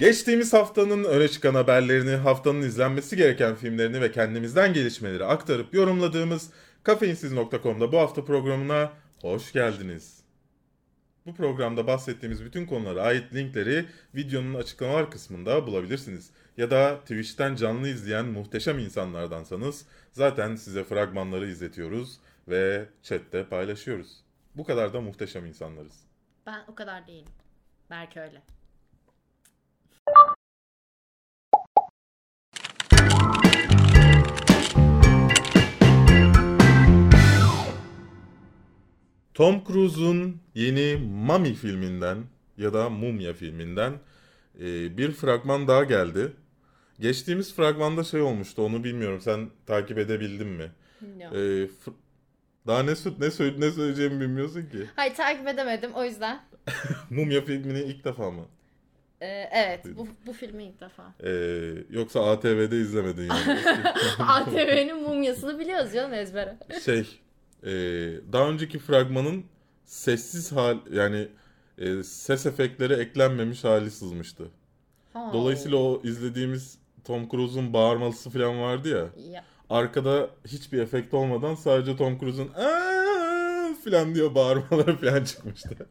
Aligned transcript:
Geçtiğimiz 0.00 0.52
haftanın 0.52 1.04
öne 1.04 1.28
çıkan 1.28 1.54
haberlerini, 1.54 2.16
haftanın 2.16 2.62
izlenmesi 2.62 3.16
gereken 3.16 3.54
filmlerini 3.54 4.00
ve 4.00 4.12
kendimizden 4.12 4.72
gelişmeleri 4.72 5.24
aktarıp 5.24 5.74
yorumladığımız 5.74 6.50
kafeinsiz.com'da 6.82 7.92
bu 7.92 7.98
hafta 7.98 8.24
programına 8.24 8.92
hoş 9.20 9.52
geldiniz. 9.52 10.22
Bu 11.26 11.34
programda 11.34 11.86
bahsettiğimiz 11.86 12.44
bütün 12.44 12.66
konulara 12.66 13.02
ait 13.02 13.34
linkleri 13.34 13.86
videonun 14.14 14.54
açıklamalar 14.54 15.10
kısmında 15.10 15.66
bulabilirsiniz. 15.66 16.30
Ya 16.56 16.70
da 16.70 17.00
Twitch'ten 17.00 17.56
canlı 17.56 17.88
izleyen 17.88 18.26
muhteşem 18.26 18.78
insanlardansanız 18.78 19.86
zaten 20.12 20.56
size 20.56 20.84
fragmanları 20.84 21.46
izletiyoruz 21.46 22.18
ve 22.48 22.88
chatte 23.02 23.44
paylaşıyoruz. 23.44 24.24
Bu 24.54 24.64
kadar 24.64 24.92
da 24.92 25.00
muhteşem 25.00 25.46
insanlarız. 25.46 26.00
Ben 26.46 26.64
o 26.68 26.74
kadar 26.74 27.06
değilim. 27.06 27.32
Belki 27.90 28.20
öyle. 28.20 28.42
Tom 39.34 39.64
Cruise'un 39.64 40.40
yeni 40.54 40.96
Mummy 40.96 41.54
filminden 41.54 42.18
ya 42.56 42.74
da 42.74 42.90
Mumya 42.90 43.32
filminden 43.32 43.92
e, 44.60 44.96
bir 44.98 45.12
fragman 45.12 45.68
daha 45.68 45.84
geldi. 45.84 46.32
Geçtiğimiz 47.00 47.54
fragmanda 47.54 48.04
şey 48.04 48.20
olmuştu 48.20 48.62
onu 48.62 48.84
bilmiyorum 48.84 49.20
sen 49.20 49.50
takip 49.66 49.98
edebildin 49.98 50.46
mi? 50.48 50.70
Yok. 51.22 51.32
E, 51.36 51.68
daha 52.66 52.82
ne, 52.82 52.90
ne, 52.90 53.26
sö- 53.26 53.60
ne 53.60 53.70
söyleyeceğimi 53.70 54.20
bilmiyorsun 54.20 54.62
ki. 54.62 54.86
Hayır 54.96 55.14
takip 55.14 55.48
edemedim 55.48 55.90
o 55.94 56.04
yüzden. 56.04 56.40
Mumya 57.10 57.44
filmini 57.44 57.78
ilk 57.80 58.04
defa 58.04 58.30
mı? 58.30 58.44
Ee, 59.20 59.48
evet 59.52 59.84
bu, 59.96 60.08
bu 60.26 60.32
filmi 60.32 60.64
ilk 60.64 60.80
defa. 60.80 61.02
E, 61.24 61.30
yoksa 61.90 62.30
ATV'de 62.30 62.76
izlemedin 62.76 63.22
yani. 63.28 63.58
ATV'nin 64.18 65.02
mumyasını 65.02 65.58
biliyoruz 65.58 65.92
canım 65.92 66.14
ezbere. 66.14 66.56
şey 66.84 67.20
e, 67.62 67.70
daha 68.32 68.48
önceki 68.48 68.78
fragmanın 68.78 69.44
sessiz 69.84 70.52
hal 70.52 70.78
yani 70.92 71.28
e, 71.78 72.02
ses 72.02 72.46
efektleri 72.46 72.92
eklenmemiş 72.92 73.64
hali 73.64 73.90
sızmıştı. 73.90 74.44
Ha. 75.12 75.30
Dolayısıyla 75.32 75.78
o 75.78 76.00
izlediğimiz 76.04 76.78
Tom 77.04 77.28
Cruise'un 77.28 77.72
bağırması 77.72 78.30
falan 78.30 78.60
vardı 78.60 78.88
ya. 78.88 79.24
Ya. 79.32 79.44
Arkada 79.70 80.30
hiçbir 80.46 80.78
efekt 80.78 81.14
olmadan 81.14 81.54
sadece 81.54 81.96
Tom 81.96 82.18
Cruise'un 82.18 82.48
falan 83.84 84.14
diyor 84.14 84.34
bağırmaları 84.34 84.96
falan 84.96 85.24
çıkmıştı. 85.24 85.86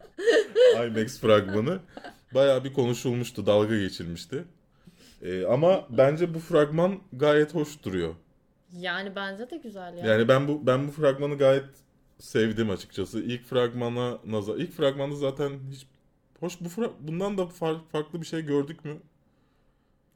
IMAX 0.86 1.20
fragmanı. 1.20 1.80
Bayağı 2.34 2.64
bir 2.64 2.72
konuşulmuştu, 2.72 3.46
dalga 3.46 3.78
geçilmişti. 3.78 4.44
E, 5.22 5.44
ama 5.44 5.86
bence 5.90 6.34
bu 6.34 6.38
fragman 6.38 7.00
gayet 7.12 7.54
hoş 7.54 7.82
duruyor. 7.82 8.14
Yani 8.72 9.16
bence 9.16 9.50
de 9.50 9.56
güzel 9.56 9.96
ya. 9.96 10.06
Yani 10.06 10.28
ben 10.28 10.48
bu 10.48 10.66
ben 10.66 10.88
bu 10.88 10.92
fragmanı 10.92 11.38
gayet 11.38 11.64
sevdim 12.18 12.70
açıkçası. 12.70 13.20
İlk 13.22 13.44
fragmana 13.44 14.18
nazar. 14.26 14.56
İlk 14.56 14.72
fragmanda 14.72 15.16
zaten 15.16 15.52
hiç 15.72 15.86
hoş 16.40 16.60
bu 16.60 16.68
fra- 16.68 16.92
bundan 17.00 17.38
da 17.38 17.42
far- 17.42 17.88
farklı 17.92 18.20
bir 18.20 18.26
şey 18.26 18.42
gördük 18.42 18.84
mü? 18.84 18.96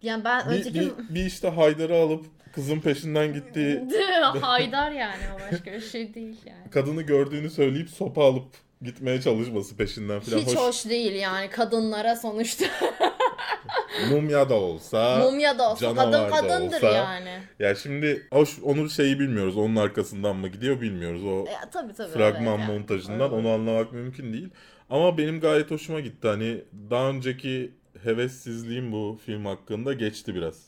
Yani 0.03 0.25
ben 0.25 0.51
Bir, 0.51 0.57
önceki... 0.57 0.81
bir, 0.81 1.15
bir 1.15 1.25
işte 1.27 1.49
Haydar'ı 1.49 1.95
alıp 1.97 2.27
kızın 2.55 2.81
peşinden 2.81 3.33
gittiği 3.33 3.89
Haydar 4.41 4.91
yani 4.93 5.23
o 5.37 5.53
başka 5.53 5.73
bir 5.73 5.81
şey 5.81 6.15
değil 6.15 6.37
yani. 6.47 6.71
kadını 6.71 7.03
gördüğünü 7.03 7.51
söyleyip 7.51 7.91
sopa 7.91 8.25
alıp 8.25 8.47
gitmeye 8.85 9.21
çalışması 9.21 9.77
peşinden 9.77 10.21
falan. 10.21 10.39
Hiç 10.39 10.57
hoş. 10.57 10.85
değil 10.89 11.13
yani 11.15 11.51
kadınlara 11.51 12.17
sonuçta. 12.17 12.65
Mumya 14.11 14.49
da 14.49 14.55
olsa. 14.55 15.19
Mumya 15.19 15.59
da 15.59 15.71
olsa 15.71 15.95
kadın 15.95 16.31
kadındır 16.31 16.77
olsa. 16.77 16.91
yani. 16.91 17.39
Ya 17.59 17.75
şimdi 17.75 18.27
hoş 18.33 18.59
onu 18.63 18.91
şeyi 18.91 19.21
bilmiyoruz. 19.21 19.57
Onun 19.57 19.77
arkasından 19.77 20.37
mı 20.37 20.49
gidiyor 20.49 20.81
bilmiyoruz. 20.81 21.25
O 21.25 21.45
Ya, 21.51 21.71
tabii 21.73 21.93
tabii. 21.93 22.13
fragman 22.13 22.59
evet 22.59 22.69
yani. 22.69 22.79
montajından 22.79 23.33
onu 23.33 23.49
anlamak 23.49 23.93
mümkün 23.93 24.33
değil. 24.33 24.49
Ama 24.91 25.19
benim 25.19 25.41
gayet 25.41 25.71
hoşuma 25.71 26.01
gitti. 26.01 26.29
Hani 26.29 26.65
daha 26.91 27.09
önceki 27.09 27.73
hevessizliğim 28.05 28.93
bu 28.93 29.19
film 29.27 29.45
hakkında 29.47 29.93
geçti 29.93 30.35
biraz. 30.35 30.67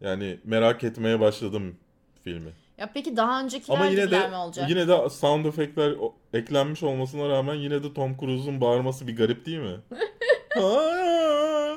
Yani 0.00 0.38
merak 0.44 0.84
etmeye 0.84 1.20
başladım 1.20 1.76
filmi. 2.24 2.50
Ya 2.78 2.90
peki 2.94 3.16
daha 3.16 3.42
öncekiler 3.42 3.76
Ama 3.76 3.86
yine 3.86 4.10
de 4.10 4.28
mi 4.28 4.36
olacak? 4.36 4.70
yine 4.70 4.88
de 4.88 5.08
sound 5.10 5.44
efektler 5.44 5.90
o- 6.00 6.14
eklenmiş 6.32 6.82
olmasına 6.82 7.28
rağmen 7.28 7.54
yine 7.54 7.82
de 7.82 7.94
Tom 7.94 8.16
Cruise'un 8.20 8.60
bağırması 8.60 9.06
bir 9.06 9.16
garip 9.16 9.46
değil 9.46 9.58
mi? 9.58 9.76
Aa! 10.62 11.76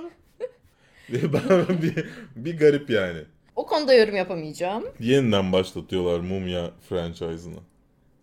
Ben 1.10 1.82
bir, 1.82 2.06
bir 2.36 2.58
garip 2.58 2.90
yani. 2.90 3.20
O 3.56 3.66
konuda 3.66 3.94
yorum 3.94 4.16
yapamayacağım. 4.16 4.84
Yeniden 5.00 5.52
başlatıyorlar 5.52 6.20
Mumya 6.20 6.72
franchise'ını. 6.90 7.60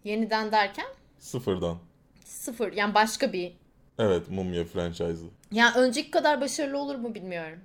Yeniden 0.05 0.53
derken 0.53 0.87
Sıfırdan. 1.19 1.78
sıfır. 2.25 2.72
Yani 2.72 2.94
başka 2.94 3.32
bir. 3.32 3.53
Evet 3.99 4.31
Mumya 4.31 4.65
franchise'ı. 4.65 5.28
Yani 5.53 5.77
önceki 5.77 6.11
kadar 6.11 6.41
başarılı 6.41 6.78
olur 6.78 6.94
mu 6.94 7.15
bilmiyorum. 7.15 7.59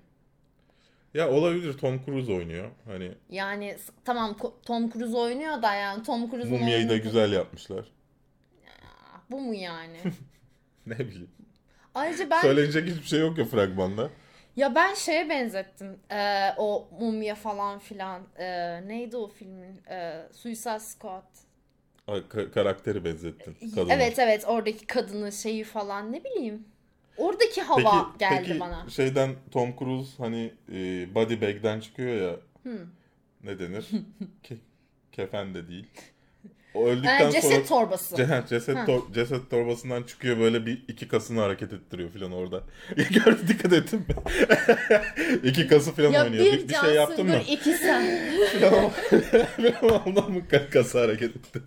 Ya 1.17 1.29
olabilir 1.29 1.78
Tom 1.78 2.05
Cruise 2.05 2.31
oynuyor. 2.33 2.72
Hani 2.85 3.11
Yani 3.29 3.75
s- 3.79 3.94
tamam 4.05 4.31
Ko- 4.31 4.53
Tom 4.66 4.89
Cruise 4.91 5.17
oynuyor 5.17 5.61
da 5.61 5.73
yani 5.73 6.03
Tom 6.03 6.29
Cruise'un 6.31 6.59
Mumya'yı 6.59 6.89
da 6.89 6.94
oynadığı- 6.94 7.03
güzel 7.03 7.31
yapmışlar. 7.33 7.85
Bu 9.31 9.39
mu 9.39 9.53
yani? 9.55 9.97
Ne 10.85 11.00
bileyim. 11.00 11.31
Ayrıca 11.95 12.29
ben 12.29 12.41
Söylenecek 12.41 12.88
hiçbir 12.89 13.07
şey 13.07 13.19
yok 13.19 13.38
ya 13.38 13.45
fragmanda. 13.45 14.09
ya 14.55 14.75
ben 14.75 14.94
şeye 14.94 15.29
benzettim. 15.29 16.00
Ee, 16.11 16.50
o 16.57 16.88
mumya 17.00 17.35
falan 17.35 17.79
filan. 17.79 18.22
Ee, 18.39 18.88
neydi 18.88 19.17
o 19.17 19.28
filmin? 19.28 19.81
Ee, 19.89 20.23
Suicide 20.34 20.79
Squad. 20.79 21.23
Ay, 22.07 22.19
ka- 22.19 22.51
karakteri 22.51 23.05
benzettin. 23.05 23.57
Kadına. 23.75 23.94
Evet 23.94 24.19
evet 24.19 24.44
oradaki 24.47 24.85
kadını 24.88 25.31
şeyi 25.31 25.63
falan 25.63 26.11
ne 26.13 26.23
bileyim. 26.23 26.66
Oradaki 27.17 27.61
hava 27.61 28.11
geldi 28.19 28.44
peki 28.47 28.59
bana. 28.59 28.85
şeyden 28.89 29.35
Tom 29.51 29.75
Cruise 29.79 30.11
hani 30.17 30.53
e, 30.73 30.75
body 31.16 31.41
bag'den 31.41 31.79
çıkıyor 31.79 32.16
ya. 32.31 32.35
Ne 33.44 33.59
denir? 33.59 33.85
Ke- 34.44 34.57
kefen 35.11 35.53
de 35.53 35.67
değil. 35.67 35.88
O 36.73 36.85
öldükten 36.88 37.19
Yani 37.19 37.31
ceset 37.33 37.51
sonra 37.67 37.81
torbası. 37.81 38.16
Ce- 38.16 38.47
ceset, 38.50 38.75
tor- 38.78 39.13
ceset 39.13 39.50
torbasından 39.50 40.03
çıkıyor 40.03 40.39
böyle 40.39 40.66
bir 40.66 40.83
iki 40.88 41.07
kasını 41.07 41.39
hareket 41.39 41.73
ettiriyor 41.73 42.09
falan 42.13 42.31
orada. 42.31 42.63
Gördün 42.95 43.47
dikkat 43.47 43.73
ettin 43.73 43.99
mi? 43.99 44.05
iki 45.44 45.67
kası 45.67 45.91
falan 45.91 46.11
ya 46.11 46.23
oynuyor. 46.23 46.45
bir, 46.45 46.69
Bir, 46.69 46.73
şey 46.73 46.94
yaptın 46.94 47.25
mı? 47.28 47.39
İki 47.49 47.73
sen. 47.73 48.05
Falan 48.61 50.07
ondan 50.07 50.31
mı 50.31 50.39
ka- 50.51 50.69
kası 50.69 50.99
hareket 50.99 51.29
etti? 51.35 51.59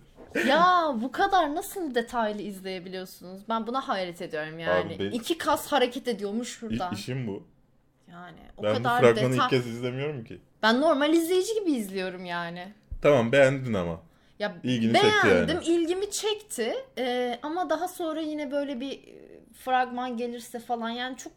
Ya 0.47 0.91
bu 1.01 1.11
kadar 1.11 1.55
nasıl 1.55 1.95
detaylı 1.95 2.41
izleyebiliyorsunuz? 2.41 3.41
Ben 3.49 3.67
buna 3.67 3.87
hayret 3.87 4.21
ediyorum 4.21 4.59
yani. 4.59 4.95
Abi 4.95 4.99
ben- 4.99 5.11
İki 5.11 5.37
kas 5.37 5.67
hareket 5.71 6.07
ediyormuş 6.07 6.47
İ- 6.49 6.51
şurada. 6.51 6.89
işim 6.93 7.27
bu. 7.27 7.43
Yani 8.11 8.37
o 8.57 8.63
Ben 8.63 8.73
bu 8.73 8.77
kadar 8.77 8.99
fragmanı 9.01 9.15
detay. 9.33 9.37
ilk 9.45 9.49
kez 9.49 9.67
izlemiyorum 9.67 10.23
ki. 10.23 10.41
Ben 10.63 10.81
normal 10.81 11.13
izleyici 11.13 11.53
gibi 11.59 11.71
izliyorum 11.71 12.25
yani. 12.25 12.73
Tamam 13.01 13.31
beğendin 13.31 13.73
ama. 13.73 14.01
Ya 14.39 14.55
İlgini 14.63 14.93
çekti 14.93 15.27
beğendim, 15.27 15.55
yani. 15.55 15.65
ilgimi 15.67 16.11
çekti. 16.11 16.73
Ee, 16.97 17.39
ama 17.43 17.69
daha 17.69 17.87
sonra 17.87 18.21
yine 18.21 18.51
böyle 18.51 18.79
bir 18.79 18.91
e, 18.91 19.39
fragman 19.53 20.17
gelirse 20.17 20.59
falan 20.59 20.89
yani 20.89 21.17
çok 21.17 21.31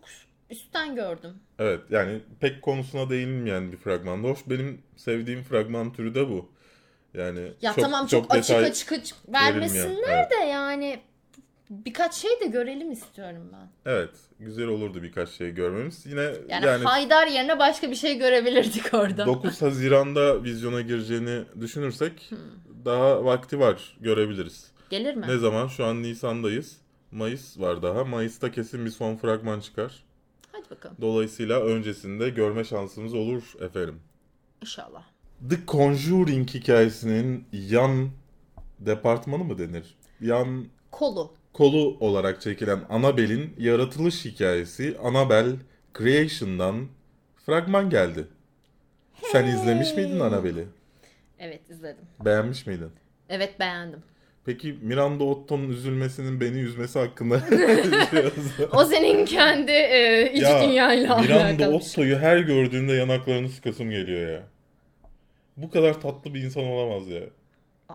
üstten 0.51 0.95
gördüm. 0.95 1.35
Evet 1.59 1.81
yani 1.91 2.21
pek 2.41 2.63
konusuna 2.63 3.11
değinmeyen 3.11 3.73
bir 3.73 3.77
fragmanda. 3.77 4.29
Hoş 4.29 4.39
benim 4.47 4.83
sevdiğim 4.97 5.43
fragman 5.43 5.93
türü 5.93 6.15
de 6.15 6.29
bu. 6.29 6.53
Yani 7.15 7.53
Ya 7.63 7.73
tamam 7.73 8.07
çok, 8.07 8.35
açık 8.35 8.57
detay- 8.57 8.65
açık 8.65 8.93
açık 8.93 9.17
vermesinler 9.33 10.19
evet. 10.19 10.31
de 10.31 10.45
yani 10.45 11.01
birkaç 11.71 12.15
şey 12.15 12.41
de 12.41 12.47
görelim 12.47 12.93
istiyorum 12.93 13.51
ben. 13.53 13.93
Evet 13.93 14.11
güzel 14.41 14.67
olurdu 14.67 15.03
birkaç 15.03 15.29
şey 15.29 15.51
görmemiz. 15.51 16.07
Yine 16.07 16.21
Yani, 16.49 16.67
yani, 16.67 16.85
Haydar 16.85 17.27
yerine 17.27 17.59
başka 17.59 17.91
bir 17.91 17.97
şey 17.97 18.19
görebilirdik 18.19 18.95
orada. 18.95 19.27
9 19.27 19.63
Haziran'da 19.63 20.43
vizyona 20.45 20.81
gireceğini 20.81 21.45
düşünürsek 21.61 22.31
daha 22.85 23.25
vakti 23.25 23.61
var 23.61 23.97
görebiliriz. 24.01 24.73
Gelir 24.91 25.15
mi? 25.15 25.27
Ne 25.29 25.39
zaman? 25.39 25.69
Şu 25.69 25.85
an 25.85 26.03
Nisan'dayız. 26.03 26.77
Mayıs 27.11 27.61
var 27.61 27.83
daha. 27.83 28.05
Mayıs'ta 28.05 28.51
kesin 28.53 28.85
bir 28.85 28.91
son 28.91 29.17
fragman 29.17 29.61
çıkar. 29.61 30.05
Hadi 30.53 30.71
bakalım 30.71 30.97
Dolayısıyla 31.01 31.61
öncesinde 31.61 32.31
görme 32.31 32.65
şansımız 32.65 33.15
olur 33.15 33.43
efendim. 33.61 34.01
inşallah. 34.63 35.14
The 35.51 35.57
Conjuring 35.69 36.49
hikayesinin 36.51 37.45
yan 37.53 38.09
departmanı 38.79 39.45
mı 39.45 39.59
denir? 39.59 39.95
Yan 40.21 40.67
Kolu. 40.91 41.33
kolu 41.53 41.97
olarak 42.01 42.41
çekilen 42.41 42.81
Annabelle'in 42.89 43.55
yaratılış 43.59 44.25
hikayesi 44.25 44.97
Annabelle 45.03 45.57
Creation'dan 45.99 46.87
fragman 47.47 47.91
geldi. 47.91 48.25
Sen 49.33 49.47
izlemiş 49.47 49.95
miydin 49.95 50.21
Annabelle'i? 50.21 50.65
Evet 51.39 51.71
izledim. 51.71 52.05
Beğenmiş 52.25 52.67
miydin? 52.67 52.91
Evet 53.29 53.61
beğendim. 53.61 54.03
Peki 54.47 54.79
Miranda 54.83 55.25
Otto'nun 55.25 55.69
üzülmesinin 55.69 56.41
beni 56.41 56.59
üzmesi 56.59 56.99
hakkında? 56.99 57.41
O 58.73 58.85
senin 58.85 59.25
kendi 59.25 59.71
e, 59.73 60.33
iç 60.33 60.43
Ya, 60.43 60.63
dünyayla 60.63 61.19
Miranda 61.19 61.45
alakalı 61.45 61.59
şey. 61.59 61.91
Otto'yu 61.91 62.19
her 62.19 62.39
gördüğümde 62.39 62.93
yanaklarını 62.93 63.49
sıkasım 63.49 63.91
geliyor 63.91 64.31
ya. 64.33 64.43
Bu 65.57 65.71
kadar 65.71 66.01
tatlı 66.01 66.35
bir 66.35 66.43
insan 66.43 66.65
olamaz 66.65 67.09
ya. 67.09 67.23
Aa. 67.89 67.95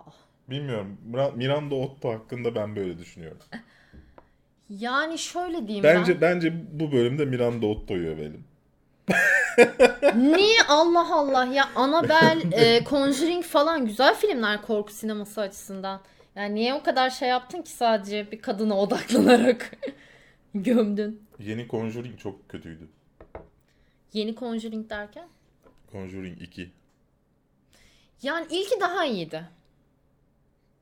Bilmiyorum. 0.50 0.98
Mira- 1.12 1.32
Miranda 1.32 1.76
Otto 1.76 2.14
hakkında 2.14 2.56
ben 2.56 2.76
böyle 2.76 2.98
düşünüyorum. 2.98 3.42
Yani 4.70 5.18
şöyle 5.18 5.68
diyeyim 5.68 5.84
Bence 5.84 6.22
bence 6.22 6.54
bu 6.80 6.92
bölümde 6.92 7.26
Miranda 7.26 7.66
Otto'yu 7.68 8.08
övelim. 8.10 8.44
ben. 9.10 9.18
Niye 10.38 10.58
Allah 10.70 11.16
Allah 11.16 11.46
ya 11.46 11.70
Annabelle, 11.76 12.56
e, 12.76 12.84
Conjuring 12.84 13.44
falan 13.44 13.86
güzel 13.86 14.16
filmler 14.16 14.62
korku 14.62 14.94
sineması 14.94 15.42
açısından. 15.42 16.02
Yani 16.36 16.56
niye 16.56 16.74
o 16.74 16.84
kadar 16.84 17.10
şey 17.10 17.30
yaptın 17.30 17.62
ki 17.62 17.72
sadece 17.72 18.32
bir 18.32 18.42
kadına 18.42 18.78
odaklanarak 18.80 19.72
gömdün? 20.56 21.24
Yeni 21.40 21.68
Conjuring 21.68 22.20
çok 22.20 22.50
kötüydü. 22.50 22.88
Yeni 24.14 24.36
Conjuring 24.36 24.90
derken? 24.90 25.28
Conjuring 25.92 26.42
2. 26.42 26.72
Yani 28.22 28.48
ilki 28.50 28.80
daha 28.80 29.06
iyiydi. 29.06 29.44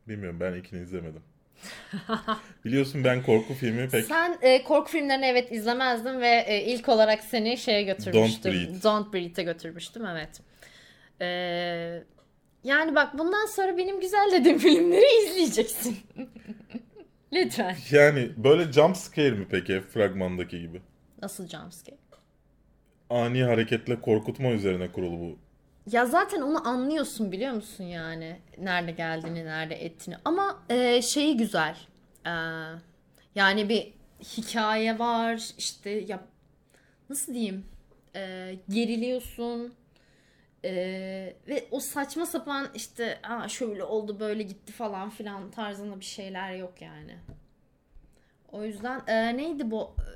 Bilmiyorum 0.07 0.39
ben 0.39 0.54
ikini 0.54 0.81
izlemedim. 0.81 1.22
Biliyorsun 2.66 3.04
ben 3.04 3.24
korku 3.24 3.54
filmi 3.54 3.89
pek 3.89 4.06
Sen 4.06 4.38
e, 4.42 4.63
korku 4.63 4.92
filmlerini 4.92 5.25
evet 5.25 5.51
izlemezdin 5.51 6.22
ve 6.22 6.45
e, 6.48 6.63
ilk 6.63 6.89
olarak 6.89 7.24
seni 7.24 7.57
şeye 7.57 7.84
götürmüştüm. 7.84 8.54
Breathe. 8.54 8.84
Don't 8.84 9.13
Breathe'e 9.13 9.44
götürmüştüm 9.44 10.06
evet. 10.06 10.42
E, 11.22 11.28
yani 12.63 12.95
bak 12.95 13.18
bundan 13.18 13.45
sonra 13.45 13.78
benim 13.78 14.00
güzel 14.01 14.30
dediğim 14.34 14.57
filmleri 14.68 15.28
izleyeceksin. 15.28 15.98
Lütfen. 17.34 17.78
yani 17.92 18.31
böyle 18.38 18.72
jump 18.72 18.98
scare 18.98 19.31
mi 19.31 19.48
peki 19.51 19.81
fragmandaki 19.81 20.62
gibi? 20.62 20.81
Nasıl 21.22 21.48
jumpscare? 21.48 21.98
Ani 23.10 23.44
hareketle 23.44 24.01
korkutma 24.01 24.50
üzerine 24.51 24.92
kurulu 24.92 25.19
bu. 25.19 25.39
Ya 25.92 26.06
zaten 26.06 26.42
onu 26.42 26.68
anlıyorsun 26.68 27.31
biliyor 27.31 27.54
musun 27.54 27.84
yani 27.84 28.39
nerede 28.57 28.92
geldiğini, 28.92 29.45
nerede 29.45 29.75
ettiğini. 29.75 30.16
Ama 30.25 30.63
e, 30.69 31.01
şeyi 31.01 31.38
güzel. 31.38 31.78
E, 32.25 32.31
yani 33.36 33.69
bir 33.69 33.94
hikaye 34.38 35.00
var 35.00 35.50
işte 35.57 35.89
ya 35.89 36.19
nasıl 37.10 37.34
diyeyim 37.34 37.66
E, 38.16 38.56
geriliyorsun 38.69 39.74
E, 40.66 40.72
ve 41.48 41.68
o 41.72 41.80
saçma 41.80 42.25
sapan 42.25 42.68
işte 42.75 43.19
Aa, 43.24 43.48
şöyle 43.48 43.84
oldu 43.84 44.19
böyle 44.19 44.44
gitti 44.44 44.72
falan 44.74 45.10
filan 45.10 45.51
tarzında 45.51 46.00
bir 46.00 46.06
şeyler 46.06 46.56
yok 46.56 46.81
yani. 46.81 47.18
O 48.51 48.63
yüzden 48.63 49.01
e, 49.07 49.38
neydi 49.38 49.72
bu 49.72 49.95
E, 50.00 50.10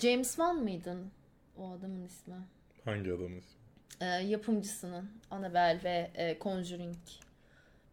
James 0.00 0.28
Wan 0.28 0.56
mıydın 0.56 1.10
o 1.58 1.70
adamın 1.70 2.04
ismi? 2.04 2.34
Hangi 2.84 3.12
adamın 3.12 3.38
ismi? 3.38 3.55
E, 4.00 4.04
yapımcısının 4.06 5.10
Annabelle 5.30 5.84
ve 5.84 6.10
e, 6.14 6.38
Conjuring. 6.40 6.96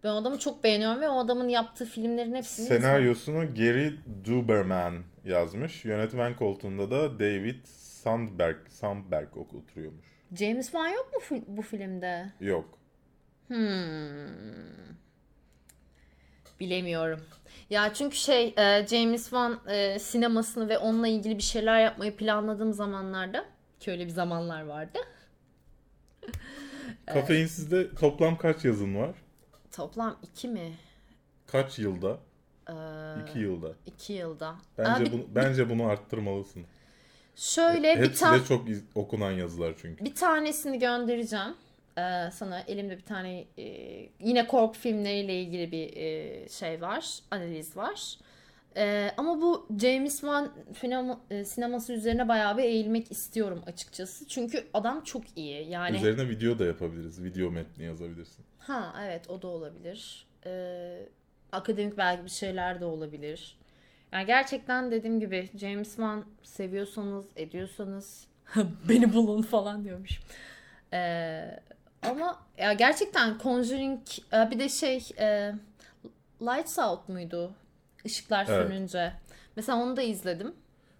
Ben 0.03 0.09
o 0.09 0.15
adamı 0.15 0.39
çok 0.39 0.63
beğeniyorum 0.63 1.01
ve 1.01 1.09
o 1.09 1.19
adamın 1.19 1.49
yaptığı 1.49 1.85
filmlerin 1.85 2.35
hepsini 2.35 2.65
izledim. 2.65 2.81
Senaryosunu 2.81 3.55
Gary 3.55 3.91
Duberman 4.25 5.03
yazmış. 5.25 5.85
Yönetmen 5.85 6.35
koltuğunda 6.35 6.91
da 6.91 7.19
David 7.19 7.65
Sandberg, 7.65 8.67
Sandberg 8.69 9.37
oturuyormuş. 9.37 10.05
James 10.39 10.65
Wan 10.65 10.87
yok 10.87 11.31
mu 11.31 11.37
bu 11.47 11.61
filmde? 11.61 12.31
Yok. 12.39 12.79
Hmm. 13.47 13.57
Bilemiyorum. 16.59 17.19
Ya 17.69 17.93
çünkü 17.93 18.15
şey 18.15 18.53
e, 18.57 18.87
James 18.87 19.23
Wan 19.23 19.59
e, 19.67 19.99
sinemasını 19.99 20.69
ve 20.69 20.77
onunla 20.77 21.07
ilgili 21.07 21.37
bir 21.37 21.43
şeyler 21.43 21.81
yapmayı 21.81 22.15
planladığım 22.15 22.73
zamanlarda 22.73 23.45
ki 23.79 23.91
öyle 23.91 24.05
bir 24.05 24.11
zamanlar 24.11 24.63
vardı. 24.65 24.99
Kafeinsiz'de 27.05 27.95
toplam 27.95 28.37
kaç 28.37 28.65
yazın 28.65 28.95
var? 28.95 29.15
Toplam 29.71 30.19
iki 30.23 30.47
mi? 30.47 30.71
Kaç 31.47 31.79
yılda? 31.79 32.17
Ee, 32.69 32.73
İki 33.29 33.39
yılda. 33.39 33.71
iki 33.85 34.13
yılda. 34.13 34.55
Bence 34.77 35.03
Abi, 35.03 35.11
bunu 35.11 35.23
bence 35.35 35.69
bunu 35.69 35.85
arttırmalısın. 35.85 36.63
şöyle 37.35 37.95
bir 37.99 38.05
Hepsi 38.07 38.19
tane 38.19 38.41
de 38.41 38.45
çok 38.45 38.69
iz- 38.69 38.83
okunan 38.95 39.31
yazılar 39.31 39.73
çünkü. 39.81 40.05
Bir 40.05 40.15
tanesini 40.15 40.79
göndereceğim. 40.79 41.55
Ee, 41.97 42.29
sana 42.33 42.59
elimde 42.67 42.97
bir 42.97 43.05
tane 43.05 43.45
e, 43.57 43.63
yine 44.19 44.47
korku 44.47 44.79
filmleriyle 44.79 45.41
ilgili 45.41 45.71
bir 45.71 45.97
e, 45.97 46.49
şey 46.49 46.81
var, 46.81 47.19
analiz 47.31 47.77
var. 47.77 48.17
Ee, 48.77 49.11
ama 49.17 49.41
bu 49.41 49.67
James 49.81 50.13
Wan 50.13 50.51
sinema, 50.79 51.21
e, 51.29 51.45
sineması 51.45 51.93
üzerine 51.93 52.27
bayağı 52.27 52.57
bir 52.57 52.63
eğilmek 52.63 53.11
istiyorum 53.11 53.63
açıkçası. 53.65 54.27
Çünkü 54.27 54.63
adam 54.73 55.03
çok 55.03 55.23
iyi. 55.35 55.69
Yani 55.69 55.97
Üzerine 55.97 56.29
video 56.29 56.59
da 56.59 56.65
yapabiliriz. 56.65 57.23
Video 57.23 57.51
metni 57.51 57.83
yazabilirsin. 57.85 58.45
ha 58.57 58.95
evet 59.05 59.29
o 59.29 59.41
da 59.41 59.47
olabilir. 59.47 60.27
Ee, 60.45 60.99
akademik 61.51 61.97
belki 61.97 62.25
bir 62.25 62.29
şeyler 62.29 62.79
de 62.81 62.85
olabilir. 62.85 63.57
Yani 64.11 64.25
gerçekten 64.25 64.91
dediğim 64.91 65.19
gibi 65.19 65.49
James 65.55 65.87
Wan 65.87 66.25
seviyorsanız, 66.43 67.25
ediyorsanız 67.35 68.27
beni 68.89 69.13
bulun 69.13 69.41
falan 69.41 69.83
diyormuş. 69.83 70.19
Ee, 70.93 71.59
ama 72.03 72.39
ya 72.57 72.73
gerçekten 72.73 73.37
Conjuring 73.43 73.99
e, 74.33 74.51
bir 74.51 74.59
de 74.59 74.69
şey 74.69 75.09
e, 75.19 75.53
Lights 76.41 76.79
Out 76.79 77.09
muydu? 77.09 77.51
Işıklar 78.05 78.45
Evet. 78.49 78.67
sönünce. 78.67 79.13
Mesela 79.55 79.77
onu 79.77 79.97
da 79.97 80.01
izledim. 80.01 80.55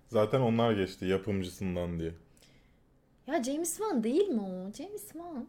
Zaten 0.08 0.40
onlar 0.40 0.72
geçti 0.74 1.06
yapımcısından 1.06 2.00
diye. 2.00 2.12
Ya 3.28 3.44
James 3.44 3.78
Wan 3.78 4.04
değil 4.04 4.28
mi 4.28 4.42
o? 4.42 4.72
James 4.74 5.08
Wan. 5.12 5.48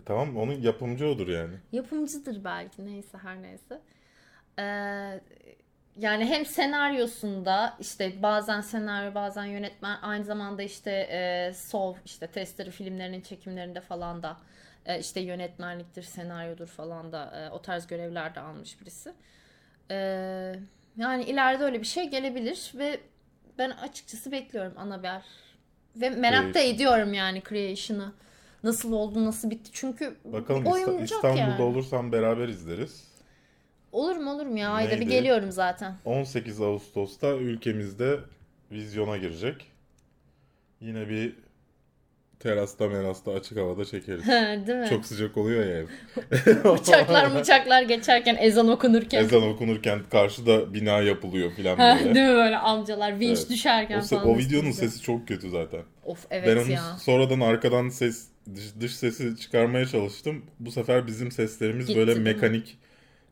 E 0.00 0.04
tamam 0.04 0.36
onun 0.36 0.52
yapımcı 0.52 1.06
odur 1.08 1.28
yani. 1.28 1.54
Yapımcıdır 1.72 2.44
belki 2.44 2.86
neyse 2.86 3.18
her 3.18 3.42
neyse. 3.42 3.80
Ee, 4.58 5.20
yani 5.98 6.24
hem 6.24 6.46
senaryosunda 6.46 7.76
işte 7.80 8.22
bazen 8.22 8.60
senaryo 8.60 9.14
bazen 9.14 9.44
yönetmen 9.44 9.98
aynı 10.02 10.24
zamanda 10.24 10.62
işte 10.62 10.90
e, 10.90 11.52
Sov 11.54 11.94
işte 12.04 12.26
Testere 12.26 12.70
filmlerinin 12.70 13.20
çekimlerinde 13.20 13.80
falan 13.80 14.22
da 14.22 14.36
e, 14.86 14.98
işte 15.00 15.20
yönetmenliktir 15.20 16.02
senaryodur 16.02 16.66
falan 16.66 17.12
da 17.12 17.32
e, 17.36 17.50
o 17.50 17.62
tarz 17.62 17.86
görevler 17.86 18.34
de 18.34 18.40
almış 18.40 18.80
birisi. 18.80 19.12
Ee, 19.90 20.54
yani 20.98 21.24
ileride 21.24 21.64
öyle 21.64 21.80
bir 21.80 21.86
şey 21.86 22.10
gelebilir 22.10 22.72
ve 22.74 23.00
ben 23.58 23.70
açıkçası 23.70 24.32
bekliyorum 24.32 24.72
Annabelle. 24.76 25.22
Ve 25.96 26.10
merak 26.10 26.54
da 26.54 26.58
ediyorum 26.58 27.14
yani 27.14 27.42
Creation'ı. 27.48 28.12
Nasıl 28.62 28.92
oldu, 28.92 29.24
nasıl 29.24 29.50
bitti? 29.50 29.70
Çünkü 29.72 30.16
Bakalım 30.24 30.64
İsta- 30.66 31.02
İstanbul'da 31.04 31.40
yani. 31.40 31.62
olursam 31.62 32.12
beraber 32.12 32.48
izleriz. 32.48 33.08
Olur 33.92 34.16
mu 34.16 34.30
olur 34.32 34.46
mu 34.46 34.58
ya? 34.58 34.70
Ayda 34.70 35.00
bir 35.00 35.06
geliyorum 35.06 35.52
zaten. 35.52 35.94
18 36.04 36.60
Ağustos'ta 36.60 37.28
ülkemizde 37.36 38.18
vizyona 38.70 39.16
girecek. 39.16 39.72
Yine 40.80 41.08
bir 41.08 41.36
terasta 42.40 42.88
merasta 42.88 43.32
açık 43.32 43.58
havada 43.58 43.84
çekeriz. 43.84 44.26
Değil 44.66 44.78
mi? 44.78 44.86
Çok 44.90 45.06
sıcak 45.06 45.36
oluyor 45.36 45.66
ya 45.66 45.76
ev. 45.78 45.86
Uçaklar 46.70 47.40
uçaklar 47.40 47.82
geçerken 47.82 48.36
ezan 48.40 48.68
okunurken. 48.68 49.24
Ezan 49.24 49.42
okunurken 49.42 50.00
karşıda 50.10 50.74
bina 50.74 51.00
yapılıyor 51.00 51.50
filan 51.52 51.78
böyle. 51.78 52.14
Değil 52.14 52.26
mi 52.28 52.34
böyle 52.34 52.56
amcalar 52.58 53.20
vinç 53.20 53.38
Evet. 53.38 53.50
düşerken 53.50 53.98
O, 53.98 54.02
se- 54.02 54.08
falan. 54.08 54.28
o 54.28 54.38
videonun 54.38 54.70
sesi 54.70 55.02
çok 55.02 55.28
kötü 55.28 55.50
zaten. 55.50 55.80
Of 56.04 56.30
ben 56.30 56.36
evet 56.36 56.64
onu 56.66 56.72
ya. 56.72 56.82
sonradan 57.00 57.40
arkadan 57.40 57.88
ses 57.88 58.26
dış, 58.54 58.64
dış 58.80 58.96
sesi 58.96 59.36
çıkarmaya 59.36 59.86
çalıştım. 59.86 60.44
Bu 60.60 60.70
sefer 60.72 61.06
bizim 61.06 61.30
seslerimiz 61.32 61.86
Gitti, 61.86 61.98
böyle 61.98 62.14
mekanik 62.14 62.78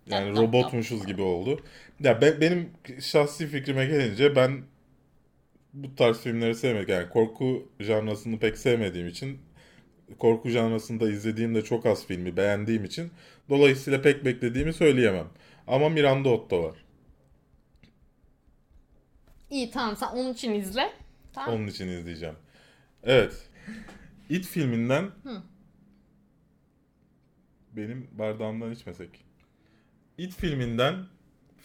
yani 0.06 0.36
robotmuşuz 0.36 1.06
gibi 1.06 1.22
oldu. 1.22 1.60
Ya 2.00 2.20
ben, 2.20 2.40
benim 2.40 2.70
şahsi 3.00 3.46
fikrime 3.46 3.86
gelince 3.86 4.36
ben 4.36 4.62
bu 5.76 5.94
tarz 5.94 6.20
filmleri 6.20 6.54
sevmedim. 6.54 6.94
Yani 6.94 7.08
korku 7.08 7.68
janrasını 7.80 8.38
pek 8.38 8.58
sevmediğim 8.58 9.08
için 9.08 9.38
korku 10.18 10.48
janrasında 10.48 11.10
izlediğimde 11.10 11.64
çok 11.64 11.86
az 11.86 12.06
filmi 12.06 12.36
beğendiğim 12.36 12.84
için 12.84 13.10
dolayısıyla 13.48 14.02
pek 14.02 14.24
beklediğimi 14.24 14.72
söyleyemem. 14.72 15.28
Ama 15.66 15.88
Miranda 15.88 16.28
Otto 16.28 16.62
var. 16.62 16.76
İyi 19.50 19.70
tamam 19.70 19.96
sen 19.96 20.06
onun 20.06 20.32
için 20.32 20.54
izle. 20.54 20.92
Tamam. 21.32 21.54
Onun 21.54 21.66
için 21.66 21.88
izleyeceğim. 21.88 22.36
Evet. 23.02 23.48
It 24.28 24.46
filminden 24.46 25.02
Hı. 25.02 25.42
benim 27.72 28.08
bardağımdan 28.12 28.72
içmesek. 28.72 29.24
It 30.18 30.34
filminden 30.34 31.06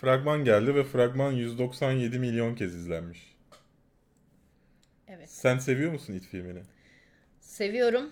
fragman 0.01 0.43
geldi 0.43 0.75
ve 0.75 0.83
fragman 0.83 1.31
197 1.31 2.19
milyon 2.19 2.55
kez 2.55 2.75
izlenmiş. 2.75 3.30
Evet. 5.15 5.29
Sen 5.29 5.57
seviyor 5.57 5.91
musun 5.91 6.13
It 6.13 6.25
filmini? 6.25 6.61
Seviyorum. 7.39 8.11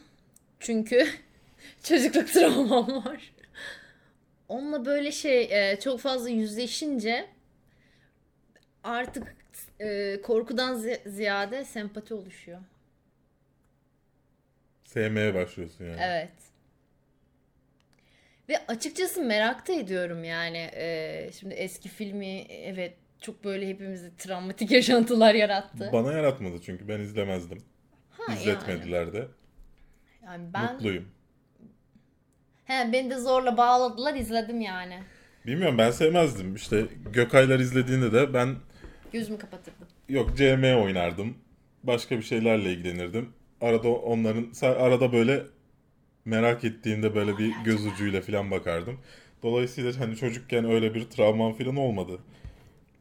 Çünkü 0.59 1.07
çocukluk 1.83 2.27
travmam 2.27 3.05
var. 3.05 3.33
onunla 4.47 4.85
böyle 4.85 5.11
şey 5.11 5.71
e, 5.71 5.79
çok 5.79 5.99
fazla 5.99 6.29
yüzleşince 6.29 7.29
artık 8.83 9.35
e, 9.79 10.21
korkudan 10.21 10.75
zi- 10.77 11.09
ziyade 11.09 11.65
sempati 11.65 12.13
oluşuyor. 12.13 12.59
Sevmeye 14.83 15.33
başlıyorsun 15.33 15.85
yani. 15.85 15.99
Evet. 16.01 16.31
Ve 18.49 18.57
açıkçası 18.67 19.21
merak 19.23 19.67
da 19.67 19.73
ediyorum 19.73 20.23
yani. 20.23 20.69
E, 20.73 21.29
şimdi 21.39 21.53
eski 21.53 21.89
filmi 21.89 22.41
evet 22.49 22.93
çok 23.21 23.43
böyle 23.43 23.67
hepimize 23.69 24.11
travmatik 24.17 24.71
yaşantılar 24.79 25.35
yarattı. 25.35 25.89
Bana 25.93 26.13
yaratmadı 26.13 26.61
çünkü 26.61 26.87
ben 26.87 26.99
izlemezdim. 26.99 27.63
Ha, 28.09 28.33
İzletmediler 28.33 29.13
de. 29.13 29.17
Yani, 29.17 29.27
yani 30.25 30.53
ben 30.53 30.73
Mutluyum. 30.73 31.05
he, 32.65 32.93
beni 32.93 33.09
de 33.09 33.17
zorla 33.17 33.57
bağladılar 33.57 34.15
izledim 34.15 34.61
yani. 34.61 34.99
Bilmiyorum 35.45 35.77
ben 35.77 35.91
sevmezdim. 35.91 36.55
İşte 36.55 36.85
Gökaylar 37.13 37.59
izlediğinde 37.59 38.11
de 38.13 38.33
ben 38.33 38.55
Gözümü 39.13 39.37
kapatırdım. 39.37 39.87
yok 40.09 40.37
CM 40.37 40.63
oynardım. 40.75 41.37
Başka 41.83 42.17
bir 42.17 42.23
şeylerle 42.23 42.73
ilgilenirdim. 42.73 43.33
Arada 43.61 43.89
onların 43.89 44.47
arada 44.61 45.13
böyle 45.13 45.43
merak 46.25 46.63
ettiğimde 46.63 47.15
böyle 47.15 47.37
bir 47.37 47.53
göz 47.65 47.85
ucuyla 47.85 48.21
falan 48.21 48.51
bakardım. 48.51 48.99
Dolayısıyla 49.43 49.99
hani 49.99 50.15
çocukken 50.15 50.65
öyle 50.65 50.93
bir 50.95 51.09
travmam 51.09 51.53
falan 51.53 51.75
olmadı. 51.75 52.19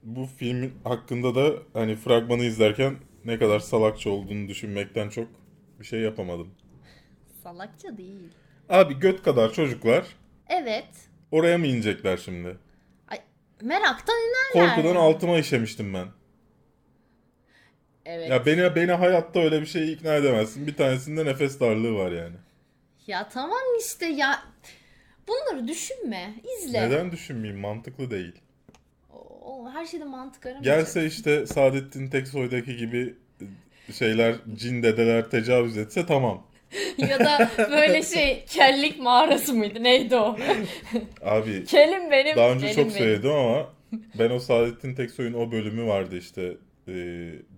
Bu 0.02 0.26
filmin 0.26 0.74
hakkında 0.84 1.34
da 1.34 1.52
hani 1.72 1.96
fragmanı 1.96 2.44
izlerken 2.44 2.96
ne 3.24 3.38
kadar 3.38 3.60
salakça 3.60 4.10
olduğunu 4.10 4.48
düşünmekten 4.48 5.08
çok 5.08 5.28
bir 5.80 5.84
şey 5.84 6.00
yapamadım. 6.00 6.54
Salakça 7.42 7.96
değil. 7.96 8.28
Abi 8.68 8.98
göt 8.98 9.22
kadar 9.22 9.52
çocuklar 9.52 10.06
Evet. 10.48 10.88
oraya 11.30 11.58
mı 11.58 11.66
inecekler 11.66 12.16
şimdi? 12.16 12.56
Ay, 13.08 13.20
meraktan 13.62 14.14
inerler. 14.16 14.76
Korkudan 14.76 14.96
altıma 14.96 15.38
işemiştim 15.38 15.94
ben. 15.94 16.08
Evet. 18.06 18.30
Ya 18.30 18.46
beni 18.46 18.76
beni 18.76 18.92
hayatta 18.92 19.40
öyle 19.40 19.60
bir 19.60 19.66
şeye 19.66 19.86
ikna 19.92 20.14
edemezsin. 20.14 20.66
Bir 20.66 20.76
tanesinde 20.76 21.24
nefes 21.24 21.60
darlığı 21.60 21.94
var 21.94 22.12
yani. 22.12 22.36
Ya 23.06 23.28
tamam 23.28 23.58
işte 23.80 24.06
ya. 24.06 24.42
Bunları 25.28 25.68
düşünme. 25.68 26.34
izle. 26.58 26.82
Neden 26.82 27.12
düşünmeyeyim? 27.12 27.60
Mantıklı 27.60 28.10
değil. 28.10 28.32
O, 29.48 29.70
her 29.70 29.86
şeyde 29.86 30.04
mantık 30.04 30.46
aramayacak. 30.46 30.76
Gelse 30.78 31.06
işte 31.06 31.46
Saadettin 31.46 32.08
Teksoy'daki 32.08 32.76
gibi 32.76 33.14
şeyler, 33.92 34.34
cin 34.54 34.82
dedeler 34.82 35.30
tecavüz 35.30 35.76
etse 35.78 36.06
tamam. 36.06 36.46
ya 36.98 37.18
da 37.20 37.50
böyle 37.70 38.02
şey 38.02 38.44
kellik 38.48 38.98
mağarası 39.00 39.54
mıydı? 39.54 39.82
Neydi 39.82 40.16
o? 40.16 40.36
Abi 41.22 41.64
Kelim 41.64 42.10
benim. 42.10 42.36
daha 42.36 42.50
önce 42.50 42.68
çok 42.68 42.78
benim. 42.78 42.90
söyledim 42.90 43.30
ama 43.30 43.68
ben 44.18 44.30
o 44.30 44.38
Saadettin 44.38 44.94
Teksoy'un 44.94 45.32
o 45.34 45.52
bölümü 45.52 45.86
vardı 45.86 46.18
işte. 46.18 46.56
e, 46.88 46.92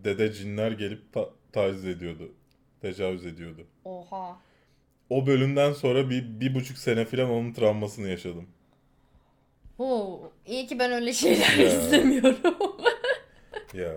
dede 0.04 0.32
cinler 0.32 0.72
gelip 0.72 1.12
ta- 1.12 1.30
taciz 1.52 1.86
ediyordu. 1.86 2.32
Tecavüz 2.82 3.26
ediyordu. 3.26 3.66
Oha. 3.84 4.38
O 5.10 5.26
bölümden 5.26 5.72
sonra 5.72 6.10
bir, 6.10 6.40
bir 6.40 6.54
buçuk 6.54 6.78
sene 6.78 7.04
falan 7.04 7.30
onun 7.30 7.52
travmasını 7.52 8.08
yaşadım. 8.08 8.46
Oo, 9.80 10.32
iyi 10.46 10.66
ki 10.66 10.78
ben 10.78 10.92
öyle 10.92 11.12
şeyler 11.12 11.56
Ya. 11.56 11.66
izlemiyorum. 11.66 12.36
Ya. 13.74 13.92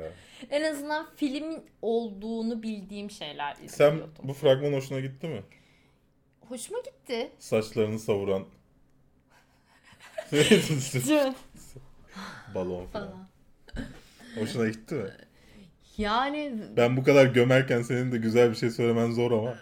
en 0.49 0.63
azından 0.63 1.07
filmin 1.15 1.63
olduğunu 1.81 2.63
bildiğim 2.63 3.11
şeyler 3.11 3.55
Sen 3.55 3.65
izliyordum. 3.91 4.13
bu 4.23 4.33
fragman 4.33 4.73
hoşuna 4.73 4.99
gitti 4.99 5.27
mi? 5.27 5.43
Hoşuma 6.49 6.79
gitti. 6.79 7.31
Saçlarını 7.39 7.99
savuran 7.99 8.45
balon 12.55 12.85
falan. 12.85 13.07
falan. 13.07 13.27
Hoşuna 14.39 14.67
gitti 14.69 14.95
mi? 14.95 15.09
Yani 15.97 16.53
Ben 16.77 16.97
bu 16.97 17.03
kadar 17.03 17.25
gömerken 17.25 17.81
senin 17.81 18.11
de 18.11 18.17
güzel 18.17 18.49
bir 18.49 18.55
şey 18.55 18.69
söylemen 18.69 19.11
zor 19.11 19.31
ama 19.31 19.55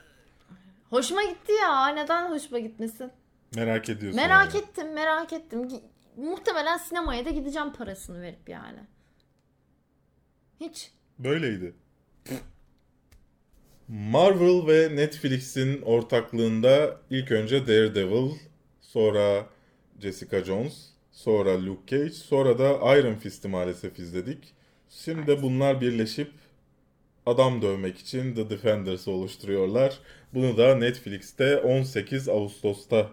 hoşuma 0.89 1.23
gitti 1.23 1.51
ya. 1.61 1.87
Neden 1.87 2.29
hoşuma 2.31 2.59
gitmesin? 2.59 3.11
merak 3.55 3.89
ediyorsun. 3.89 4.21
Merak 4.21 4.55
yani. 4.55 4.63
ettim, 4.63 4.93
merak 4.93 5.33
ettim. 5.33 5.69
Muhtemelen 6.18 6.77
sinemaya 6.77 7.25
da 7.25 7.30
gideceğim 7.30 7.74
parasını 7.74 8.22
verip 8.22 8.50
yani. 8.50 8.80
Hiç. 10.60 10.91
Böyleydi. 11.20 11.74
Marvel 13.88 14.68
ve 14.68 14.96
Netflix'in 14.96 15.82
ortaklığında 15.82 17.01
ilk 17.10 17.32
önce 17.32 17.68
Daredevil, 17.68 18.32
sonra 18.82 19.46
Jessica 20.00 20.44
Jones, 20.44 20.89
sonra 21.12 21.65
Luke 21.65 21.98
Cage, 21.98 22.13
sonra 22.13 22.60
da 22.60 22.98
Iron 22.98 23.15
Fist'i 23.15 23.48
maalesef 23.48 24.00
izledik. 24.00 24.53
Şimdi 24.89 25.27
de 25.27 25.41
bunlar 25.41 25.82
birleşip 25.82 26.32
adam 27.25 27.62
dövmek 27.62 27.98
için 27.98 28.36
The 28.36 28.50
Defenders'ı 28.50 29.12
oluşturuyorlar. 29.12 30.00
Bunu 30.34 30.58
da 30.58 30.75
Netflix'te 30.75 31.58
18 31.58 32.30
Ağustos'ta 32.30 33.10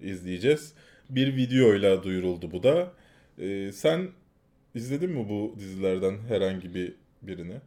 izleyeceğiz. 0.00 0.74
Bir 1.12 1.36
videoyla 1.36 2.02
duyuruldu 2.02 2.50
bu 2.52 2.62
da. 2.62 2.92
Ee, 3.38 3.72
sen 3.72 4.10
izledin 4.74 5.10
mi 5.10 5.28
bu 5.28 5.54
dizilerden 5.58 6.18
herhangi 6.28 6.74
bir 6.74 6.94
birini? 7.22 7.60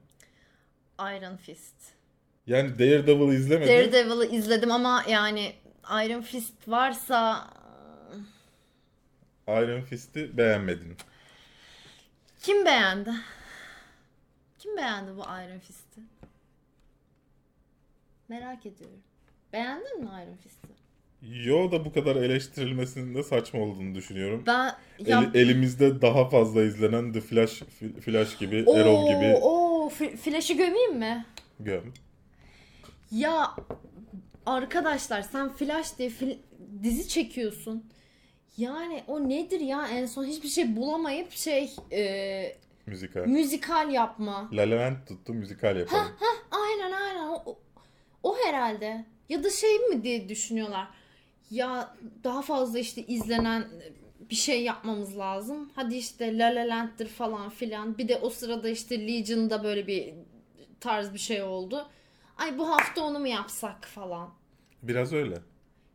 Iron 1.00 1.36
Fist. 1.38 1.76
Yani 2.48 2.80
Daredevil'ı 2.80 3.36
izlemedin. 3.36 3.68
Daredevil'ı 3.72 4.26
izledim 4.26 4.72
ama 4.72 5.04
yani 5.10 5.56
Iron 6.06 6.22
Fist 6.22 6.68
varsa 6.68 7.48
Iron 9.48 9.82
Fist'i 9.82 10.38
beğenmedin. 10.38 10.98
kim 12.40 12.66
beğendi? 12.66 13.12
Kim 14.60 14.78
beğendi 14.78 15.12
bu 15.18 15.22
Iron 15.22 15.60
Fist'i? 15.60 16.02
Merak 18.28 18.66
ediyorum. 18.66 19.00
Beğendin 19.54 20.00
mi 20.04 20.10
Iron 20.10 20.36
Fist'i? 20.44 20.68
Yo 21.34 21.72
da 21.72 21.86
bu 21.86 21.94
kadar 21.94 22.16
eleştirilmesinin 22.16 23.16
de 23.16 23.24
saçma 23.24 23.60
olduğunu 23.60 23.96
düşünüyorum. 23.96 24.44
Ben 24.48 24.76
ya 25.06 25.24
El- 25.34 25.40
elimizde 25.42 26.02
daha 26.02 26.30
fazla 26.30 26.64
izlenen 26.64 27.14
The 27.14 27.22
Flash, 27.22 27.62
Flash 28.02 28.38
gibi, 28.38 28.64
Oo, 28.68 28.76
Arrow 28.76 29.14
gibi 29.14 29.36
Oo, 29.42 29.90
Flash'ı 30.24 30.54
gömeyim 30.54 30.98
mi? 30.98 31.26
göm. 31.60 31.94
Ya 33.12 33.52
arkadaşlar 34.46 35.22
sen 35.22 35.50
Flash 35.54 35.98
diye 35.98 36.10
fil- 36.10 36.38
dizi 36.84 37.08
çekiyorsun. 37.08 37.84
Yani 38.58 39.04
o 39.08 39.30
nedir 39.30 39.60
ya 39.60 39.88
en 39.88 40.06
son 40.06 40.26
hiçbir 40.26 40.48
şey 40.50 40.76
bulamayıp 40.76 41.32
şey 41.32 41.72
e, 41.92 42.56
Müzikal. 42.86 43.26
müzikal 43.26 43.90
yapma. 43.94 44.50
La 44.54 44.62
La 44.62 44.76
Land 44.76 44.96
tuttu 45.08 45.34
müzikal 45.34 45.78
yapalım. 45.78 46.08
Aynen 46.52 46.92
aynen 46.92 47.28
o, 47.28 47.44
o, 47.46 47.60
o 48.24 48.36
herhalde. 48.46 49.06
Ya 49.30 49.44
da 49.44 49.50
şey 49.50 49.80
mi 49.80 50.04
diye 50.04 50.30
düşünüyorlar. 50.30 50.88
Ya 51.52 51.96
daha 52.24 52.42
fazla 52.42 52.80
işte 52.80 53.06
izlenen 53.06 53.68
bir 54.30 54.36
şey 54.36 54.64
yapmamız 54.64 55.18
lazım. 55.18 55.72
Hadi 55.76 55.96
işte 55.96 56.38
La 56.38 56.56
La 56.56 56.68
Land'dir 56.70 57.08
falan 57.08 57.50
filan. 57.50 57.98
Bir 57.98 58.08
de 58.08 58.18
o 58.18 58.30
sırada 58.30 58.70
işte 58.70 59.08
Legion'da 59.08 59.64
böyle 59.64 59.88
bir 59.88 60.14
tarz 60.80 61.14
bir 61.14 61.20
şey 61.20 61.44
oldu. 61.44 61.88
Ay 62.38 62.58
bu 62.58 62.70
hafta 62.70 63.04
onu 63.04 63.20
mu 63.20 63.28
yapsak 63.28 63.86
falan. 63.86 64.34
Biraz 64.84 65.14
öyle. 65.14 65.36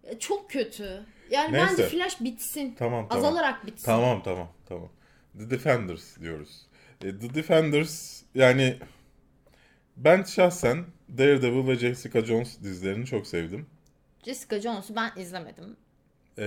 E, 0.04 0.18
Çok 0.18 0.50
kötü. 0.50 1.06
Yani 1.30 1.52
Neyse. 1.52 1.66
bence 1.70 1.88
Flash 1.88 2.20
bitsin. 2.20 2.74
Tamam 2.78 3.08
tamam. 3.08 3.24
Azalarak 3.24 3.66
bitsin. 3.66 3.84
Tamam 3.84 4.22
tamam 4.22 4.48
tamam. 4.68 4.88
The 5.38 5.50
Defenders 5.50 6.18
diyoruz. 6.20 6.66
E, 7.04 7.18
The 7.18 7.34
Defenders 7.34 8.22
yani 8.34 8.78
ben 9.96 10.22
şahsen 10.22 10.84
Daredevil 11.18 11.68
ve 11.68 11.76
Jessica 11.76 12.24
Jones 12.24 12.62
dizilerini 12.62 13.06
çok 13.06 13.26
sevdim. 13.26 13.66
Jessica 14.24 14.60
Jones'u 14.60 14.96
ben 14.96 15.12
izlemedim. 15.16 15.76
E, 16.38 16.44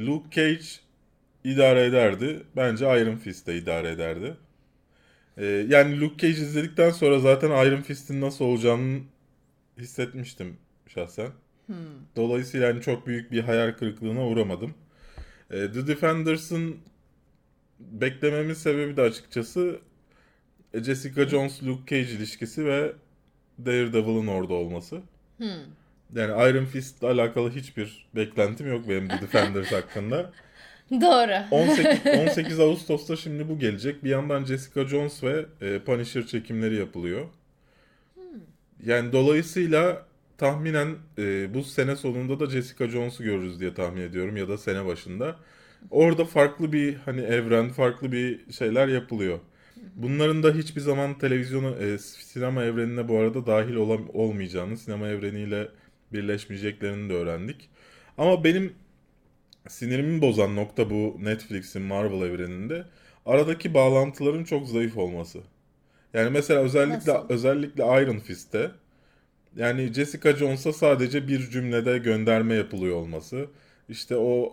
Luke 0.00 0.30
Cage 0.30 0.66
idare 1.44 1.84
ederdi. 1.84 2.42
Bence 2.56 3.00
Iron 3.00 3.16
Fist 3.16 3.46
de 3.46 3.56
idare 3.56 3.88
ederdi. 3.90 4.36
E, 5.36 5.44
yani 5.46 6.00
Luke 6.00 6.16
Cage 6.18 6.42
izledikten 6.42 6.90
sonra 6.90 7.18
zaten 7.18 7.66
Iron 7.66 7.82
Fist'in 7.82 8.20
nasıl 8.20 8.44
olacağını 8.44 9.00
hissetmiştim 9.78 10.56
şahsen. 10.88 11.30
Dolayısıyla 12.16 12.66
yani 12.66 12.82
çok 12.82 13.06
büyük 13.06 13.32
bir 13.32 13.40
hayal 13.40 13.72
kırıklığına 13.72 14.26
uğramadım. 14.26 14.74
E, 15.50 15.72
The 15.72 15.86
Defenders'ın 15.86 16.76
beklememin 17.80 18.54
sebebi 18.54 18.96
de 18.96 19.02
açıkçası 19.02 19.80
e, 20.74 20.82
Jessica 20.82 21.22
Jones-Luke 21.22 21.86
Cage 21.86 22.12
ilişkisi 22.12 22.64
ve 22.64 22.92
Daredevil'ın 23.66 24.26
orada 24.26 24.54
olması. 24.54 25.02
Hmm. 25.36 25.46
Yani 26.14 26.50
Iron 26.50 26.64
Fist'le 26.64 27.02
alakalı 27.04 27.50
hiçbir 27.50 28.06
beklentim 28.16 28.68
yok 28.68 28.88
benim 28.88 29.08
The 29.08 29.20
Defenders 29.20 29.72
hakkında. 29.72 30.32
Doğru. 30.90 31.44
18, 31.50 32.00
18 32.06 32.60
Ağustos'ta 32.60 33.16
şimdi 33.16 33.48
bu 33.48 33.58
gelecek. 33.58 34.04
Bir 34.04 34.10
yandan 34.10 34.44
Jessica 34.44 34.86
Jones 34.88 35.24
ve 35.24 35.46
e, 35.60 35.78
Punisher 35.78 36.26
çekimleri 36.26 36.76
yapılıyor. 36.76 37.26
Yani 38.86 39.12
dolayısıyla 39.12 40.06
tahminen 40.38 40.96
e, 41.18 41.54
bu 41.54 41.62
sene 41.64 41.96
sonunda 41.96 42.40
da 42.40 42.50
Jessica 42.50 42.88
Jones'u 42.88 43.24
görürüz 43.24 43.60
diye 43.60 43.74
tahmin 43.74 44.00
ediyorum 44.02 44.36
ya 44.36 44.48
da 44.48 44.58
sene 44.58 44.86
başında. 44.86 45.36
Orada 45.90 46.24
farklı 46.24 46.72
bir 46.72 46.94
hani 46.94 47.20
evren, 47.20 47.68
farklı 47.68 48.12
bir 48.12 48.52
şeyler 48.52 48.88
yapılıyor. 48.88 49.38
Bunların 49.96 50.42
da 50.42 50.54
hiçbir 50.54 50.80
zaman 50.80 51.18
televizyona, 51.18 51.70
e, 51.70 51.98
sinema 51.98 52.64
evrenine 52.64 53.08
bu 53.08 53.18
arada 53.18 53.46
dahil 53.46 53.74
olam- 53.74 54.08
olmayacağını, 54.12 54.76
sinema 54.76 55.08
evreniyle 55.08 55.68
birleşmeyeceklerini 56.14 57.10
de 57.10 57.14
öğrendik. 57.14 57.68
Ama 58.18 58.44
benim 58.44 58.72
sinirimi 59.68 60.22
bozan 60.22 60.56
nokta 60.56 60.90
bu 60.90 61.16
Netflix'in 61.22 61.82
Marvel 61.82 62.26
evreninde 62.26 62.84
aradaki 63.26 63.74
bağlantıların 63.74 64.44
çok 64.44 64.68
zayıf 64.68 64.96
olması. 64.98 65.40
Yani 66.14 66.30
mesela 66.30 66.60
özellikle 66.60 67.14
Nasıl? 67.14 67.28
özellikle 67.28 67.82
Iron 67.84 68.18
Fist'te 68.18 68.70
yani 69.56 69.92
Jessica 69.92 70.36
Jones'a 70.36 70.72
sadece 70.72 71.28
bir 71.28 71.50
cümlede 71.50 71.98
gönderme 71.98 72.54
yapılıyor 72.54 72.96
olması. 72.96 73.46
İşte 73.88 74.16
o 74.16 74.52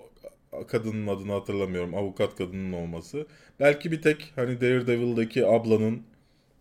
kadının 0.68 1.08
adını 1.08 1.32
hatırlamıyorum. 1.32 1.96
Avukat 1.96 2.36
kadının 2.38 2.74
olması. 2.74 3.28
Belki 3.60 3.92
bir 3.92 4.02
tek 4.02 4.34
hani 4.36 4.62
Daredevil'daki 4.62 5.46
ablanın 5.46 6.04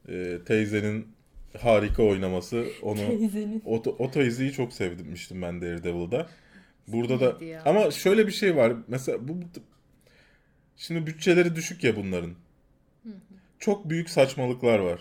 e, 0.08 0.38
teyzenin 0.46 1.06
harika 1.58 2.02
oynaması 2.02 2.66
onu 2.82 3.00
o, 3.64 3.82
o 3.98 4.10
teyzeyi 4.10 4.52
çok 4.52 4.72
sevmiştim 4.72 5.42
ben 5.42 5.60
Daredevil'da. 5.60 6.26
Burada 6.88 7.20
da 7.20 7.44
ya? 7.44 7.62
ama 7.64 7.90
şöyle 7.90 8.26
bir 8.26 8.32
şey 8.32 8.56
var. 8.56 8.72
Mesela 8.88 9.28
bu 9.28 9.34
şimdi 10.76 11.06
bütçeleri 11.06 11.56
düşük 11.56 11.84
ya 11.84 11.96
bunların. 11.96 12.34
Çok 13.58 13.90
büyük 13.90 14.10
saçmalıklar 14.10 14.78
var. 14.78 15.00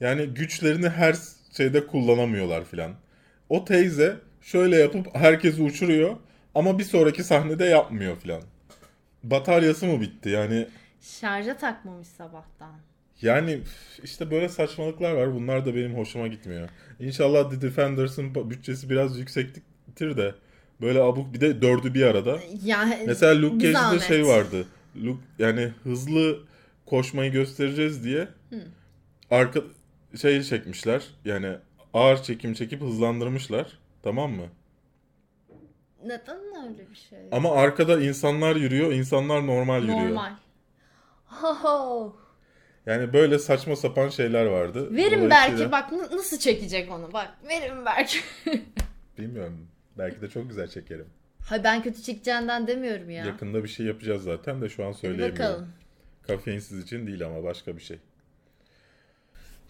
Yani 0.00 0.26
güçlerini 0.26 0.88
her 0.88 1.16
şeyde 1.56 1.86
kullanamıyorlar 1.86 2.64
filan. 2.64 2.92
O 3.48 3.64
teyze 3.64 4.16
şöyle 4.42 4.76
yapıp 4.76 5.14
herkesi 5.14 5.62
uçuruyor 5.62 6.16
ama 6.54 6.78
bir 6.78 6.84
sonraki 6.84 7.24
sahnede 7.24 7.64
yapmıyor 7.64 8.16
filan. 8.16 8.42
Bataryası 9.22 9.86
mı 9.86 10.00
bitti? 10.00 10.28
Yani 10.28 10.68
Şarja 11.00 11.56
takmamış 11.56 12.08
sabahtan. 12.08 12.74
Yani 13.22 13.60
işte 14.02 14.30
böyle 14.30 14.48
saçmalıklar 14.48 15.12
var. 15.12 15.34
Bunlar 15.34 15.66
da 15.66 15.74
benim 15.74 15.94
hoşuma 15.94 16.26
gitmiyor. 16.26 16.68
İnşallah 17.00 17.50
The 17.50 17.62
Defenders'ın 17.62 18.50
bütçesi 18.50 18.90
biraz 18.90 19.18
yüksektir 19.18 20.16
de 20.16 20.34
böyle 20.80 21.02
abuk 21.02 21.34
bir 21.34 21.40
de 21.40 21.62
dördü 21.62 21.94
bir 21.94 22.02
arada. 22.02 22.38
Yani 22.64 23.02
Mesela 23.06 23.42
Luke 23.42 23.58
Cage'de 23.58 23.72
zahmet. 23.72 24.02
şey 24.02 24.26
vardı. 24.26 24.66
Luke 25.04 25.22
yani 25.38 25.72
hızlı 25.82 26.38
koşmayı 26.86 27.32
göstereceğiz 27.32 28.04
diye 28.04 28.28
arka 29.30 29.60
şey 30.20 30.42
çekmişler. 30.42 31.02
Yani 31.24 31.56
ağır 31.94 32.22
çekim 32.22 32.54
çekip 32.54 32.80
hızlandırmışlar. 32.82 33.78
Tamam 34.02 34.32
mı? 34.32 34.46
Neden 36.04 36.38
öyle 36.64 36.90
bir 36.90 36.96
şey? 36.96 37.18
Ama 37.32 37.52
arkada 37.52 38.00
insanlar 38.00 38.56
yürüyor, 38.56 38.92
insanlar 38.92 39.46
normal 39.46 39.82
yürüyor. 39.82 40.08
Normal. 40.08 40.32
Yani 42.86 43.12
böyle 43.12 43.38
saçma 43.38 43.76
sapan 43.76 44.08
şeyler 44.08 44.46
vardı. 44.46 44.96
Verin 44.96 45.30
belki 45.30 45.72
bak 45.72 45.92
n- 45.92 46.16
nasıl 46.16 46.38
çekecek 46.38 46.92
onu 46.92 47.12
bak. 47.12 47.28
Verin 47.48 47.84
belki. 47.86 48.18
Bilmiyorum. 49.18 49.66
Belki 49.98 50.20
de 50.20 50.28
çok 50.28 50.48
güzel 50.48 50.68
çekerim. 50.68 51.06
Hayır 51.48 51.64
ben 51.64 51.82
kötü 51.82 52.02
çekeceğinden 52.02 52.66
demiyorum 52.66 53.10
ya. 53.10 53.24
Yakında 53.26 53.64
bir 53.64 53.68
şey 53.68 53.86
yapacağız 53.86 54.22
zaten 54.22 54.62
de 54.62 54.68
şu 54.68 54.84
an 54.84 54.92
söyleyemiyorum. 54.92 55.38
bakalım. 55.38 55.68
Kafeinsiz 56.26 56.78
için 56.82 57.06
değil 57.06 57.26
ama 57.26 57.44
başka 57.44 57.76
bir 57.76 57.82
şey. 57.82 57.98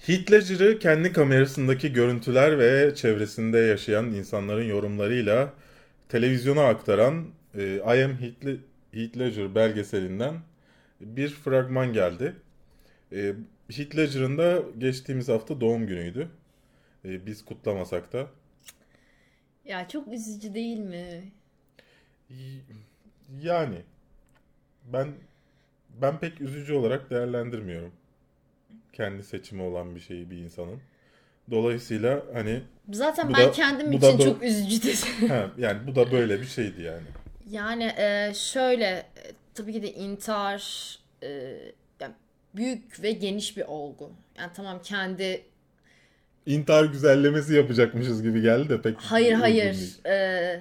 Heath 0.07 0.33
Ledger'ı 0.33 0.79
kendi 0.79 1.13
kamerasındaki 1.13 1.93
görüntüler 1.93 2.59
ve 2.59 2.95
çevresinde 2.95 3.59
yaşayan 3.59 4.05
insanların 4.07 4.65
yorumlarıyla 4.65 5.53
televizyona 6.09 6.67
aktaran 6.69 7.27
e, 7.59 7.75
I 7.77 8.05
Am 8.05 8.21
Heath, 8.21 8.47
Le- 8.47 8.57
Heath 8.93 9.19
Ledger 9.19 9.55
belgeselinden 9.55 10.35
bir 11.01 11.29
fragman 11.29 11.93
geldi. 11.93 12.35
E, 13.13 13.35
Heath 13.71 13.97
Ledger'ın 13.97 14.39
da 14.39 14.63
geçtiğimiz 14.79 15.29
hafta 15.29 15.61
doğum 15.61 15.87
günüydü. 15.87 16.29
E, 17.05 17.27
biz 17.27 17.45
kutlamasak 17.45 18.13
da. 18.13 18.27
Ya 19.65 19.89
çok 19.89 20.09
üzücü 20.09 20.55
değil 20.55 20.79
mi? 20.79 21.25
Yani 23.43 23.83
ben 24.93 25.09
ben 26.03 26.19
pek 26.21 26.41
üzücü 26.41 26.75
olarak 26.75 27.11
değerlendirmiyorum. 27.11 27.93
Kendi 28.93 29.23
seçimi 29.23 29.63
olan 29.63 29.95
bir 29.95 30.01
şeyi 30.01 30.31
bir 30.31 30.37
insanın. 30.39 30.81
Dolayısıyla 31.51 32.23
hani 32.33 32.63
Zaten 32.93 33.33
ben 33.33 33.47
da- 33.47 33.53
kendim 33.53 33.93
da 33.93 33.97
için 33.97 34.19
do- 34.19 34.25
çok 34.25 34.43
üzücü 34.43 34.83
dedim. 34.83 35.31
yani 35.59 35.87
bu 35.87 35.95
da 35.95 36.13
böyle 36.13 36.41
bir 36.41 36.47
şeydi 36.47 36.83
yani. 36.83 37.07
Yani 37.51 37.85
e, 37.99 38.33
şöyle 38.35 38.85
e, 38.87 39.23
tabii 39.55 39.73
ki 39.73 39.83
de 39.83 39.93
intihar 39.93 40.99
e, 41.23 41.57
büyük 42.57 43.03
ve 43.03 43.13
geniş 43.13 43.57
bir 43.57 43.63
olgu. 43.67 44.13
Yani 44.39 44.51
tamam 44.57 44.83
kendi 44.83 45.43
İntihar 46.47 46.85
güzellemesi 46.85 47.55
yapacakmışız 47.55 48.23
gibi 48.23 48.43
geldi 48.43 48.69
de 48.69 48.83
pek 48.83 48.97
hayır 48.99 49.33
hayır 49.33 49.65
değil. 49.75 50.01
e, 50.07 50.61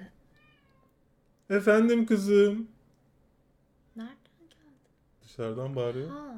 Efendim 1.50 2.06
kızım. 2.06 2.68
nereden? 3.96 4.16
Dışarıdan 5.24 5.76
bağırıyor. 5.76 6.10
Ha. 6.10 6.36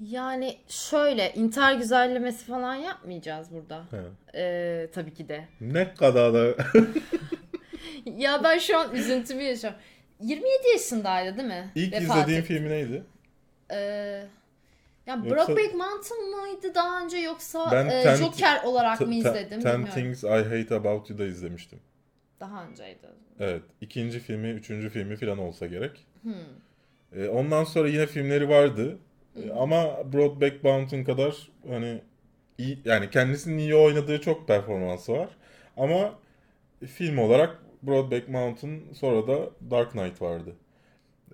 Yani 0.00 0.58
şöyle 0.68 1.32
intihar 1.34 1.74
güzellemesi 1.74 2.44
falan 2.44 2.74
yapmayacağız 2.74 3.48
burada. 3.52 3.76
Ha. 3.76 3.98
E, 4.38 4.88
tabii 4.94 5.14
ki 5.14 5.28
de. 5.28 5.48
Ne 5.60 5.94
kadar 5.94 6.34
da 6.34 6.54
Ya 8.16 8.44
ben 8.44 8.58
şu 8.58 8.78
an 8.78 8.94
üzüntümü 8.94 9.42
yaşıyorum. 9.42 9.80
27 10.20 10.68
yaşındaydı 10.72 11.36
değil 11.36 11.48
mi? 11.48 11.70
İlk 11.74 11.92
Vefat 11.92 12.16
izlediğin 12.16 12.38
etti. 12.38 12.48
filmi 12.48 12.70
neydi? 12.70 13.04
Ee, 13.72 14.26
ya 15.06 15.14
Yoksa- 15.14 15.30
Brokeback 15.30 15.74
Mountain 15.74 16.40
mıydı 16.40 16.74
daha 16.74 17.04
önce 17.04 17.16
yoksa 17.16 17.68
Ben 17.72 17.86
e, 17.86 18.02
Ten- 18.02 18.16
Joker 18.16 18.62
olarak 18.64 19.00
mı 19.00 19.14
izledim 19.14 19.60
Ten 19.60 19.72
bilmiyorum. 19.74 19.94
Things 19.94 20.24
I 20.24 20.26
Hate 20.60 20.74
About 20.74 21.10
You'da 21.10 21.24
izlemiştim. 21.24 21.80
Daha 22.40 22.64
önceydi. 22.66 23.06
Evet. 23.40 23.62
ikinci 23.80 24.20
filmi, 24.20 24.48
üçüncü 24.48 24.90
filmi 24.90 25.16
falan 25.16 25.38
olsa 25.38 25.66
gerek. 25.66 26.06
Hmm. 26.22 26.32
Ee, 27.16 27.28
ondan 27.28 27.64
sonra 27.64 27.88
yine 27.88 28.06
filmleri 28.06 28.48
vardı. 28.48 28.98
Ee, 29.36 29.50
ama 29.50 30.12
Broadback 30.12 30.64
Mountain 30.64 31.04
kadar 31.04 31.48
hani 31.68 32.02
iyi, 32.58 32.78
yani 32.84 33.10
kendisinin 33.10 33.58
iyi 33.58 33.74
oynadığı 33.74 34.20
çok 34.20 34.48
performansı 34.48 35.12
var. 35.12 35.28
Ama 35.76 36.14
film 36.86 37.18
olarak 37.18 37.58
Broadback 37.82 38.28
Mountain 38.28 38.92
sonra 38.94 39.26
da 39.26 39.50
Dark 39.70 39.92
Knight 39.92 40.22
vardı. 40.22 40.52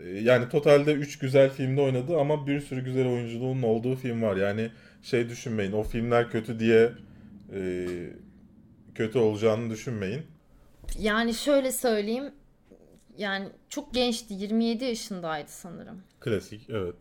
Ee, 0.00 0.08
yani 0.08 0.48
totalde 0.48 0.92
3 0.92 1.18
güzel 1.18 1.50
filmde 1.50 1.80
oynadı 1.80 2.16
ama 2.18 2.46
bir 2.46 2.60
sürü 2.60 2.84
güzel 2.84 3.06
oyunculuğun 3.06 3.62
olduğu 3.62 3.96
film 3.96 4.22
var. 4.22 4.36
Yani 4.36 4.70
şey 5.02 5.28
düşünmeyin 5.28 5.72
o 5.72 5.82
filmler 5.82 6.30
kötü 6.30 6.58
diye 6.58 6.92
e, 7.54 7.86
kötü 8.94 9.18
olacağını 9.18 9.70
düşünmeyin. 9.70 10.22
Yani 10.98 11.34
şöyle 11.34 11.72
söyleyeyim. 11.72 12.32
Yani 13.18 13.48
çok 13.68 13.94
gençti. 13.94 14.34
27 14.34 14.84
yaşındaydı 14.84 15.50
sanırım. 15.50 16.02
Klasik 16.20 16.70
evet. 16.70 16.94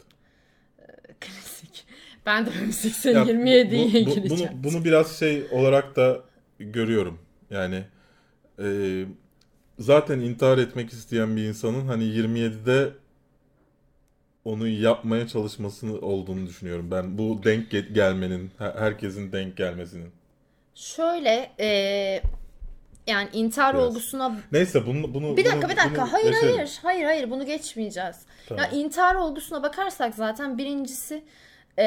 Klasik. 1.19 1.85
Ben 2.25 2.45
de 2.45 2.71
80 2.71 3.13
Ya 3.13 3.23
27 3.23 3.77
bu- 3.77 3.83
bu- 3.83 3.89
gireceğim. 3.89 4.29
Bunu, 4.29 4.73
bunu 4.73 4.85
biraz 4.85 5.19
şey 5.19 5.43
olarak 5.51 5.95
da 5.95 6.23
görüyorum. 6.59 7.19
Yani 7.49 7.83
e, 8.59 9.05
zaten 9.79 10.19
intihar 10.19 10.57
etmek 10.57 10.93
isteyen 10.93 11.35
bir 11.35 11.43
insanın 11.43 11.87
hani 11.87 12.03
27'de 12.03 12.89
onu 14.45 14.67
yapmaya 14.67 15.27
çalışmasını 15.27 15.99
olduğunu 15.99 16.47
düşünüyorum. 16.47 16.91
Ben 16.91 17.17
bu 17.17 17.41
denk 17.43 17.73
ge- 17.73 17.93
gelmenin, 17.93 18.51
her- 18.57 18.73
herkesin 18.75 19.31
denk 19.31 19.57
gelmesinin. 19.57 20.11
Şöyle 20.75 21.51
e, 21.59 21.67
yani 23.07 23.29
intihar 23.33 23.73
Biraz. 23.75 23.85
olgusuna 23.87 24.35
Neyse 24.51 24.85
bunu 24.85 25.13
bunu 25.13 25.37
Bir 25.37 25.45
dakika 25.45 25.61
bunu- 25.61 25.71
bir 25.71 25.77
dakika. 25.77 26.01
bunu 26.01 26.13
hayır 26.13 26.31
geçelim. 26.31 26.55
hayır. 26.55 26.79
Hayır 26.83 27.03
hayır 27.05 27.29
bunu 27.31 27.45
geçmeyeceğiz. 27.45 28.15
Tamam. 28.47 28.63
Ya 28.63 28.69
intihar 28.79 29.15
olgusuna 29.15 29.63
bakarsak 29.63 30.15
zaten 30.15 30.57
birincisi 30.57 31.23
e, 31.79 31.83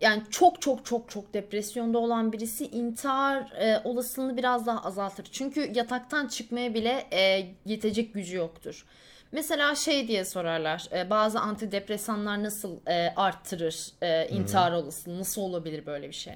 yani 0.00 0.22
çok 0.30 0.62
çok 0.62 0.86
çok 0.86 1.10
çok 1.10 1.34
depresyonda 1.34 1.98
olan 1.98 2.32
birisi 2.32 2.66
intihar 2.66 3.52
e, 3.58 3.80
olasılığını 3.84 4.36
biraz 4.36 4.66
daha 4.66 4.84
azaltır. 4.84 5.26
Çünkü 5.32 5.72
yataktan 5.74 6.26
çıkmaya 6.28 6.74
bile 6.74 7.06
e, 7.12 7.46
yetecek 7.66 8.14
gücü 8.14 8.36
yoktur. 8.36 8.86
Mesela 9.32 9.74
şey 9.74 10.08
diye 10.08 10.24
sorarlar. 10.24 10.84
e, 10.92 11.10
bazı 11.10 11.40
antidepresanlar 11.40 12.42
nasıl 12.42 12.76
e, 12.86 13.12
arttırır 13.16 13.88
e, 14.02 14.28
intihar 14.28 14.72
olasılığı? 14.72 15.18
Nasıl 15.18 15.42
olabilir 15.42 15.86
böyle 15.86 16.08
bir 16.08 16.14
şey? 16.14 16.34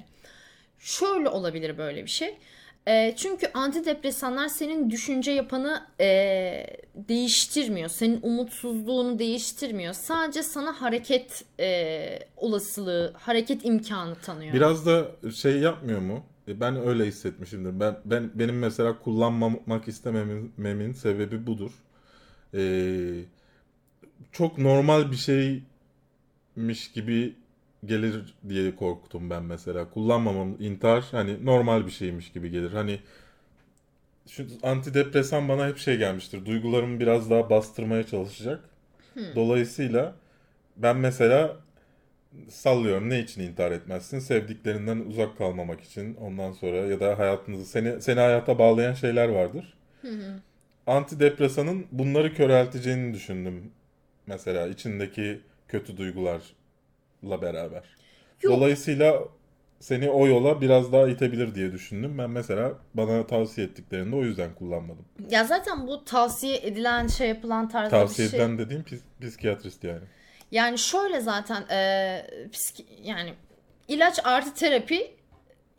Şöyle 0.79 1.29
olabilir 1.29 1.77
böyle 1.77 2.03
bir 2.03 2.09
şey. 2.09 2.37
E, 2.89 3.13
çünkü 3.17 3.47
antidepresanlar 3.53 4.47
senin 4.47 4.89
düşünce 4.89 5.31
yapanı 5.31 5.87
e, 5.99 6.07
değiştirmiyor. 6.95 7.89
Senin 7.89 8.19
umutsuzluğunu 8.23 9.19
değiştirmiyor. 9.19 9.93
Sadece 9.93 10.43
sana 10.43 10.81
hareket 10.81 11.43
e, 11.59 12.19
olasılığı, 12.37 13.13
hareket 13.17 13.65
imkanı 13.65 14.15
tanıyor. 14.15 14.53
Biraz 14.53 14.85
da 14.85 15.07
şey 15.35 15.59
yapmıyor 15.59 15.99
mu? 15.99 16.23
E, 16.47 16.59
Ben 16.59 16.87
öyle 16.87 17.05
hissetmişimdir. 17.05 17.79
Ben 17.79 17.97
ben 18.05 18.31
benim 18.35 18.59
mesela 18.59 18.99
kullanmamak 18.99 19.87
istememin 19.87 20.93
sebebi 20.93 21.47
budur. 21.47 21.71
Ee, 22.53 23.21
çok 24.31 24.57
normal 24.57 25.11
bir 25.11 25.15
şeymiş 26.55 26.91
gibi 26.91 27.35
gelir 27.85 28.35
diye 28.49 28.75
korktum 28.75 29.29
ben 29.29 29.43
mesela. 29.43 29.89
Kullanmamam 29.89 30.55
intihar 30.59 31.05
hani 31.11 31.45
normal 31.45 31.85
bir 31.85 31.91
şeymiş 31.91 32.31
gibi 32.31 32.51
gelir. 32.51 32.71
Hani 32.71 32.99
şu 34.27 34.47
antidepresan 34.63 35.49
bana 35.49 35.67
hep 35.67 35.77
şey 35.77 35.97
gelmiştir. 35.97 36.45
Duygularımı 36.45 36.99
biraz 36.99 37.29
daha 37.29 37.49
bastırmaya 37.49 38.03
çalışacak. 38.05 38.69
Dolayısıyla 39.35 40.15
ben 40.77 40.97
mesela 40.97 41.57
sallıyorum 42.49 43.09
ne 43.09 43.19
için 43.19 43.41
intihar 43.41 43.71
etmezsin? 43.71 44.19
Sevdiklerinden 44.19 44.97
uzak 44.97 45.37
kalmamak 45.37 45.81
için 45.81 46.15
ondan 46.15 46.51
sonra 46.51 46.77
ya 46.77 46.99
da 46.99 47.19
hayatınızı 47.19 47.65
seni 47.65 48.01
seni 48.01 48.19
hayata 48.19 48.59
bağlayan 48.59 48.93
şeyler 48.93 49.29
vardır. 49.29 49.73
Antidepresanın 50.87 51.85
bunları 51.91 52.33
körelteceğini 52.33 53.13
düşündüm. 53.13 53.71
Mesela 54.27 54.67
içindeki 54.67 55.41
kötü 55.67 55.97
duygularla 55.97 56.41
beraber. 57.23 57.83
Yok. 58.41 58.55
Dolayısıyla 58.57 59.23
seni 59.79 60.09
o 60.09 60.27
yola 60.27 60.61
biraz 60.61 60.91
daha 60.93 61.07
itebilir 61.07 61.55
diye 61.55 61.71
düşündüm. 61.71 62.17
Ben 62.17 62.29
mesela 62.29 62.73
bana 62.93 63.27
tavsiye 63.27 63.67
ettiklerinde 63.67 64.15
o 64.15 64.23
yüzden 64.23 64.55
kullanmadım. 64.55 65.05
Ya 65.29 65.43
zaten 65.43 65.87
bu 65.87 66.05
tavsiye 66.05 66.57
edilen 66.57 67.07
şey 67.07 67.27
yapılan 67.29 67.69
tarzda 67.69 67.89
Tavsiye 67.99 68.25
bir 68.27 68.31
şey. 68.31 68.39
edilen 68.39 68.57
dediğim 68.57 68.83
pis- 68.83 69.01
psikiyatrist 69.21 69.83
yani. 69.83 70.03
Yani 70.51 70.77
şöyle 70.77 71.21
zaten 71.21 71.63
e, 71.71 71.77
psiki- 72.51 72.85
yani 73.03 73.33
ilaç 73.87 74.19
artı 74.23 74.53
terapi 74.53 75.11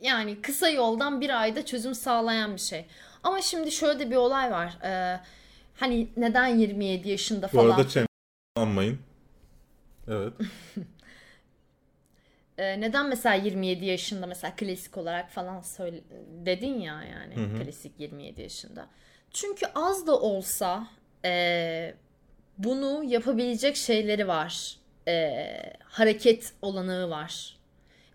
yani 0.01 0.41
kısa 0.41 0.69
yoldan 0.69 1.21
bir 1.21 1.41
ayda 1.41 1.65
çözüm 1.65 1.95
sağlayan 1.95 2.53
bir 2.55 2.61
şey. 2.61 2.85
Ama 3.23 3.41
şimdi 3.41 3.71
şöyle 3.71 3.99
de 3.99 4.11
bir 4.11 4.15
olay 4.15 4.51
var. 4.51 4.77
E, 4.83 5.19
hani 5.75 6.07
neden 6.17 6.47
27 6.47 7.09
yaşında 7.09 7.45
Bu 7.53 7.57
falan? 7.57 7.69
arada 7.69 7.87
çem 7.89 8.05
anmayın. 8.55 8.99
Evet. 10.07 10.33
E, 12.61 12.81
neden 12.81 13.09
mesela 13.09 13.35
27 13.35 13.85
yaşında 13.85 14.25
mesela 14.27 14.55
klasik 14.55 14.97
olarak 14.97 15.31
falan 15.31 15.61
söyle 15.61 16.01
dedin 16.45 16.79
ya 16.79 17.03
yani 17.03 17.35
Hı 17.35 17.55
hı. 17.55 17.63
klasik 17.63 17.99
27 17.99 18.41
yaşında. 18.41 18.87
Çünkü 19.31 19.65
az 19.75 20.07
da 20.07 20.19
olsa 20.19 20.87
e, 21.25 21.93
bunu 22.57 23.03
yapabilecek 23.03 23.75
şeyleri 23.75 24.27
var. 24.27 24.77
E, 25.07 25.47
hareket 25.83 26.53
olanağı 26.61 27.09
var. 27.09 27.57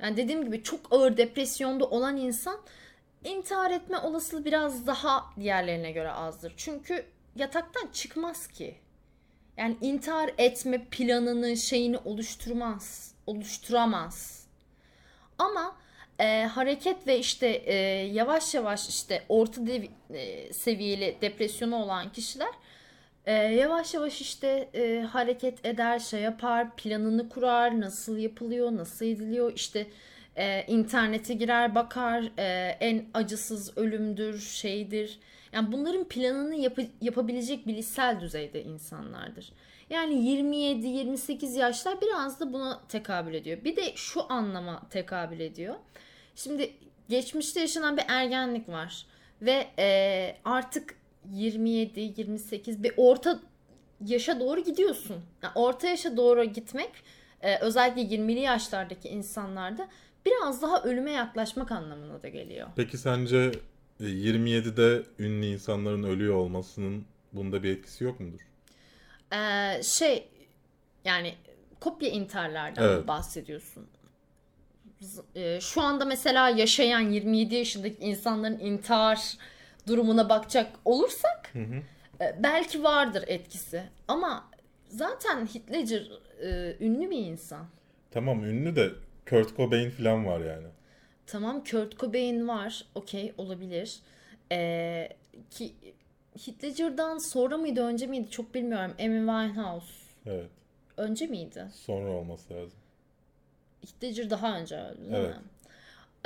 Yani 0.03 0.17
dediğim 0.17 0.45
gibi 0.45 0.63
çok 0.63 0.93
ağır 0.93 1.17
depresyonda 1.17 1.85
olan 1.85 2.17
insan 2.17 2.61
intihar 3.25 3.71
etme 3.71 3.99
olasılığı 3.99 4.45
biraz 4.45 4.87
daha 4.87 5.25
diğerlerine 5.41 5.93
göre 5.93 6.11
azdır. 6.11 6.55
Çünkü 6.57 7.05
yataktan 7.37 7.89
çıkmaz 7.93 8.47
ki. 8.47 8.75
Yani 9.57 9.77
intihar 9.81 10.31
etme 10.39 10.85
planını, 10.91 11.57
şeyini 11.57 11.99
oluşturmaz, 11.99 13.16
oluşturamaz. 13.27 14.47
Ama 15.39 15.77
e, 16.19 16.45
hareket 16.45 17.07
ve 17.07 17.19
işte 17.19 17.47
e, 17.49 17.75
yavaş 18.07 18.55
yavaş 18.55 18.89
işte 18.89 19.23
orta 19.29 19.61
dev- 19.67 19.89
e, 20.15 20.53
seviyeli 20.53 21.17
depresyonu 21.21 21.77
olan 21.77 22.13
kişiler 22.13 22.51
e, 23.27 23.33
yavaş 23.33 23.95
yavaş 23.95 24.21
işte 24.21 24.69
e, 24.75 25.01
hareket 25.01 25.67
eder, 25.67 25.99
şey 25.99 26.21
yapar, 26.21 26.77
planını 26.77 27.29
kurar, 27.29 27.81
nasıl 27.81 28.17
yapılıyor, 28.19 28.77
nasıl 28.77 29.07
ediliyor, 29.07 29.53
işte 29.55 29.87
e, 30.37 30.65
internete 30.67 31.35
girer, 31.35 31.75
bakar, 31.75 32.25
e, 32.39 32.77
en 32.81 33.05
acısız 33.15 33.79
ölümdür, 33.79 34.41
şeydir. 34.41 35.19
Yani 35.53 35.73
bunların 35.73 36.05
planını 36.05 36.55
yapı- 36.55 36.89
yapabilecek 37.01 37.67
bilişsel 37.67 38.21
düzeyde 38.21 38.63
insanlardır. 38.63 39.53
Yani 39.91 40.15
27-28 40.15 41.59
yaşlar 41.59 42.01
biraz 42.01 42.41
da 42.41 42.53
buna 42.53 42.81
tekabül 42.89 43.35
ediyor. 43.35 43.65
Bir 43.65 43.77
de 43.77 43.93
şu 43.97 44.33
anlama 44.33 44.89
tekabül 44.91 45.41
ediyor. 45.41 45.75
Şimdi 46.35 46.73
geçmişte 47.09 47.61
yaşanan 47.61 47.97
bir 47.97 48.05
ergenlik 48.09 48.69
var 48.69 49.07
ve 49.43 49.67
e, 49.79 50.37
artık 50.45 50.95
27-28 51.35 52.83
bir 52.83 52.93
orta 52.97 53.41
yaşa 54.07 54.41
doğru 54.41 54.61
gidiyorsun. 54.61 55.17
Yani 55.43 55.53
orta 55.55 55.87
yaşa 55.89 56.17
doğru 56.17 56.45
gitmek 56.45 56.91
e, 57.41 57.59
özellikle 57.59 58.17
20'li 58.17 58.41
yaşlardaki 58.41 59.09
insanlarda 59.09 59.89
biraz 60.27 60.63
daha 60.63 60.83
ölüme 60.83 61.11
yaklaşmak 61.11 61.73
anlamına 61.73 62.23
da 62.23 62.29
geliyor. 62.29 62.69
Peki 62.77 62.99
sence 62.99 63.53
e, 64.01 64.05
27'de 64.05 65.03
ünlü 65.19 65.47
insanların 65.47 66.03
ölüyor 66.03 66.35
olmasının 66.35 67.05
bunda 67.33 67.63
bir 67.63 67.71
etkisi 67.71 68.05
yok 68.05 68.21
mudur? 68.21 68.41
Ee, 69.33 69.83
şey 69.83 70.29
yani 71.05 71.35
kopya 71.81 72.09
intiharlardan 72.09 72.85
Evet. 72.85 73.09
bahsediyorsun. 73.09 73.87
Z- 75.03 75.23
e, 75.57 75.61
şu 75.61 75.83
anda 75.83 76.05
mesela 76.05 76.49
yaşayan 76.49 77.01
27 77.01 77.55
yaşındaki 77.55 77.97
insanların 78.05 78.59
intihar 78.59 79.21
durumuna 79.87 80.29
bakacak 80.29 80.73
olursak 80.85 81.51
Hı 81.53 81.59
hı. 81.59 81.83
e, 82.25 82.37
belki 82.43 82.83
vardır 82.85 83.25
etkisi. 83.27 83.83
Ama 84.09 84.51
zaten 84.89 85.49
Ledger 85.73 86.11
e, 86.43 86.77
ünlü 86.81 87.11
bir 87.11 87.19
insan. 87.19 87.67
Tamam 88.11 88.45
ünlü 88.45 88.77
de 88.77 88.91
Kurt 89.31 89.57
Cobain 89.57 89.91
falan 89.91 90.27
var 90.27 90.41
yani. 90.41 90.67
Tamam 91.27 91.65
Kurt 91.65 91.99
Cobain 91.99 92.49
var. 92.49 92.85
Okey 92.95 93.35
olabilir. 93.39 93.97
Ee, 94.53 95.09
ki 95.51 95.75
Heath 96.47 96.65
Ledger'dan 96.65 97.19
sonra 97.33 97.57
mıydı 97.57 97.83
önce 97.85 98.07
miydi 98.07 98.31
çok 98.31 98.55
bilmiyorum. 98.55 98.95
Amy 99.01 99.19
Winehouse 99.19 99.87
Evet. 100.27 100.47
önce 100.97 101.27
miydi? 101.27 101.65
Sonra 101.75 102.11
olması 102.11 102.55
lazım. 102.55 102.79
Ledger 104.03 104.31
daha 104.31 104.59
önce 104.59 104.77
öldü 104.77 104.99
değil 105.01 105.13
Evet. 105.15 105.35
mi? 105.37 105.43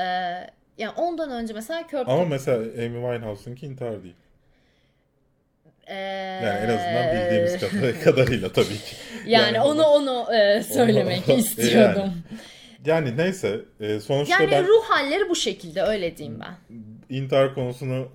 Ee, 0.00 0.50
yani 0.78 0.92
ondan 0.96 1.30
önce 1.30 1.54
mesela 1.54 1.82
Kurt 1.82 2.08
Ama 2.08 2.24
mesela 2.24 2.56
Amy 2.58 2.94
Winehouse'unki 2.94 3.66
intihar 3.66 4.02
değil. 4.02 4.14
Ee, 5.86 5.94
Yani 6.44 6.58
en 6.58 6.68
azından 6.78 7.16
bildiğimiz 7.24 7.58
kadar- 7.60 8.00
kadarıyla 8.04 8.52
tabii 8.52 8.66
ki. 8.68 8.96
yani, 9.26 9.56
yani- 9.56 9.60
onu 9.60 9.82
onu 9.86 10.34
e, 10.34 10.62
söylemek 10.62 11.28
Yani. 11.28 11.40
istiyordum. 11.40 12.12
Yani 12.86 13.16
neyse 13.16 13.60
e, 13.80 14.00
sonuçta 14.00 14.34
Yani 14.42 14.50
ben 14.50 14.66
ruh 14.66 14.84
halleri 14.84 15.28
bu 15.28 15.36
şekilde 15.36 15.82
öyle 15.82 16.16
diyeyim 16.16 16.40
ben. 16.40 16.54
intihar 17.16 17.54
konusunu 17.54 18.08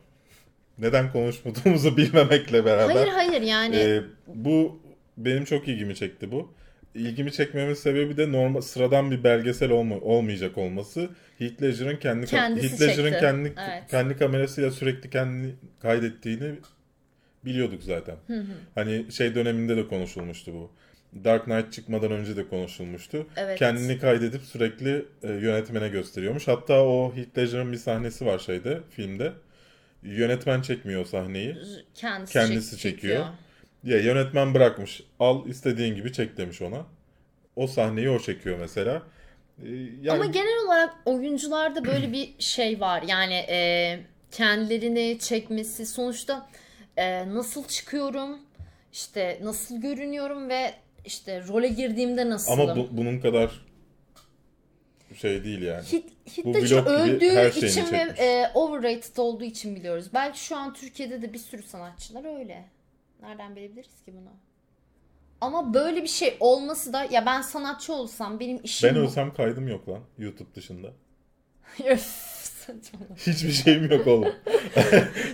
neden 0.77 1.11
konuşmadığımızı 1.11 1.97
bilmemekle 1.97 2.65
beraber 2.65 2.95
Hayır 2.95 3.07
hayır 3.07 3.41
yani 3.41 3.75
e, 3.75 4.01
bu 4.27 4.79
benim 5.17 5.45
çok 5.45 5.67
ilgimi 5.67 5.95
çekti 5.95 6.31
bu. 6.31 6.53
İlgimi 6.95 7.31
çekmemin 7.31 7.73
sebebi 7.73 8.17
de 8.17 8.31
normal 8.31 8.61
sıradan 8.61 9.11
bir 9.11 9.23
belgesel 9.23 9.71
olma, 9.71 9.95
olmayacak 9.95 10.57
olması. 10.57 11.09
Heath 11.39 11.61
Ledger'ın 11.61 11.97
kendi 11.97 12.25
Kendisi 12.25 12.69
Heath 12.69 12.81
Ledger'ın 12.81 13.19
kendi 13.19 13.53
Evet. 13.69 13.83
kendi 13.91 14.17
kamerasıyla 14.17 14.71
sürekli 14.71 15.09
kendini 15.09 15.51
kaydettiğini 15.81 16.51
biliyorduk 17.45 17.83
zaten. 17.83 18.15
Hani 18.75 19.11
şey 19.11 19.35
döneminde 19.35 19.77
de 19.77 19.87
konuşulmuştu 19.87 20.53
bu. 20.53 20.71
Dark 21.23 21.45
Knight 21.45 21.73
çıkmadan 21.73 22.11
önce 22.11 22.37
de 22.37 22.47
konuşulmuştu. 22.47 23.27
Evet. 23.35 23.59
Kendini 23.59 23.99
kaydedip 23.99 24.41
sürekli 24.41 25.05
e, 25.23 25.27
yönetmene 25.27 25.89
gösteriyormuş. 25.89 26.47
Hatta 26.47 26.83
o 26.83 27.15
Heath 27.15 27.37
Ledger'ın 27.37 27.71
bir 27.71 27.77
sahnesi 27.77 28.25
var 28.25 28.39
şeyde, 28.39 28.79
filmde. 28.89 29.33
Yönetmen 30.05 30.61
çekmiyor 30.61 31.01
o 31.01 31.05
sahneyi. 31.05 31.57
kendisi, 31.95 32.33
kendisi 32.33 32.77
çek- 32.77 32.79
çekiyor. 32.79 33.25
Ya 33.83 33.97
yönetmen 33.97 34.53
bırakmış. 34.53 35.03
Al 35.19 35.47
istediğin 35.47 35.95
gibi 35.95 36.13
çek 36.13 36.37
demiş 36.37 36.61
ona. 36.61 36.85
O 37.55 37.67
sahneyi 37.67 38.09
o 38.09 38.19
çekiyor 38.19 38.57
mesela. 38.59 39.01
E, 39.63 39.69
yani 40.01 40.11
Ama 40.11 40.25
genel 40.25 40.65
olarak 40.65 40.93
oyuncularda 41.05 41.85
böyle 41.85 42.11
bir 42.11 42.29
şey 42.39 42.79
var. 42.79 43.03
Yani 43.07 43.33
e, 43.33 43.99
kendilerini 44.31 45.17
çekmesi 45.19 45.85
sonuçta 45.85 46.49
e, 46.97 47.33
nasıl 47.33 47.67
çıkıyorum, 47.67 48.37
işte 48.93 49.39
nasıl 49.43 49.81
görünüyorum 49.81 50.49
ve 50.49 50.73
işte 51.05 51.43
role 51.47 51.67
girdiğimde 51.67 52.29
nasılım. 52.29 52.59
ama 52.59 52.75
bu- 52.75 52.89
bunun 52.91 53.19
kadar 53.19 53.65
şey 55.17 55.43
değil 55.43 55.61
yani. 55.61 55.83
Hit, 55.85 56.35
gibi 56.35 56.75
öldüğü 56.75 57.29
her 57.31 57.47
için 57.51 57.91
ve 57.91 57.97
e, 57.97 58.51
overrated 58.53 59.17
olduğu 59.17 59.43
için 59.43 59.75
biliyoruz. 59.75 60.05
Belki 60.13 60.39
şu 60.45 60.55
an 60.57 60.73
Türkiye'de 60.73 61.21
de 61.21 61.33
bir 61.33 61.39
sürü 61.39 61.63
sanatçılar 61.63 62.39
öyle. 62.39 62.65
Nereden 63.21 63.55
bilebiliriz 63.55 64.03
ki 64.05 64.13
bunu? 64.13 64.29
Ama 65.41 65.73
böyle 65.73 66.03
bir 66.03 66.07
şey 66.07 66.37
olması 66.39 66.93
da 66.93 67.07
ya 67.11 67.25
ben 67.25 67.41
sanatçı 67.41 67.93
olsam 67.93 68.39
benim 68.39 68.59
işim 68.63 68.89
Ben 68.89 68.95
bu. 68.95 68.99
ölsem 68.99 69.33
kaydım 69.33 69.67
yok 69.67 69.89
lan 69.89 69.99
YouTube 70.17 70.55
dışında. 70.55 70.87
Hiçbir 73.17 73.51
şeyim 73.51 73.91
yok 73.91 74.07
oğlum. 74.07 74.33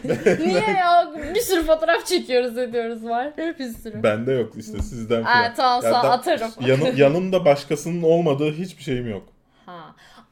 Niye 0.39 0.59
ya? 0.61 1.13
Bir 1.35 1.39
sürü 1.39 1.63
fotoğraf 1.63 2.05
çekiyoruz 2.05 2.57
ediyoruz 2.57 3.03
var. 3.05 3.37
Bir 3.37 3.73
sürü. 3.73 4.03
Bende 4.03 4.31
yok 4.31 4.53
işte 4.57 4.81
sizden 4.81 5.21
Aa, 5.21 5.23
falan. 5.23 5.53
tamam 5.55 5.83
Ya 5.83 5.91
sağ 5.91 6.09
atarım. 6.09 6.51
Yanı- 6.67 6.99
yanımda 6.99 7.45
başkasının 7.45 8.03
olmadığı 8.03 8.53
hiçbir 8.53 8.83
şeyim 8.83 9.09
yok. 9.09 9.23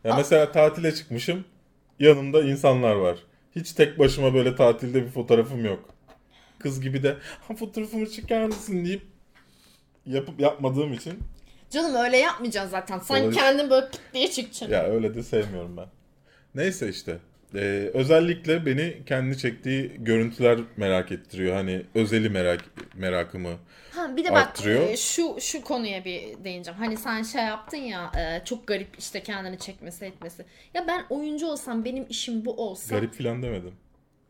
Ya 0.03 0.15
mesela 0.15 0.51
tatile 0.51 0.95
çıkmışım. 0.95 1.45
Yanımda 1.99 2.41
insanlar 2.41 2.95
var. 2.95 3.17
Hiç 3.55 3.71
tek 3.71 3.99
başıma 3.99 4.33
böyle 4.33 4.55
tatilde 4.55 5.05
bir 5.05 5.09
fotoğrafım 5.09 5.65
yok. 5.65 5.89
Kız 6.59 6.81
gibi 6.81 7.03
de 7.03 7.15
ha 7.47 7.55
fotoğrafımı 7.55 8.09
çeker 8.09 8.45
misin 8.45 8.85
deyip 8.85 9.01
yapıp 10.05 10.39
yapmadığım 10.39 10.93
için 10.93 11.13
Canım 11.69 11.95
öyle 11.95 12.17
yapmayacaksın 12.17 12.71
zaten. 12.71 12.99
Sen 12.99 13.21
Olabilir. 13.21 13.39
kendin 13.39 13.69
böyle 13.69 13.85
pıt 13.85 13.99
diye 14.13 14.27
çıkacaksın. 14.31 14.69
ya 14.75 14.83
öyle 14.83 15.15
de 15.15 15.23
sevmiyorum 15.23 15.77
ben. 15.77 15.85
Neyse 16.55 16.89
işte. 16.89 17.17
Ee, 17.55 17.91
özellikle 17.93 18.65
beni 18.65 18.97
kendi 19.05 19.37
çektiği 19.37 19.91
görüntüler 19.97 20.59
merak 20.77 21.11
ettiriyor. 21.11 21.55
Hani 21.55 21.81
özeli 21.95 22.29
merak 22.29 22.63
merakımı. 22.95 23.53
Ha, 24.09 24.17
bir 24.17 24.25
de 24.25 24.31
bak 24.31 24.37
arttırıyor. 24.47 24.89
e, 24.89 24.97
şu 24.97 25.35
şu 25.39 25.61
konuya 25.63 26.05
bir 26.05 26.43
değineceğim. 26.43 26.79
Hani 26.79 26.97
sen 26.97 27.23
şey 27.23 27.43
yaptın 27.43 27.77
ya 27.77 28.11
e, 28.17 28.45
çok 28.45 28.67
garip 28.67 28.99
işte 28.99 29.23
kendini 29.23 29.59
çekmesi 29.59 30.05
etmesi. 30.05 30.45
Ya 30.73 30.87
ben 30.87 31.05
oyuncu 31.09 31.47
olsam 31.47 31.85
benim 31.85 32.05
işim 32.09 32.45
bu 32.45 32.53
olsa. 32.53 32.95
Garip 32.95 33.13
filan 33.13 33.43
demedim. 33.43 33.73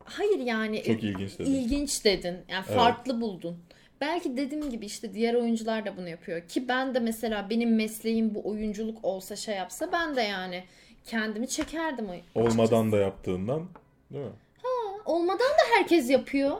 Hayır 0.04 0.38
yani. 0.38 0.82
Çok 0.82 1.02
ilginç 1.04 1.38
dedin. 1.38 1.52
İlginç 1.54 2.04
dedin. 2.04 2.36
Yani 2.48 2.64
Evet. 2.68 2.76
farklı 2.78 3.20
buldun. 3.20 3.58
Belki 4.00 4.36
dediğim 4.36 4.70
gibi 4.70 4.86
işte 4.86 5.14
diğer 5.14 5.34
oyuncular 5.34 5.86
da 5.86 5.96
bunu 5.96 6.08
yapıyor. 6.08 6.48
Ki 6.48 6.68
ben 6.68 6.94
de 6.94 6.98
mesela 7.00 7.50
benim 7.50 7.74
mesleğim 7.76 8.34
bu 8.34 8.48
oyunculuk 8.48 9.04
olsa 9.04 9.36
şey 9.36 9.56
yapsa 9.56 9.92
ben 9.92 10.16
de 10.16 10.22
yani 10.22 10.64
kendimi 11.04 11.48
çekerdim. 11.48 12.06
o- 12.34 12.40
Olmadan 12.40 12.92
da 12.92 12.96
yaptığından 12.98 13.68
değil 14.12 14.24
mi? 14.24 14.30
Olmadan 15.04 15.38
da 15.38 15.76
herkes 15.78 16.10
yapıyor. 16.10 16.56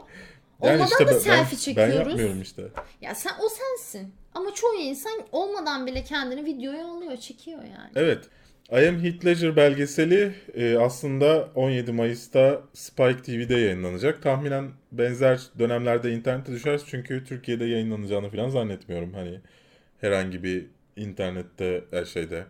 Yani 0.63 0.73
Olmadan 0.75 0.85
işte 0.91 1.05
da 1.07 1.11
ben- 1.11 1.17
selfie 1.19 1.57
çekiyoruz. 1.57 1.93
Ben 1.93 1.99
yapmıyorum 1.99 2.41
işte. 2.41 2.63
Ya 3.01 3.15
sen 3.15 3.31
o 3.45 3.49
sensin. 3.49 4.13
Ama 4.33 4.53
çoğu 4.53 4.75
insan 4.75 5.13
olmadan 5.31 5.87
bile 5.87 6.03
kendini 6.03 6.45
videoya 6.45 6.85
alıyor, 6.87 7.17
çekiyor 7.17 7.59
yani. 7.63 7.91
Evet. 7.95 8.25
I 8.71 8.87
Am 8.87 9.03
Heath 9.03 9.25
Ledger 9.25 9.55
belgeseli 9.55 10.33
e, 10.55 10.77
aslında 10.77 11.49
17 11.55 11.91
Mayıs'ta 11.91 12.61
Spike 12.73 13.21
TV'de 13.21 13.55
yayınlanacak. 13.55 14.21
Tahminen 14.23 14.71
benzer 14.91 15.41
dönemlerde 15.59 16.11
internete 16.13 16.51
düşer 16.51 16.81
çünkü 16.87 17.23
Türkiye'de 17.25 17.65
yayınlanacağını 17.65 18.29
falan 18.29 18.49
zannetmiyorum. 18.49 19.13
Hani 19.13 19.39
herhangi 20.01 20.43
bir 20.43 20.65
internette 20.95 21.83
her 21.91 22.05
şeyde 22.05 22.43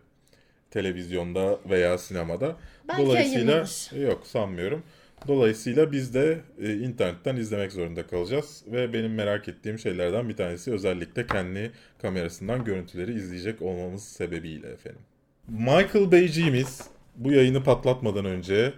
televizyonda 0.72 1.60
veya 1.70 1.98
sinemada. 1.98 2.56
Belki 2.88 3.02
Dolayısıyla 3.06 3.38
yayınlanır. 3.52 3.92
yok 4.08 4.28
sanmıyorum. 4.28 4.84
Dolayısıyla 5.28 5.92
biz 5.92 6.14
de 6.14 6.42
e, 6.62 6.74
internetten 6.74 7.36
izlemek 7.36 7.72
zorunda 7.72 8.08
kalacağız 8.08 8.64
ve 8.68 8.94
benim 8.94 9.14
merak 9.14 9.48
ettiğim 9.48 9.80
şeylerden 9.80 10.30
bir 10.30 10.36
tanesi 10.36 10.72
özellikle 10.72 11.28
kendi 11.28 11.72
kamerasından 12.02 12.64
görüntüleri 12.64 13.14
izleyecek 13.14 13.62
olmamız 13.62 14.04
sebebiyle 14.04 14.68
efendim. 14.68 15.02
Michael 15.48 16.12
Bay'ciğimiz 16.12 16.88
bu 17.16 17.32
yayını 17.32 17.64
patlatmadan 17.64 18.26
önce 18.26 18.74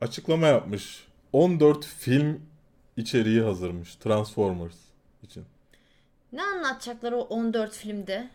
açıklama 0.00 0.46
yapmış. 0.46 1.04
14 1.32 1.86
film 1.86 2.40
içeriği 2.96 3.40
hazırmış 3.40 3.94
Transformers 3.94 4.76
için. 5.22 5.44
Ne 6.32 6.42
anlatacaklar 6.42 7.12
o 7.12 7.20
14 7.20 7.72
filmde? 7.72 8.28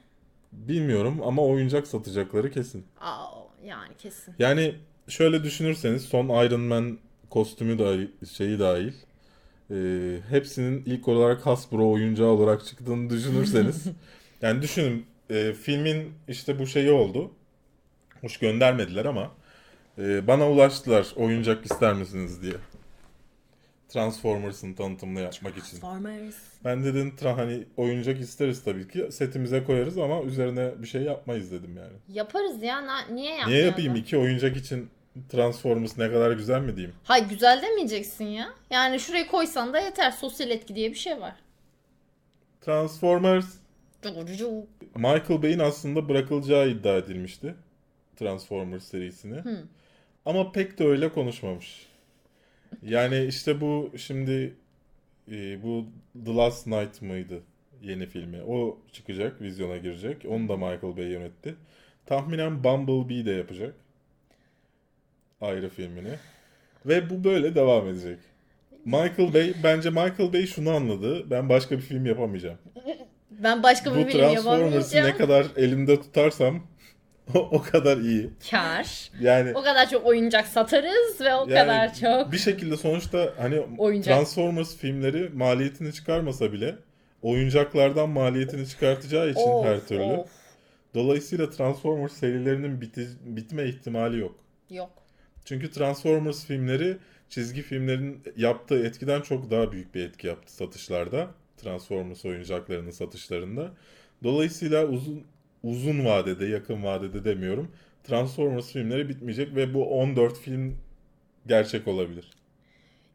Bilmiyorum 0.52 1.22
ama 1.24 1.46
oyuncak 1.46 1.88
satacakları 1.88 2.52
kesin. 2.52 2.86
Aa, 3.02 3.28
yani 3.66 3.94
kesin. 3.98 4.36
Yani 4.40 4.76
şöyle 5.08 5.44
düşünürseniz 5.44 6.04
son 6.06 6.46
Iron 6.46 6.62
Man 6.62 6.98
kostümü 7.30 7.80
dahil, 7.80 8.08
şeyi 8.38 8.60
dahil 8.60 8.94
e, 9.72 9.76
hepsinin 10.30 10.84
ilk 10.86 11.08
olarak 11.08 11.46
Hasbro 11.46 11.92
oyuncağı 11.92 12.28
olarak 12.28 12.66
çıktığını 12.66 13.10
düşünürseniz 13.10 13.86
yani 14.42 14.62
düşünün 14.62 15.06
e, 15.30 15.54
filmin 15.54 16.14
işte 16.28 16.60
bu 16.60 16.68
şeyi 16.68 16.92
oldu. 16.92 17.32
Hoş 18.22 18.38
göndermediler 18.38 19.06
ama 19.06 19.32
e, 19.98 20.28
bana 20.28 20.50
ulaştılar 20.50 21.08
oyuncak 21.16 21.66
ister 21.66 21.94
misiniz 21.94 22.42
diye. 22.42 22.54
Transformers'ın 23.90 24.74
tanıtımını 24.74 25.20
yapmak 25.22 25.58
için. 25.58 25.80
Transformers. 25.80 26.36
Ben 26.66 26.84
dedim 26.84 27.16
tra 27.16 27.38
hani 27.38 27.64
oyuncak 27.78 28.20
isteriz 28.20 28.64
tabii 28.64 28.88
ki 28.88 29.08
setimize 29.12 29.64
koyarız 29.64 29.98
ama 29.98 30.22
üzerine 30.22 30.72
bir 30.82 30.88
şey 30.88 31.02
yapmayız 31.02 31.52
dedim 31.52 31.78
yani. 31.78 32.18
Yaparız 32.18 32.64
ya. 32.64 32.88
na- 32.88 33.06
niye 33.06 33.30
yapmayalım? 33.36 33.54
Niye 33.54 33.64
yapayım 33.66 33.96
iki 33.96 34.18
oyuncak 34.18 34.58
için 34.58 34.90
Transformers 35.30 35.98
ne 35.98 36.12
kadar 36.12 36.32
güzel 36.32 36.62
mi 36.62 36.76
diyeyim? 36.76 36.96
Hay 37.04 37.28
güzel 37.30 37.62
demeyeceksin 37.62 38.26
ya. 38.26 38.50
Yani 38.70 39.00
şuraya 39.00 39.28
koysan 39.28 39.74
da 39.74 39.80
yeter. 39.80 40.12
Sosyal 40.12 40.50
etki 40.50 40.76
diye 40.76 40.90
bir 40.90 40.96
şey 40.96 41.22
var. 41.22 41.36
Transformers 42.62 43.56
Michael 44.96 45.42
Bay'in 45.44 45.60
aslında 45.60 46.10
bırakılacağı 46.10 46.70
iddia 46.70 46.98
edilmişti. 46.98 47.56
Transformers 48.16 48.84
serisini. 48.84 49.44
Ama 50.26 50.52
pek 50.52 50.80
de 50.80 50.86
öyle 50.88 51.10
konuşmamış. 51.12 51.86
Yani 52.84 53.26
işte 53.26 53.62
bu 53.62 53.92
şimdi 53.98 54.56
e, 55.32 55.64
bu 55.64 55.86
The 56.26 56.36
Last 56.36 56.68
Night 56.68 57.02
mıydı 57.02 57.42
yeni 57.82 58.06
filmi? 58.06 58.42
O 58.44 58.80
çıkacak, 58.92 59.42
vizyona 59.42 59.78
girecek. 59.78 60.26
Onu 60.30 60.50
da 60.50 60.58
Michael 60.58 60.98
Bay 60.98 61.06
yönetti. 61.06 61.56
Tahminen 62.06 62.64
Bumblebee 62.64 63.26
de 63.26 63.32
yapacak. 63.32 63.76
Ayrı 65.42 65.70
filmini. 65.70 66.10
Ve 66.86 67.10
bu 67.10 67.24
böyle 67.24 67.56
devam 67.56 67.88
edecek. 67.88 68.18
Michael 68.86 69.34
Bay, 69.34 69.54
bence 69.64 69.90
Michael 69.90 70.34
Bay 70.34 70.46
şunu 70.48 70.72
anladı. 70.72 71.30
Ben 71.30 71.50
başka 71.50 71.78
bir 71.78 71.82
film 71.82 72.06
yapamayacağım. 72.06 72.58
Ben 73.32 73.64
başka 73.64 73.96
bir 73.96 74.06
Bu 74.06 74.10
film 74.10 74.20
Transformers'ı 74.20 74.96
yapamayacağım. 74.98 75.08
ne 75.08 75.16
kadar 75.18 75.46
elimde 75.58 76.02
tutarsam 76.02 76.60
o, 77.36 77.40
o 77.40 77.62
kadar 77.62 77.98
iyi. 77.98 78.30
Kar. 78.52 79.12
Yani 79.22 79.52
O 79.56 79.62
kadar 79.64 79.90
çok 79.90 80.06
oyuncak 80.06 80.48
satarız 80.48 81.22
ve 81.22 81.36
o 81.36 81.40
Yani 81.40 81.50
kadar 81.54 81.94
çok 81.96 82.32
bir 82.32 82.38
şekilde 82.38 82.78
sonuçta 82.78 83.34
hani 83.38 83.60
Oyuncak. 83.78 84.16
Transformers 84.16 84.76
filmleri 84.78 85.30
maliyetini 85.30 85.94
çıkarmasa 85.94 86.52
bile 86.54 86.76
oyuncaklardan 87.22 88.10
maliyetini 88.10 88.68
çıkartacağı 88.68 89.30
için 89.30 89.42
Of, 89.50 89.66
her 89.66 89.88
türlü. 89.88 90.02
of. 90.04 90.30
Dolayısıyla 90.96 91.50
Transformers 91.50 92.14
serilerinin 92.14 92.82
biti- 92.82 93.16
bitme 93.24 93.66
ihtimali 93.66 94.20
yok. 94.20 94.36
Yok. 94.70 94.90
Çünkü 95.50 95.72
Transformers 95.72 96.46
filmleri 96.46 96.98
çizgi 97.30 97.62
filmlerin 97.62 98.24
yaptığı 98.38 98.86
etkiden 98.86 99.22
çok 99.22 99.52
daha 99.52 99.72
büyük 99.72 99.96
bir 99.96 100.06
etki 100.06 100.28
yaptı 100.28 100.54
satışlarda. 100.54 101.28
Transformers 101.58 102.26
oyuncaklarının 102.26 102.92
satışlarında. 102.92 103.72
Dolayısıyla 104.24 104.88
uzun 104.88 105.24
uzun 105.64 106.06
vadede, 106.06 106.46
yakın 106.46 106.84
vadede 106.84 107.26
demiyorum. 107.26 107.72
Transformers 108.04 108.72
filmleri 108.72 109.10
bitmeyecek 109.10 109.56
ve 109.56 109.74
bu 109.74 110.00
14 110.00 110.40
film 110.40 110.78
gerçek 111.48 111.88
olabilir. 111.88 112.32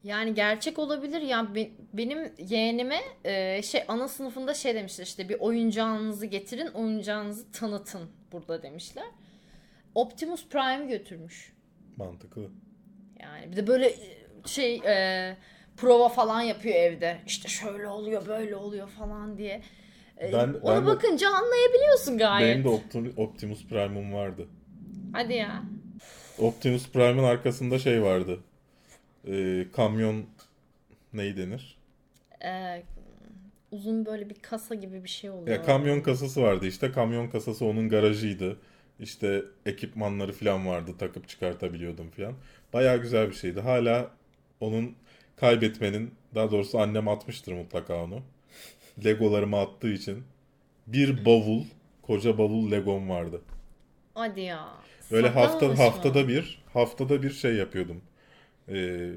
Yani 0.05 0.35
gerçek 0.35 0.79
olabilir 0.79 1.21
ya 1.21 1.55
Be- 1.55 1.71
benim 1.93 2.33
yeğenime 2.39 3.01
e, 3.25 3.63
şey 3.63 3.85
ana 3.89 4.09
sınıfında 4.09 4.55
şey 4.55 4.75
demişler 4.75 5.05
işte 5.05 5.29
bir 5.29 5.41
oyuncağınızı 5.41 6.27
getirin 6.27 6.67
oyuncağınızı 6.67 7.53
tanıtın 7.53 8.11
burada 8.33 8.63
demişler. 8.63 9.07
Optimus 9.95 10.49
Prime'i 10.49 10.89
götürmüş. 10.89 11.54
Mantıklı. 11.97 12.51
Yani 13.21 13.53
bir 13.53 13.57
de 13.57 13.67
böyle 13.67 13.87
e, 13.87 13.97
şey 14.47 14.77
e, 14.87 15.37
prova 15.77 16.09
falan 16.09 16.41
yapıyor 16.43 16.75
evde. 16.75 17.19
İşte 17.27 17.49
şöyle 17.49 17.89
oluyor 17.89 18.27
böyle 18.27 18.57
oluyor 18.57 18.89
falan 18.89 19.39
diye. 19.39 19.63
E, 20.21 20.33
Ben- 20.33 20.55
ona 20.63 20.75
ben 20.77 20.83
de- 20.83 20.87
bakınca 20.87 21.29
anlayabiliyorsun 21.29 22.19
gayet. 22.19 22.55
Benim 22.55 22.65
de 22.65 22.69
Optim- 22.69 23.17
Optimus 23.17 23.67
Prime'um 23.67 24.13
vardı. 24.15 24.49
Hadi 25.13 25.33
ya. 25.35 25.63
Optimus 26.39 26.89
Prime'ın 26.91 27.25
arkasında 27.25 27.79
şey 27.79 28.03
vardı. 28.03 28.41
Ee, 29.29 29.67
kamyon 29.73 30.25
neyi 31.13 31.37
denir? 31.37 31.79
E, 32.45 32.83
uzun 33.71 34.07
böyle 34.07 34.31
bir 34.31 34.35
kasa 34.35 34.75
gibi 34.75 35.05
bir 35.05 35.09
şey 35.09 35.31
oluyor. 35.31 35.57
Ya 35.57 35.63
kamyon 35.63 36.01
kasası 36.01 36.43
vardı 36.43 36.67
işte. 36.67 36.93
Kamyon 36.93 37.29
kasası 37.29 37.65
onun 37.65 37.89
garajıydı. 37.89 38.57
İşte 39.01 39.45
ekipmanları 39.67 40.33
falan 40.33 40.67
vardı. 40.67 40.93
Takıp 40.99 41.29
çıkartabiliyordum 41.29 42.11
falan. 42.11 42.35
Bayağı 42.73 42.99
güzel 43.03 43.29
bir 43.29 43.35
şeydi. 43.35 43.61
Hala 43.61 44.11
onun 44.61 44.97
kaybetmenin 45.37 46.15
daha 46.35 46.51
doğrusu 46.51 46.79
annem 46.79 47.09
atmıştır 47.09 47.53
mutlaka 47.53 48.05
onu. 48.05 48.23
Legolarımı 49.05 49.59
attığı 49.59 49.93
için 49.93 50.25
bir 50.87 51.25
bavul, 51.25 51.65
koca 52.03 52.39
bavul 52.39 52.71
Legom 52.71 53.09
vardı. 53.11 53.43
Hadi 54.15 54.41
ya. 54.41 54.69
Böyle 55.11 55.29
hafta 55.29 55.69
Saklamamış 55.69 55.79
mı? 55.79 55.85
haftada 55.85 56.29
bir, 56.29 56.63
haftada 56.73 57.23
bir 57.23 57.31
şey 57.31 57.55
yapıyordum. 57.55 58.03
Ee, 58.69 59.11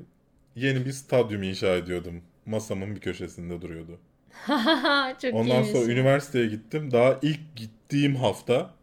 yeni 0.56 0.86
bir 0.86 0.92
stadyum 0.92 1.44
inşa 1.44 1.76
ediyordum. 1.76 2.22
Masamın 2.46 2.96
bir 2.96 3.02
köşesinde 3.02 3.62
duruyordu. 3.62 4.00
Çok 5.22 5.34
Ondan 5.34 5.64
iyiymiş. 5.64 5.68
sonra 5.68 5.92
üniversiteye 5.92 6.48
gittim. 6.48 6.92
Daha 6.92 7.20
ilk 7.22 7.56
gittiğim 7.56 8.16
hafta 8.16 8.74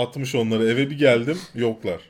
atmış 0.00 0.34
onları. 0.34 0.64
Eve 0.64 0.90
bir 0.90 0.98
geldim, 0.98 1.38
yoklar. 1.54 2.00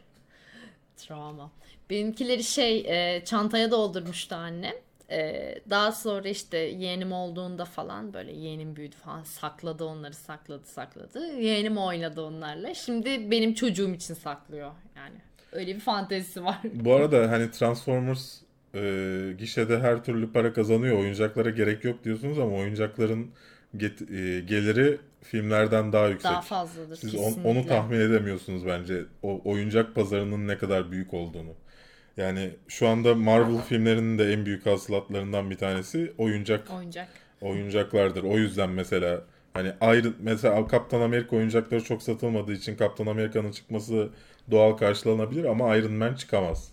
Travma. 0.96 1.50
Benimkileri 1.90 2.44
şey 2.44 2.78
e, 2.78 3.24
çantaya 3.24 3.70
doldurmuştu 3.70 4.34
annem. 4.34 4.74
E, 5.10 5.54
daha 5.70 5.92
sonra 5.92 6.28
işte 6.28 6.58
yeğenim 6.58 7.12
olduğunda 7.12 7.64
falan 7.64 8.14
böyle 8.14 8.32
yeğenim 8.32 8.76
büyüdü 8.76 8.96
falan 8.96 9.22
sakladı 9.22 9.84
onları 9.84 10.14
sakladı 10.14 10.66
sakladı. 10.66 11.26
Yeğenim 11.40 11.78
oynadı 11.78 12.22
onlarla. 12.22 12.74
Şimdi 12.74 13.30
benim 13.30 13.54
çocuğum 13.54 13.94
için 13.94 14.14
saklıyor 14.14 14.70
yani. 14.96 15.16
Öyle 15.52 15.74
bir 15.74 15.80
fantezisi 15.80 16.44
var. 16.44 16.58
Bu 16.64 16.94
arada 16.94 17.30
hani 17.30 17.50
Transformers 17.50 18.36
e, 18.74 19.34
gişede 19.38 19.78
her 19.78 20.04
türlü 20.04 20.32
para 20.32 20.52
kazanıyor. 20.52 20.98
Oyuncaklara 20.98 21.50
gerek 21.50 21.84
yok 21.84 22.04
diyorsunuz 22.04 22.38
ama 22.38 22.56
oyuncakların 22.56 23.30
get- 23.76 24.14
e, 24.14 24.40
geliri 24.40 24.98
filmlerden 25.22 25.92
daha 25.92 26.06
yüksek. 26.08 26.30
Daha 26.30 26.40
fazladır 26.40 26.96
Siz 26.96 27.14
on- 27.14 27.18
kesinlikle. 27.24 27.50
onu 27.50 27.66
tahmin 27.66 28.00
edemiyorsunuz 28.00 28.66
bence. 28.66 29.04
O 29.22 29.40
oyuncak 29.44 29.94
pazarının 29.94 30.48
ne 30.48 30.58
kadar 30.58 30.90
büyük 30.92 31.14
olduğunu. 31.14 31.52
Yani 32.16 32.50
şu 32.68 32.88
anda 32.88 33.14
Marvel 33.14 33.62
filmlerinin 33.62 34.18
de 34.18 34.32
en 34.32 34.46
büyük 34.46 34.66
hasılatlarından 34.66 35.50
bir 35.50 35.56
tanesi 35.56 36.12
oyuncak 36.18 36.70
Oyuncak. 36.70 37.08
oyuncaklardır. 37.40 38.22
O 38.22 38.38
yüzden 38.38 38.70
mesela 38.70 39.20
hani 39.54 39.72
ayrı 39.80 40.12
mesela 40.20 40.66
Kaptan 40.66 41.00
Amerika 41.00 41.36
oyuncakları 41.36 41.84
çok 41.84 42.02
satılmadığı 42.02 42.52
için 42.52 42.76
Kaptan 42.76 43.06
Amerika'nın 43.06 43.52
çıkması 43.52 44.08
doğal 44.50 44.72
karşılanabilir 44.72 45.44
ama 45.44 45.76
Iron 45.76 45.92
Man 45.92 46.14
çıkamaz. 46.14 46.68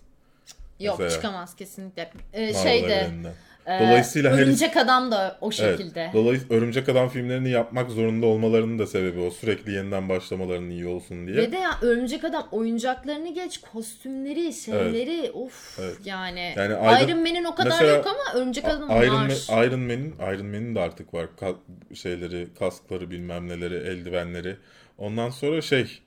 Yok 0.80 0.98
Mesela. 0.98 1.20
çıkamaz 1.22 1.56
kesinlikle. 1.56 2.10
Ee, 2.32 2.40
Marvel 2.46 2.62
şeyde 2.62 2.94
evreninden. 2.94 3.34
E, 3.68 3.80
Dolayısıyla 3.80 4.32
her- 4.32 4.38
Örümcek 4.42 4.76
Adam 4.76 5.10
da 5.10 5.38
o 5.40 5.50
Evet. 5.60 5.78
şekilde. 5.78 6.10
Dolayısıyla 6.14 6.56
Örümcek 6.56 6.88
Adam 6.88 7.08
filmlerini 7.08 7.50
yapmak 7.50 7.90
zorunda 7.90 8.26
olmalarının 8.26 8.78
da 8.78 8.86
sebebi 8.86 9.20
o. 9.20 9.30
Sürekli 9.30 9.72
yeniden 9.72 10.08
başlamalarının 10.08 10.70
iyi 10.70 10.86
olsun 10.86 11.26
diye. 11.26 11.36
Ve 11.36 11.52
de 11.52 11.56
ya 11.56 11.70
Örümcek 11.82 12.24
Adam 12.24 12.48
oyuncaklarını 12.52 13.34
geç 13.34 13.58
kostümleri, 13.60 14.52
şeyleri 14.52 15.30
of 15.30 15.78
Evet. 15.82 15.96
yani. 16.04 16.52
Yani 16.56 16.72
Iron- 16.72 17.04
Iron 17.08 17.18
Man'in 17.18 17.44
o 17.44 17.54
kadar 17.54 17.70
Mesela 17.70 17.96
yok 17.96 18.06
ama 18.06 18.40
Örümcek 18.40 18.64
Adam'ın 18.64 19.02
Iron, 19.02 19.14
var. 19.14 19.32
Man, 19.50 19.64
Iron 19.64 19.80
Man'in 19.80 20.14
Iron 20.34 20.46
Man'in 20.46 20.74
de 20.74 20.80
artık 20.80 21.14
var. 21.14 21.26
Ka- 21.40 21.94
şeyleri, 21.94 22.48
kaskları, 22.58 23.10
bilmem 23.10 23.48
neleri, 23.48 23.74
eldivenleri. 23.74 24.56
Ondan 24.98 25.30
sonra 25.30 25.60
şey 25.62 25.98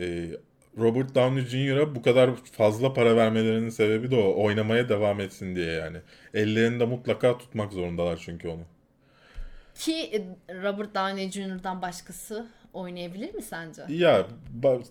e, 0.00 0.24
Robert 0.78 1.14
Downey 1.14 1.42
Jr.'a 1.44 1.94
bu 1.94 2.02
kadar 2.02 2.30
fazla 2.36 2.94
para 2.94 3.16
vermelerinin 3.16 3.68
sebebi 3.68 4.10
de 4.10 4.16
o. 4.16 4.44
Oynamaya 4.44 4.88
devam 4.88 5.20
etsin 5.20 5.56
diye 5.56 5.72
yani. 5.72 5.98
Ellerinde 6.34 6.84
mutlaka 6.84 7.38
tutmak 7.38 7.72
zorundalar 7.72 8.16
çünkü 8.24 8.48
onu. 8.48 8.62
Ki 9.74 9.94
e, 9.94 10.18
Robert 10.62 10.94
Downey 10.94 11.30
Jr.'dan 11.30 11.82
başkası 11.82 12.46
oynayabilir 12.72 13.34
mi 13.34 13.42
sence? 13.42 13.82
Ya 13.88 14.26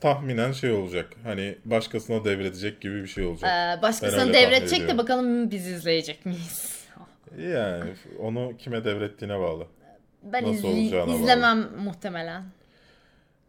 tahminen 0.01 0.51
şey 0.51 0.71
olacak. 0.71 1.13
Hani 1.23 1.57
başkasına 1.65 2.25
devredecek 2.25 2.81
gibi 2.81 3.01
bir 3.01 3.07
şey 3.07 3.25
olacak. 3.25 3.49
Ee, 3.51 3.81
başkasına 3.81 4.33
devredecek 4.33 4.87
de 4.87 4.97
bakalım 4.97 5.51
biz 5.51 5.67
izleyecek 5.67 6.25
miyiz? 6.25 6.85
Yani 7.39 7.83
onu 8.19 8.57
kime 8.57 8.83
devrettiğine 8.85 9.39
bağlı. 9.39 9.67
Ben 10.23 10.43
Nasıl 10.43 10.53
izley- 10.67 10.83
olacağına 10.83 11.07
bağlı. 11.07 11.15
izlemem 11.15 11.67
muhtemelen. 11.77 12.43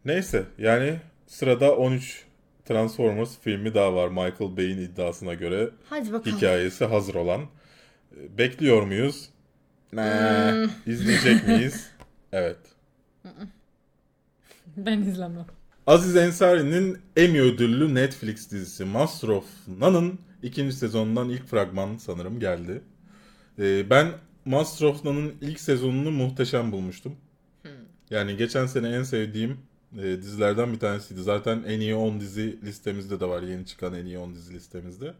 Neyse 0.05 0.43
yani 0.57 0.95
sırada 1.33 1.75
13 1.75 2.25
Transformers 2.65 3.39
filmi 3.39 3.73
daha 3.73 3.95
var 3.95 4.07
Michael 4.07 4.57
Bay'in 4.57 4.77
iddiasına 4.77 5.33
göre. 5.33 5.69
Hadi 5.89 6.13
bakalım. 6.13 6.37
Hikayesi 6.37 6.85
hazır 6.85 7.15
olan. 7.15 7.41
Bekliyor 8.37 8.83
muyuz? 8.83 9.29
Ne? 9.93 10.01
Hmm. 10.51 10.93
İzleyecek 10.93 11.47
miyiz? 11.47 11.91
Evet. 12.31 12.57
Ben 14.77 15.01
izlemem. 15.01 15.45
Aziz 15.87 16.15
Ensari'nin 16.15 16.97
Emmy 17.17 17.39
ödüllü 17.39 17.95
Netflix 17.95 18.51
dizisi 18.51 18.85
Master 18.85 19.27
of 19.27 19.45
None'ın 19.79 20.19
ikinci 20.43 20.75
sezonundan 20.75 21.29
ilk 21.29 21.47
fragman 21.47 21.97
sanırım 21.97 22.39
geldi. 22.39 22.81
E, 23.59 23.89
ben 23.89 24.11
Master 24.45 24.85
of 24.87 25.05
None'ın 25.05 25.33
ilk 25.41 25.59
sezonunu 25.59 26.11
muhteşem 26.11 26.71
bulmuştum. 26.71 27.15
Yani 28.09 28.37
geçen 28.37 28.65
sene 28.65 28.89
en 28.89 29.03
sevdiğim 29.03 29.57
e, 29.97 30.21
dizilerden 30.21 30.73
bir 30.73 30.79
tanesiydi. 30.79 31.21
Zaten 31.23 31.63
en 31.67 31.79
iyi 31.79 31.95
10 31.95 32.19
dizi 32.19 32.59
listemizde 32.65 33.19
de 33.19 33.25
var. 33.25 33.43
Yeni 33.43 33.65
çıkan 33.65 33.93
en 33.93 34.05
iyi 34.05 34.17
10 34.17 34.35
dizi 34.35 34.53
listemizde. 34.53 35.13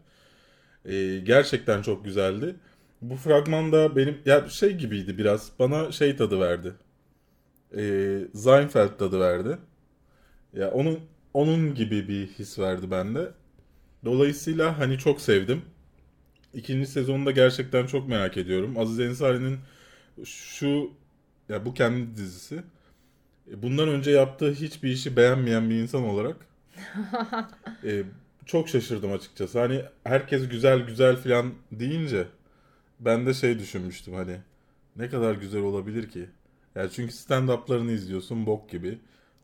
E, 0.84 1.18
gerçekten 1.18 1.82
çok 1.82 2.04
güzeldi. 2.04 2.56
Bu 3.02 3.16
fragmanda 3.16 3.96
benim 3.96 4.18
ya 4.26 4.48
şey 4.48 4.72
gibiydi 4.76 5.18
biraz. 5.18 5.52
Bana 5.58 5.92
şey 5.92 6.16
tadı 6.16 6.40
verdi. 6.40 6.72
E, 7.76 7.82
Seinfeld 8.34 8.98
tadı 8.98 9.20
verdi. 9.20 9.58
Ya 10.52 10.70
onun 10.70 11.00
onun 11.34 11.74
gibi 11.74 12.08
bir 12.08 12.26
his 12.26 12.58
verdi 12.58 12.90
bende. 12.90 13.32
Dolayısıyla 14.04 14.78
hani 14.78 14.98
çok 14.98 15.20
sevdim. 15.20 15.62
İkinci 16.54 16.86
sezonunda 16.86 17.30
gerçekten 17.30 17.86
çok 17.86 18.08
merak 18.08 18.36
ediyorum. 18.36 18.78
Aziz 18.78 19.00
Ensari'nin 19.00 19.58
şu 20.24 20.90
ya 21.48 21.64
bu 21.66 21.74
kendi 21.74 22.16
dizisi. 22.16 22.64
E, 23.50 23.62
Bundan 23.62 23.88
önce 23.88 24.10
yaptığı 24.10 24.52
hiçbir 24.52 24.90
işi 24.90 25.16
beğenmeyen 25.16 25.70
bir 25.70 25.74
insan 25.74 26.04
olarak 26.04 26.36
e, 27.84 28.02
çok 28.46 28.68
şaşırdım 28.68 29.12
açıkçası. 29.12 29.60
Hani 29.60 29.82
herkes 30.04 30.48
güzel 30.48 30.80
güzel 30.80 31.16
falan 31.16 31.54
deyince 31.72 32.26
ben 33.00 33.26
de 33.26 33.34
şey 33.34 33.58
düşünmüştüm 33.58 34.14
hani 34.14 34.36
ne 34.96 35.08
kadar 35.08 35.34
güzel 35.34 35.62
olabilir 35.62 36.10
ki? 36.10 36.26
Yani 36.74 36.90
çünkü 36.92 37.12
stand-up'larını 37.14 37.92
izliyorsun 37.92 38.46
bok 38.46 38.70
gibi. 38.70 38.98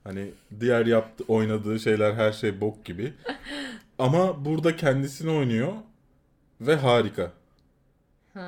Hani 0.05 0.31
diğer 0.61 0.87
yaptı, 0.87 1.25
oynadığı 1.29 1.81
şeyler 1.81 2.15
her 2.15 2.33
şey 2.33 2.61
bok 2.61 2.85
gibi. 2.85 3.15
Ama 3.99 4.45
burada 4.45 4.77
kendisini 4.77 5.31
oynuyor 5.31 5.73
ve 6.61 6.77
harika. 6.77 7.33
Hmm. 8.33 8.43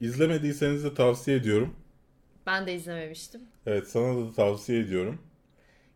İzlemediyseniz 0.00 0.84
de 0.84 0.94
tavsiye 0.94 1.36
ediyorum. 1.36 1.74
Ben 2.46 2.66
de 2.66 2.74
izlememiştim. 2.74 3.40
Evet 3.66 3.88
sana 3.88 4.16
da 4.16 4.32
tavsiye 4.32 4.80
ediyorum. 4.80 5.18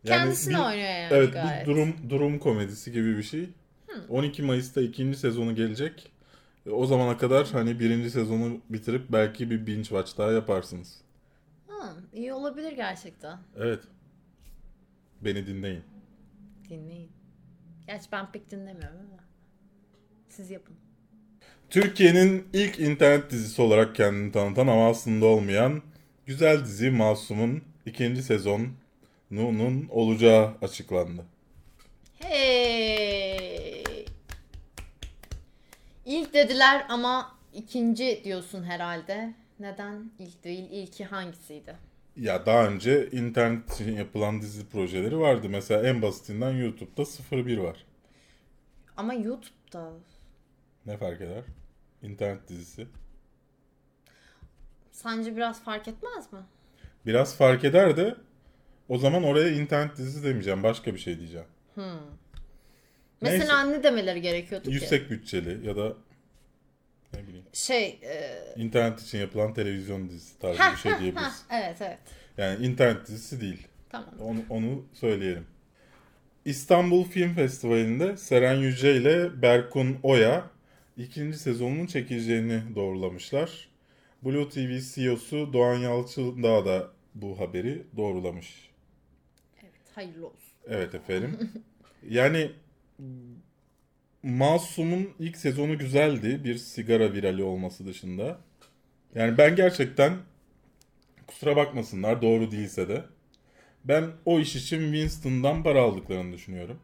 Kendisini 0.05 0.53
bir- 0.53 0.59
oynuyor 0.59 0.87
yani 0.89 1.07
Evet 1.11 1.33
gayet. 1.33 1.67
bir 1.67 1.71
durum 1.71 1.95
durum 2.09 2.39
komedisi 2.39 2.91
gibi 2.91 3.17
bir 3.17 3.23
şey. 3.23 3.49
12 4.09 4.43
Mayıs'ta 4.43 4.81
ikinci 4.81 5.17
sezonu 5.17 5.55
gelecek. 5.55 6.11
E, 6.65 6.69
O 6.69 6.85
zamana 6.85 7.17
kadar 7.17 7.47
hani 7.51 7.79
birinci 7.79 8.11
sezonu 8.11 8.61
bitirip 8.69 9.01
belki 9.11 9.49
bir 9.51 9.67
binge 9.67 9.83
watch 9.83 10.17
daha 10.17 10.31
yaparsınız. 10.31 11.01
Ha, 11.67 11.93
iyi 12.13 12.33
olabilir 12.33 12.71
gerçekten. 12.71 13.37
Evet. 13.57 13.79
Beni 15.21 15.47
dinleyin. 15.47 15.83
Dinleyin. 16.69 17.11
Gerçi 17.87 18.05
ben 18.11 18.31
pek 18.31 18.51
dinlemiyorum 18.51 18.97
ama. 18.99 19.23
Siz 20.27 20.51
yapın. 20.51 20.75
Türkiye'nin 21.69 22.47
ilk 22.53 22.79
internet 22.79 23.31
dizisi 23.31 23.61
olarak 23.61 23.95
kendini 23.95 24.31
tanıtan 24.31 24.67
ama 24.67 24.89
aslında 24.89 25.25
olmayan 25.25 25.81
güzel 26.29 26.65
dizi 26.65 26.89
Masum'un 26.89 27.63
ikinci 27.85 28.23
sezonunun 28.23 29.87
olacağı 29.89 30.53
açıklandı. 30.61 31.25
Hey. 32.19 34.05
İlk 36.05 36.33
dediler 36.33 36.85
ama 36.89 37.35
ikinci 37.53 38.21
diyorsun 38.23 38.63
herhalde. 38.63 39.33
Neden 39.59 40.11
ilk 40.19 40.43
değil? 40.43 40.69
İlki 40.71 41.05
hangisiydi? 41.05 41.75
Ya 42.15 42.45
daha 42.45 42.67
önce 42.67 43.09
internet 43.11 43.73
için 43.73 43.95
yapılan 43.95 44.41
dizi 44.41 44.69
projeleri 44.69 45.19
vardı. 45.19 45.49
Mesela 45.49 45.89
en 45.89 46.01
basitinden 46.01 46.51
YouTube'da 46.51 47.03
01 47.45 47.57
var. 47.57 47.85
Ama 48.97 49.13
YouTube'da. 49.13 49.91
Ne 50.85 50.97
fark 50.97 51.21
eder? 51.21 51.43
İnternet 52.03 52.49
dizisi. 52.49 52.87
Sence 55.03 55.35
biraz 55.35 55.63
fark 55.63 55.87
etmez 55.87 56.33
mi? 56.33 56.39
Biraz 57.05 57.37
fark 57.37 57.63
eder 57.63 57.97
de 57.97 58.15
o 58.89 58.97
zaman 58.97 59.23
oraya 59.23 59.49
internet 59.49 59.97
dizisi 59.97 60.23
demeyeceğim. 60.23 60.63
Başka 60.63 60.93
bir 60.93 60.99
şey 60.99 61.19
diyeceğim. 61.19 61.45
Mesela 63.21 63.63
ne 63.63 63.83
demeleri 63.83 64.21
gerekiyordu 64.21 64.69
ki? 64.69 64.73
Yüksek 64.75 65.09
bütçeli 65.09 65.67
ya 65.67 65.75
da 65.77 65.93
ne 67.13 67.27
bileyim 67.27 67.45
Şey, 67.53 67.99
e, 68.03 68.43
internet 68.55 69.01
için 69.01 69.17
yapılan 69.17 69.53
televizyon 69.53 70.09
dizisi 70.09 70.39
tarzı 70.39 70.59
bir 70.71 70.77
şey 70.77 70.99
diyebiliriz. 70.99 71.45
evet 71.51 71.81
evet. 71.81 71.97
Yani 72.37 72.65
internet 72.65 73.07
dizisi 73.07 73.41
değil. 73.41 73.67
Tamam. 73.89 74.09
Onu, 74.21 74.39
onu 74.49 74.85
söyleyelim. 74.93 75.45
İstanbul 76.45 77.03
Film 77.03 77.33
Festivali'nde 77.33 78.17
Seren 78.17 78.55
Yüce 78.55 78.95
ile 78.95 79.41
Berkun 79.41 79.97
Oya 80.03 80.43
ikinci 80.97 81.37
sezonunun 81.37 81.85
çekileceğini 81.85 82.61
doğrulamışlar. 82.75 83.68
Blue 84.25 84.49
TV 84.49 84.79
CEO'su 84.93 85.53
Doğan 85.53 85.75
Yalçındağ 85.77 86.65
da 86.65 86.87
bu 87.15 87.39
haberi 87.39 87.83
doğrulamış. 87.97 88.69
Evet, 89.61 89.73
hayırlı 89.95 90.25
olsun. 90.27 90.53
Evet 90.67 90.95
efendim. 90.95 91.51
Yani 92.09 92.51
Masum'un 94.23 95.09
ilk 95.19 95.37
sezonu 95.37 95.77
güzeldi. 95.77 96.43
Bir 96.43 96.55
sigara 96.57 97.13
virali 97.13 97.43
olması 97.43 97.85
dışında. 97.85 98.39
Yani 99.15 99.37
ben 99.37 99.55
gerçekten 99.55 100.17
kusura 101.27 101.55
bakmasınlar 101.55 102.21
doğru 102.21 102.51
değilse 102.51 102.89
de 102.89 103.05
ben 103.85 104.11
o 104.25 104.39
iş 104.39 104.55
için 104.55 104.91
Winston'dan 104.91 105.63
para 105.63 105.81
aldıklarını 105.81 106.33
düşünüyorum. 106.33 106.79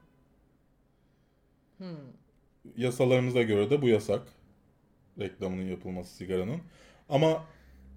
Yasalarımıza 2.78 3.42
göre 3.42 3.70
de 3.70 3.82
bu 3.82 3.88
yasak. 3.88 4.22
Reklamının 5.20 5.70
yapılması 5.70 6.16
sigaranın. 6.16 6.62
Ama 7.10 7.45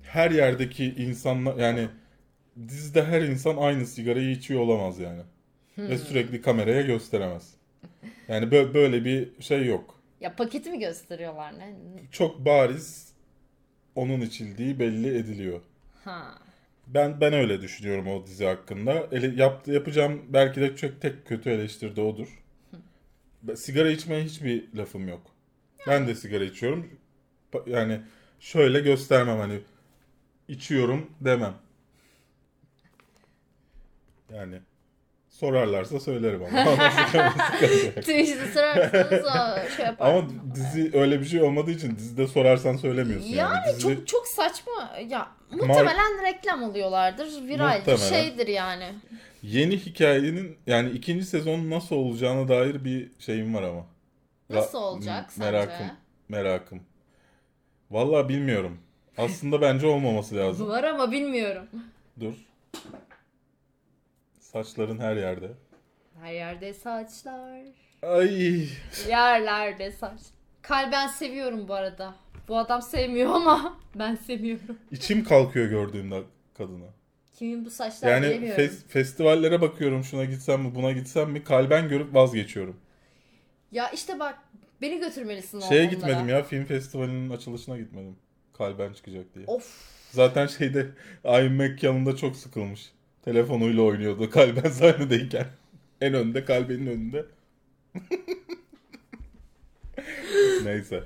her 0.02 0.30
yerdeki 0.30 0.84
insanlar 0.84 1.56
yani 1.56 1.88
dizide 2.68 3.04
her 3.04 3.22
insan 3.22 3.56
aynı 3.56 3.86
sigarayı 3.86 4.30
içiyor 4.30 4.61
olamaz 4.61 4.98
yani. 4.98 5.22
Ve 5.78 5.98
sürekli 5.98 6.42
kameraya 6.42 6.82
gösteremez. 6.82 7.54
Yani 8.28 8.46
bö- 8.46 8.74
böyle 8.74 9.04
bir 9.04 9.42
şey 9.42 9.66
yok. 9.66 10.00
Ya 10.20 10.36
paketi 10.36 10.70
mi 10.70 10.78
gösteriyorlar 10.78 11.59
ne? 11.59 11.74
Çok 12.11 12.44
bariz 12.44 13.12
onun 13.94 14.20
içildiği 14.20 14.78
belli 14.78 15.18
ediliyor. 15.18 15.61
Ha. 16.04 16.38
Ben 16.86 17.20
ben 17.20 17.32
öyle 17.32 17.61
düşünüyorum 17.62 18.09
o 18.09 18.26
dizi 18.26 18.44
hakkında. 18.44 19.09
Ele, 19.12 19.42
yaptı, 19.42 19.72
yapacağım 19.72 20.22
belki 20.28 20.61
de 20.61 20.76
çok 20.76 21.00
tek 21.00 21.26
kötü 21.26 21.50
eleştiri 21.50 21.96
de 21.96 22.00
odur. 22.00 22.42
Sigara 23.56 23.90
içmeye 23.90 24.24
hiçbir 24.24 24.72
lafım 24.76 25.09
yok. 25.09 25.22
Ben 25.86 26.06
de 26.09 26.14
sigara 26.14 26.44
içiyorum. 26.44 26.90
Yani 27.66 28.00
şöyle 28.41 28.80
göstermem 28.80 29.39
hani 29.39 29.61
içiyorum 30.49 31.11
demem. 31.20 31.55
Yani 34.34 34.59
sorarlarsa 35.30 36.01
söylerim 36.01 36.43
ama. 36.45 36.64
Twitch'te 38.01 38.47
sorarsanız 38.55 39.24
o 39.26 39.70
şey 39.76 39.84
yapar. 39.84 40.11
ama 40.11 40.28
dizi 40.55 40.91
öyle 40.95 41.20
bir 41.20 41.24
şey 41.24 41.43
olmadığı 41.43 41.70
için 41.70 41.97
dizide 41.97 42.26
sorarsan 42.26 42.76
söylemiyorsun 42.76 43.28
yani. 43.28 43.55
Yani 43.55 43.76
Dizide- 43.76 43.95
çok 43.97 44.07
çok 44.09 44.26
saçma. 44.28 44.97
Ya 45.09 45.28
muhtemelen 45.51 46.22
reklam 46.26 46.62
oluyorlardır. 46.62 47.49
Viraldir. 47.49 47.97
Şeydir 47.99 48.47
yani. 48.47 48.95
Yeni 49.43 49.76
hikayenin 49.78 50.59
yani 50.66 50.91
ikinci 50.91 51.24
sezon 51.26 51.70
nasıl 51.70 51.97
olacağına 51.97 52.49
dair 52.49 52.84
bir 52.84 53.11
şeyim 53.18 53.55
var 53.55 53.62
ama. 53.62 53.86
Nasıl 54.51 54.78
Ra- 54.78 54.82
olacak 54.82 55.24
m- 55.24 55.28
sence? 55.45 55.51
Merakım. 55.51 55.86
Merakım. 56.28 56.80
Vallahi 57.91 58.28
bilmiyorum. 58.28 58.78
Aslında 59.18 59.61
bence 59.61 59.86
olmaması 59.86 60.36
lazım. 60.36 60.68
Var 60.68 60.84
ama 60.84 61.12
bilmiyorum. 61.12 61.66
Dur. 62.20 62.34
Saçların 64.41 64.99
her 64.99 65.16
yerde. 65.16 65.51
Her 66.22 66.32
yerde 66.32 66.74
saçlar. 66.74 67.61
Ay. 68.03 68.68
Yerlerde 69.09 69.93
saç. 69.93 70.20
Kalben 70.62 71.07
seviyorum 71.07 71.68
bu 71.68 71.74
arada. 71.74 72.14
Bu 72.49 72.59
adam 72.59 72.82
sevmiyor 72.82 73.34
ama 73.34 73.78
ben 73.95 74.14
seviyorum. 74.14 74.78
içim 74.91 75.24
kalkıyor 75.24 75.66
gördüğümde 75.66 76.22
kadını. 76.59 76.84
Kimin 77.36 77.64
bu 77.64 77.70
saçlar 77.70 78.11
Yani 78.11 78.26
bilemiyorum. 78.26 78.62
fes- 78.64 78.89
festivallere 78.89 79.61
bakıyorum 79.61 80.05
şuna 80.05 80.24
gitsem 80.24 80.61
mi 80.62 80.74
buna 80.74 80.93
gitsem 80.93 81.30
mi 81.30 81.45
kalben 81.45 81.89
görüp 81.89 82.14
vazgeçiyorum. 82.14 82.76
Ya 83.72 83.89
işte 83.91 84.18
bak 84.20 84.39
beni 84.83 85.01
götürmelisin 85.01 85.61
Şeye 85.61 85.81
onlara. 85.83 85.95
gitmedim 85.95 86.29
ya 86.29 86.43
film 86.43 86.64
festivalinin 86.64 87.31
açılışına 87.31 87.79
gitmedim. 87.79 88.16
Kalben 88.59 88.93
çıkacak 88.93 89.35
diye. 89.35 89.45
Of. 89.47 89.89
Zaten 90.11 90.47
şeyde 90.47 90.87
IMAC 91.24 91.87
yanında 91.87 92.16
çok 92.16 92.37
sıkılmış. 92.37 92.93
Telefonuyla 93.24 93.83
oynuyordu 93.83 94.31
kalben 94.31 94.70
sahnedeyken. 94.70 95.47
En 96.01 96.14
önde 96.14 96.45
kalbenin 96.45 96.87
önünde. 96.87 97.26
Neyse. 100.64 101.05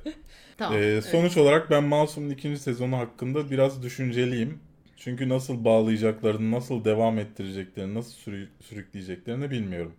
Tamam. 0.58 0.78
Ee, 0.82 1.02
sonuç 1.02 1.36
olarak 1.36 1.70
ben 1.70 1.84
Masum'un 1.84 2.30
ikinci 2.30 2.60
sezonu 2.60 2.96
hakkında 2.98 3.50
biraz 3.50 3.82
düşünceliyim. 3.82 4.58
Çünkü 4.96 5.28
nasıl 5.28 5.64
bağlayacaklarını, 5.64 6.50
nasıl 6.50 6.84
devam 6.84 7.18
ettireceklerini, 7.18 7.94
nasıl 7.94 8.12
sürü- 8.12 8.48
sürükleyeceklerini 8.60 9.50
bilmiyorum. 9.50 9.92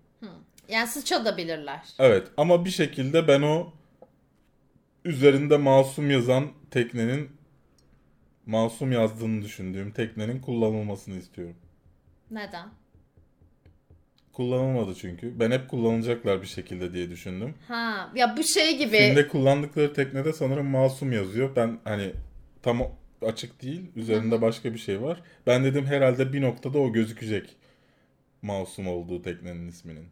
Yani 0.70 0.88
sıçabilirler. 0.88 1.82
Evet 2.00 2.28
ama 2.38 2.66
bir 2.66 2.70
şekilde 2.70 3.28
ben 3.28 3.42
o 3.42 3.74
üzerinde 5.06 5.58
masum 5.58 6.12
yazan 6.12 6.48
teknenin 6.72 7.30
masum 8.46 8.92
yazdığını 8.92 9.42
düşündüğüm 9.42 9.92
teknenin 9.92 10.40
kullanılmasını 10.40 11.16
istiyorum. 11.16 11.56
Neden? 12.32 12.70
Kullanılmadı 14.34 14.96
çünkü. 14.96 15.40
Ben 15.40 15.52
hep 15.52 15.70
kullanılacaklar 15.70 16.42
bir 16.42 16.48
şekilde 16.48 16.94
diye 16.94 17.10
düşündüm. 17.10 17.56
Ha 17.68 18.12
ya 18.16 18.38
bu 18.38 18.44
şey 18.44 18.78
gibi. 18.78 18.98
Filmde 18.98 19.28
kullandıkları 19.28 19.94
teknede 19.94 20.34
sanırım 20.34 20.66
masum 20.66 21.12
yazıyor. 21.12 21.56
Ben 21.56 21.80
hani 21.84 22.12
tam 22.62 22.82
açık 23.22 23.62
değil. 23.62 23.82
Üzerinde 23.96 24.42
başka 24.42 24.74
bir 24.74 24.80
şey 24.80 25.02
var. 25.02 25.22
Ben 25.48 25.64
dedim 25.64 25.86
herhalde 25.86 26.34
bir 26.34 26.42
noktada 26.42 26.80
o 26.80 26.94
gözükecek. 26.94 27.56
Masum 28.42 28.88
olduğu 28.88 29.22
teknenin 29.22 29.68
isminin. 29.68 30.06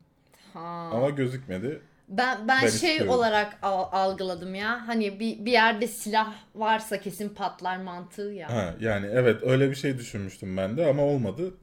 Ha. 0.53 0.89
Ama 0.93 1.09
gözükmedi. 1.09 1.81
Ben 2.09 2.37
ben, 2.39 2.47
Ben 2.47 2.59
şey 2.59 2.67
istiyorum. 2.91 3.13
olarak 3.13 3.57
al- 3.61 3.89
algıladım 3.91 4.55
ya. 4.55 4.87
Hani 4.87 5.19
bir 5.19 5.45
bir 5.45 5.51
yerde 5.51 5.87
silah 5.87 6.33
varsa 6.55 6.99
kesin 7.01 7.29
patlar 7.29 7.77
mantığı 7.77 8.21
ya. 8.31 8.49
Ha, 8.49 8.75
yani 8.79 9.07
evet 9.11 9.43
öyle 9.43 9.69
bir 9.69 9.75
şey 9.75 9.97
düşünmüştüm 9.97 10.57
ben 10.57 10.77
de 10.77 10.85
ama 10.87 11.03
olmadı. 11.03 11.53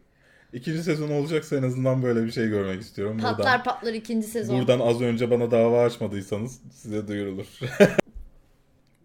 İkinci 0.53 0.83
sezon 0.83 1.11
olacaksa 1.11 1.57
en 1.57 1.63
azından 1.63 2.03
böyle 2.03 2.25
bir 2.25 2.31
şey 2.31 2.49
görmek 2.49 2.81
istiyorum. 2.83 3.19
Patlar 3.19 3.39
Buradan, 3.39 3.63
patlar 3.63 3.95
ikinci 3.95 4.27
sezon. 4.27 4.59
buradan 4.59 4.81
az 4.81 5.01
önce 5.01 5.31
bana 5.31 5.51
dava 5.51 5.85
açmadıysanız 5.85 6.61
size 6.73 7.09
duyurulur. 7.09 7.47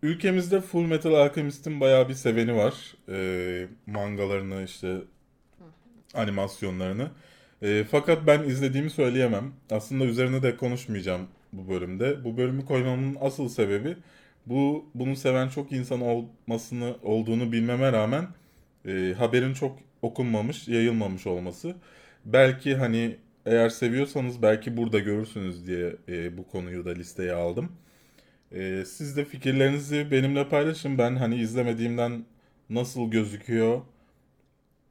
Ülkemizde 0.04 0.62
Full 0.62 0.86
Metal 0.86 1.14
Alchemist'in 1.14 1.80
bayağı 1.80 2.10
bir 2.10 2.14
seveni 2.14 2.56
var. 2.56 2.74
Ee, 3.10 3.68
mangalarını 3.88 4.64
işte 4.64 4.98
animasyonlarını. 6.14 7.08
Ee, 7.64 7.84
fakat 7.92 8.28
ben 8.28 8.44
izlediğimi 8.44 8.90
söyleyemem. 8.90 9.54
Aslında 9.72 10.06
üzerine 10.06 10.44
de 10.44 10.58
konuşmayacağım 10.58 11.28
bu 11.54 11.70
bölümde. 11.70 12.24
Bu 12.24 12.38
bölümü 12.38 12.66
koymamın 12.66 13.18
asıl 13.22 13.50
sebebi 13.50 13.98
bu 14.46 14.86
bunu 14.96 15.16
seven 15.16 15.50
çok 15.50 15.72
insan 15.72 16.02
olmasını 16.02 16.96
olduğunu 17.04 17.52
bilmeme 17.52 17.92
rağmen 17.92 18.28
e, 18.88 19.14
haberin 19.18 19.54
çok 19.54 19.80
okunmamış, 20.02 20.68
yayılmamış 20.68 21.28
olması. 21.28 21.76
Belki 22.26 22.76
hani 22.76 23.18
eğer 23.46 23.70
seviyorsanız 23.70 24.42
belki 24.42 24.78
burada 24.78 25.00
görürsünüz 25.00 25.68
diye 25.68 25.96
e, 26.10 26.38
bu 26.38 26.48
konuyu 26.48 26.86
da 26.86 26.90
listeye 26.92 27.34
aldım. 27.34 27.72
E, 28.52 28.84
siz 28.86 29.18
de 29.18 29.26
fikirlerinizi 29.26 30.12
benimle 30.12 30.50
paylaşın. 30.50 30.98
Ben 30.98 31.16
hani 31.16 31.36
izlemediğimden 31.36 32.26
nasıl 32.70 33.12
gözüküyor, 33.12 33.82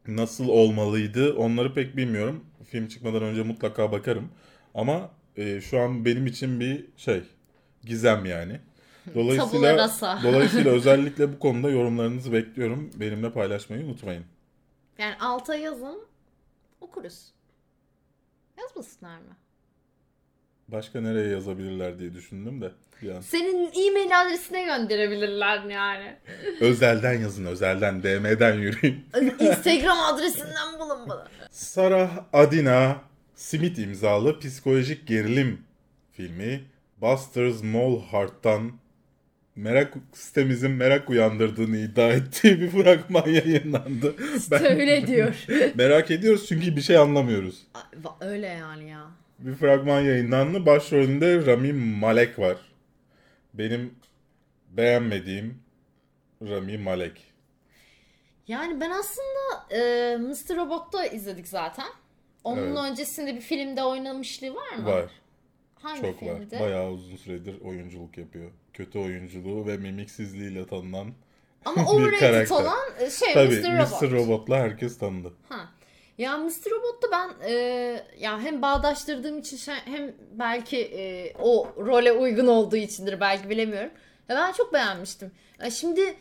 nasıl 0.08 0.48
olmalıydı 0.48 1.34
onları 1.34 1.74
pek 1.74 1.96
bilmiyorum. 1.96 2.44
Film 2.64 2.88
çıkmadan 2.88 3.22
önce 3.22 3.42
mutlaka 3.42 3.92
bakarım. 3.92 4.28
Ama 4.74 5.10
e, 5.36 5.60
şu 5.60 5.80
an 5.80 6.04
benim 6.04 6.26
için 6.26 6.60
bir 6.60 6.86
şey, 6.96 7.22
gizem 7.84 8.24
yani. 8.24 8.60
Dolayısıyla 9.14 9.90
dolayısıyla 10.22 10.72
özellikle 10.72 11.32
bu 11.32 11.38
konuda 11.38 11.70
yorumlarınızı 11.70 12.32
bekliyorum. 12.32 12.90
Benimle 12.94 13.32
paylaşmayı 13.32 13.84
unutmayın. 13.84 14.24
Yani 14.98 15.14
alta 15.16 15.54
yazın 15.54 15.98
okuruz. 16.80 17.32
Yazmasınlar 18.58 19.18
mı? 19.18 19.36
Başka 20.68 21.00
nereye 21.00 21.28
yazabilirler 21.28 21.98
diye 21.98 22.14
düşündüm 22.14 22.60
de. 22.60 22.72
An. 23.08 23.20
Senin 23.20 23.70
e-mail 23.86 24.20
adresine 24.22 24.62
gönderebilirler 24.64 25.62
yani. 25.64 26.16
Özelden 26.60 27.12
yazın, 27.20 27.46
özelden 27.46 28.02
DM'den 28.02 28.54
yürüyün. 28.54 29.04
Instagram 29.38 29.98
adresinden 30.00 30.78
bulun 30.78 31.08
bana. 31.08 31.28
Sarah 31.50 32.10
Adina 32.32 32.96
Smith 33.36 33.78
imzalı 33.78 34.38
psikolojik 34.40 35.06
gerilim 35.06 35.60
filmi 36.12 36.60
Buster 37.00 37.50
Smallheart'tan 37.50 38.72
merak 39.56 39.94
sitemizin 40.12 40.70
merak 40.70 41.10
uyandırdığını 41.10 41.76
iddia 41.76 42.08
ettiği 42.12 42.60
bir 42.60 42.68
fragman 42.70 43.28
yayınlandı. 43.28 44.14
Ben- 44.50 44.64
Öyle 44.64 45.06
diyor. 45.06 45.34
merak 45.74 46.10
ediyoruz 46.10 46.46
çünkü 46.48 46.76
bir 46.76 46.80
şey 46.80 46.96
anlamıyoruz. 46.96 47.58
Öyle 48.20 48.46
yani 48.46 48.88
ya. 48.90 49.00
Bir 49.38 49.54
fragman 49.54 50.00
yayınlandı. 50.00 50.66
Başrolünde 50.66 51.46
Rami 51.46 51.72
Malek 51.72 52.38
var. 52.38 52.56
Benim 53.54 53.94
beğenmediğim 54.70 55.62
Rami 56.42 56.78
Malek. 56.78 57.32
Yani 58.48 58.80
ben 58.80 58.90
aslında 58.90 59.74
e, 59.76 60.16
Mr. 60.16 60.56
Robot'ta 60.56 61.06
izledik 61.06 61.48
zaten. 61.48 61.86
Onun 62.44 62.76
Evet. 62.76 62.90
öncesinde 62.90 63.34
bir 63.34 63.40
filmde 63.40 63.84
oynamışlığı 63.84 64.54
var 64.54 64.76
mı? 64.76 64.86
Var. 64.86 65.10
Hangi 65.82 66.00
Çok 66.00 66.22
var. 66.22 66.36
filmde? 66.38 66.60
Bayağı 66.60 66.90
uzun 66.90 67.16
süredir 67.16 67.60
oyunculuk 67.60 68.18
yapıyor. 68.18 68.50
Kötü 68.72 68.98
oyunculuğu 68.98 69.66
ve 69.66 69.76
mimiksizliğiyle 69.76 70.66
tanınan 70.66 71.12
Ama 71.64 71.76
bir 71.82 71.86
overrated 71.86 72.20
karakter. 72.20 72.56
olan 72.56 72.88
e, 73.00 73.10
şey 73.10 73.34
Tabii 73.34 73.54
Mr. 73.60 73.78
Robot. 73.78 74.02
Mr. 74.02 74.10
Robot'la 74.10 74.56
herkes 74.58 74.98
tanıdı. 74.98 75.32
Ha. 75.48 75.68
Ya 76.18 76.38
Mr. 76.38 76.70
Robot'ta 76.70 77.08
ben 77.12 77.48
e, 77.48 77.52
ya 78.18 78.40
hem 78.40 78.62
bağdaştırdığım 78.62 79.38
için 79.38 79.56
şey- 79.56 79.74
hem 79.84 80.12
belki 80.32 80.78
e, 80.78 81.32
o 81.38 81.74
role 81.78 82.12
uygun 82.12 82.46
olduğu 82.46 82.76
içindir 82.76 83.20
belki 83.20 83.50
bilemiyorum. 83.50 83.90
Ya 84.28 84.36
ben 84.36 84.52
çok 84.52 84.72
beğenmiştim. 84.72 85.32
Ya 85.60 85.70
şimdi 85.70 86.14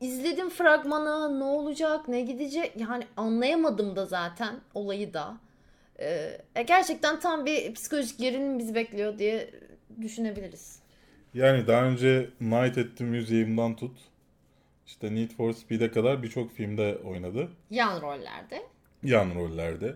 izledim 0.00 0.50
fragmanı 0.50 1.40
ne 1.40 1.44
olacak 1.44 2.08
ne 2.08 2.20
gidecek 2.20 2.72
yani 2.76 3.06
anlayamadım 3.16 3.96
da 3.96 4.06
zaten 4.06 4.54
olayı 4.74 5.14
da. 5.14 5.36
E, 5.98 6.38
e, 6.54 6.62
gerçekten 6.62 7.20
tam 7.20 7.46
bir 7.46 7.74
psikolojik 7.74 8.18
gerilim 8.18 8.58
bizi 8.58 8.74
bekliyor 8.74 9.18
diye 9.18 9.50
düşünebiliriz. 10.00 10.78
Yani 11.34 11.66
daha 11.66 11.84
önce 11.84 12.30
Night 12.40 12.78
at 12.78 12.96
the 12.96 13.04
Museum'dan 13.04 13.76
tut. 13.76 13.98
işte 14.86 15.14
Need 15.14 15.30
for 15.30 15.52
Speed'e 15.52 15.90
kadar 15.90 16.22
birçok 16.22 16.52
filmde 16.52 16.98
oynadı. 17.04 17.48
Yan 17.70 18.02
rollerde. 18.02 18.62
Yan 19.02 19.34
rollerde. 19.34 19.94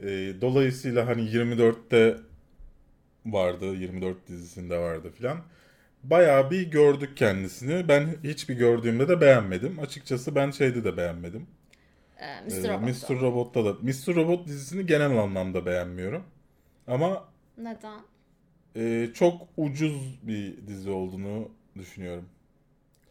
Ee, 0.00 0.06
dolayısıyla 0.40 1.06
hani 1.06 1.22
24'te 1.22 2.16
vardı. 3.26 3.74
24 3.74 4.28
dizisinde 4.28 4.78
vardı 4.78 5.10
filan. 5.18 5.38
Bayağı 6.02 6.50
bir 6.50 6.70
gördük 6.70 7.16
kendisini. 7.16 7.88
Ben 7.88 8.14
hiçbir 8.24 8.54
gördüğümde 8.54 9.08
de 9.08 9.20
beğenmedim. 9.20 9.78
Açıkçası 9.80 10.34
ben 10.34 10.50
şeyde 10.50 10.84
de 10.84 10.96
beğenmedim. 10.96 11.46
Ee, 12.18 12.24
Ee, 12.26 12.40
Mr. 12.40 12.68
Robot'ta. 12.68 13.14
Mr. 13.14 13.20
Robot'ta 13.20 13.64
da. 13.64 13.72
Mr. 13.82 14.14
Robot 14.16 14.46
dizisini 14.46 14.86
genel 14.86 15.18
anlamda 15.18 15.66
beğenmiyorum. 15.66 16.24
Ama 16.86 17.24
Neden? 17.58 18.00
e, 18.76 19.08
çok 19.14 19.42
ucuz 19.56 20.18
bir 20.22 20.66
dizi 20.66 20.90
olduğunu 20.90 21.48
düşünüyorum. 21.78 22.24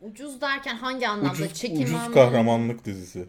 Ucuz 0.01 0.41
derken 0.41 0.75
hangi 0.75 1.07
anlamda? 1.07 1.31
Ucuz, 1.33 1.53
Çekim 1.53 1.77
ucuz 1.83 1.93
anlamında- 1.95 2.13
kahramanlık 2.13 2.85
dizisi. 2.85 3.25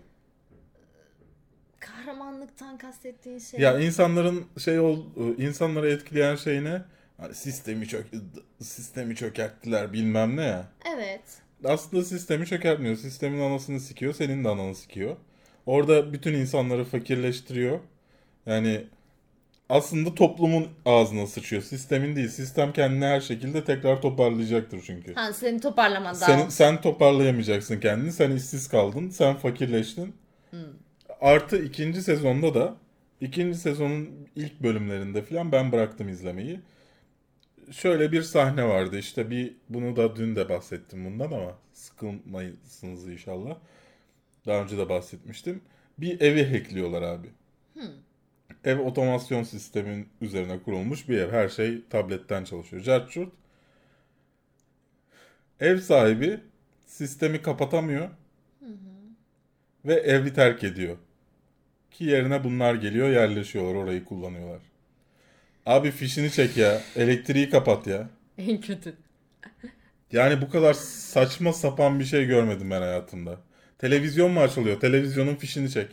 Kahramanlıktan 1.83 2.79
kastettiğin 2.79 3.39
şey. 3.39 3.61
Ya 3.61 3.81
insanların 3.81 4.45
şey 4.59 4.81
ol, 4.81 5.05
insanları 5.39 5.91
etkileyen 5.91 6.37
şey 6.37 6.65
ne? 6.65 6.83
Hani 7.17 7.35
sistemi 7.35 7.89
çök 7.89 8.07
sistemi 8.61 9.17
çökerttiler 9.17 9.93
bilmem 9.93 10.37
ne 10.37 10.45
ya. 10.45 10.67
Evet. 10.97 11.21
Aslında 11.65 12.05
sistemi 12.05 12.47
çökertmiyor. 12.47 12.97
Sistemin 12.97 13.41
anasını 13.41 13.81
sikiyor, 13.81 14.15
senin 14.15 14.45
de 14.45 14.49
ananı 14.49 14.75
sikiyor. 14.75 15.17
Orada 15.67 16.13
bütün 16.13 16.35
insanları 16.35 16.85
fakirleştiriyor. 16.85 17.79
Yani 18.47 18.85
aslında 19.69 20.15
toplumun 20.15 20.69
ağzına 20.85 21.27
sıçıyor. 21.27 21.63
Sistemin 21.63 22.17
değil. 22.17 22.29
Sistem 22.29 22.73
kendini 22.73 23.05
her 23.05 23.21
şekilde 23.21 23.65
tekrar 23.65 24.03
toparlayacaktır 24.03 24.83
çünkü. 24.87 25.15
Ha 25.15 25.33
seni 25.33 25.61
toparlaman 25.61 26.15
daha. 26.21 26.27
Senin, 26.27 26.49
sen 26.49 26.81
toparlayamayacaksın 26.81 27.81
kendini. 27.81 28.13
Sen 28.13 28.31
işsiz 28.31 28.69
kaldın. 28.69 29.09
Sen 29.11 29.37
fakirleştin. 29.37 30.15
Artı 31.23 31.65
ikinci 31.65 32.03
sezonda 32.03 32.55
da 32.55 32.77
ikinci 33.21 33.59
sezonun 33.59 34.29
ilk 34.37 34.63
bölümlerinde 34.63 35.23
falan 35.23 35.53
ben 35.53 35.73
bıraktım 35.73 36.09
izlemeyi. 36.09 36.61
Şöyle 37.71 38.13
bir 38.13 38.23
sahne 38.23 38.69
vardı 38.69 38.99
işte 38.99 39.31
bir 39.31 39.57
bunu 39.69 39.97
da 39.97 40.17
dün 40.17 40.37
de 40.37 40.49
bahsettim 40.49 41.05
bundan 41.05 41.33
ama 41.33 41.59
sıkılmayısınız 41.73 43.09
inşallah. 43.09 43.57
Daha 44.47 44.63
önce 44.63 44.79
de 44.79 44.89
bahsetmiştim. 44.89 45.63
Bir 45.99 46.21
evi 46.21 46.45
hackliyorlar 46.59 47.03
abi. 47.03 47.29
Ev 48.65 48.79
otomasyon 48.79 49.43
sistemin 49.43 50.09
üzerine 50.21 50.63
kurulmuş 50.63 51.09
bir 51.09 51.19
ev. 51.19 51.31
Her 51.33 51.49
şey 51.49 51.83
tabletten 51.91 52.45
çalışıyor. 52.45 52.83
Cartçurt. 52.83 53.33
Ev 55.61 55.79
sahibi 55.79 56.41
sistemi 56.87 57.43
kapatamıyor. 57.43 58.11
Ve 59.85 59.95
evi 59.95 60.35
terk 60.35 60.65
ediyor. 60.65 60.97
Ki 61.93 62.05
yerine 62.05 62.45
bunlar 62.45 62.75
geliyor 62.75 63.09
yerleşiyorlar 63.11 63.75
orayı 63.75 64.05
kullanıyorlar. 64.05 64.61
Abi 65.67 65.91
fişini 65.91 66.31
çek 66.31 66.57
ya. 66.57 66.81
Elektriği 66.97 67.51
kapat 67.51 67.87
ya. 67.87 68.09
En 68.39 68.61
kötü. 68.61 68.95
Yani 70.13 70.43
bu 70.43 70.51
kadar 70.51 70.75
saçma 70.75 71.53
sapan 71.53 72.01
bir 72.01 72.05
şey 72.05 72.27
görmedim 72.27 72.71
ben 72.71 72.81
hayatımda. 72.81 73.37
Televizyon 73.79 74.31
mu 74.31 74.41
açılıyor? 74.41 74.81
Televizyonun 74.81 75.35
fişini 75.35 75.71
çek. 75.71 75.89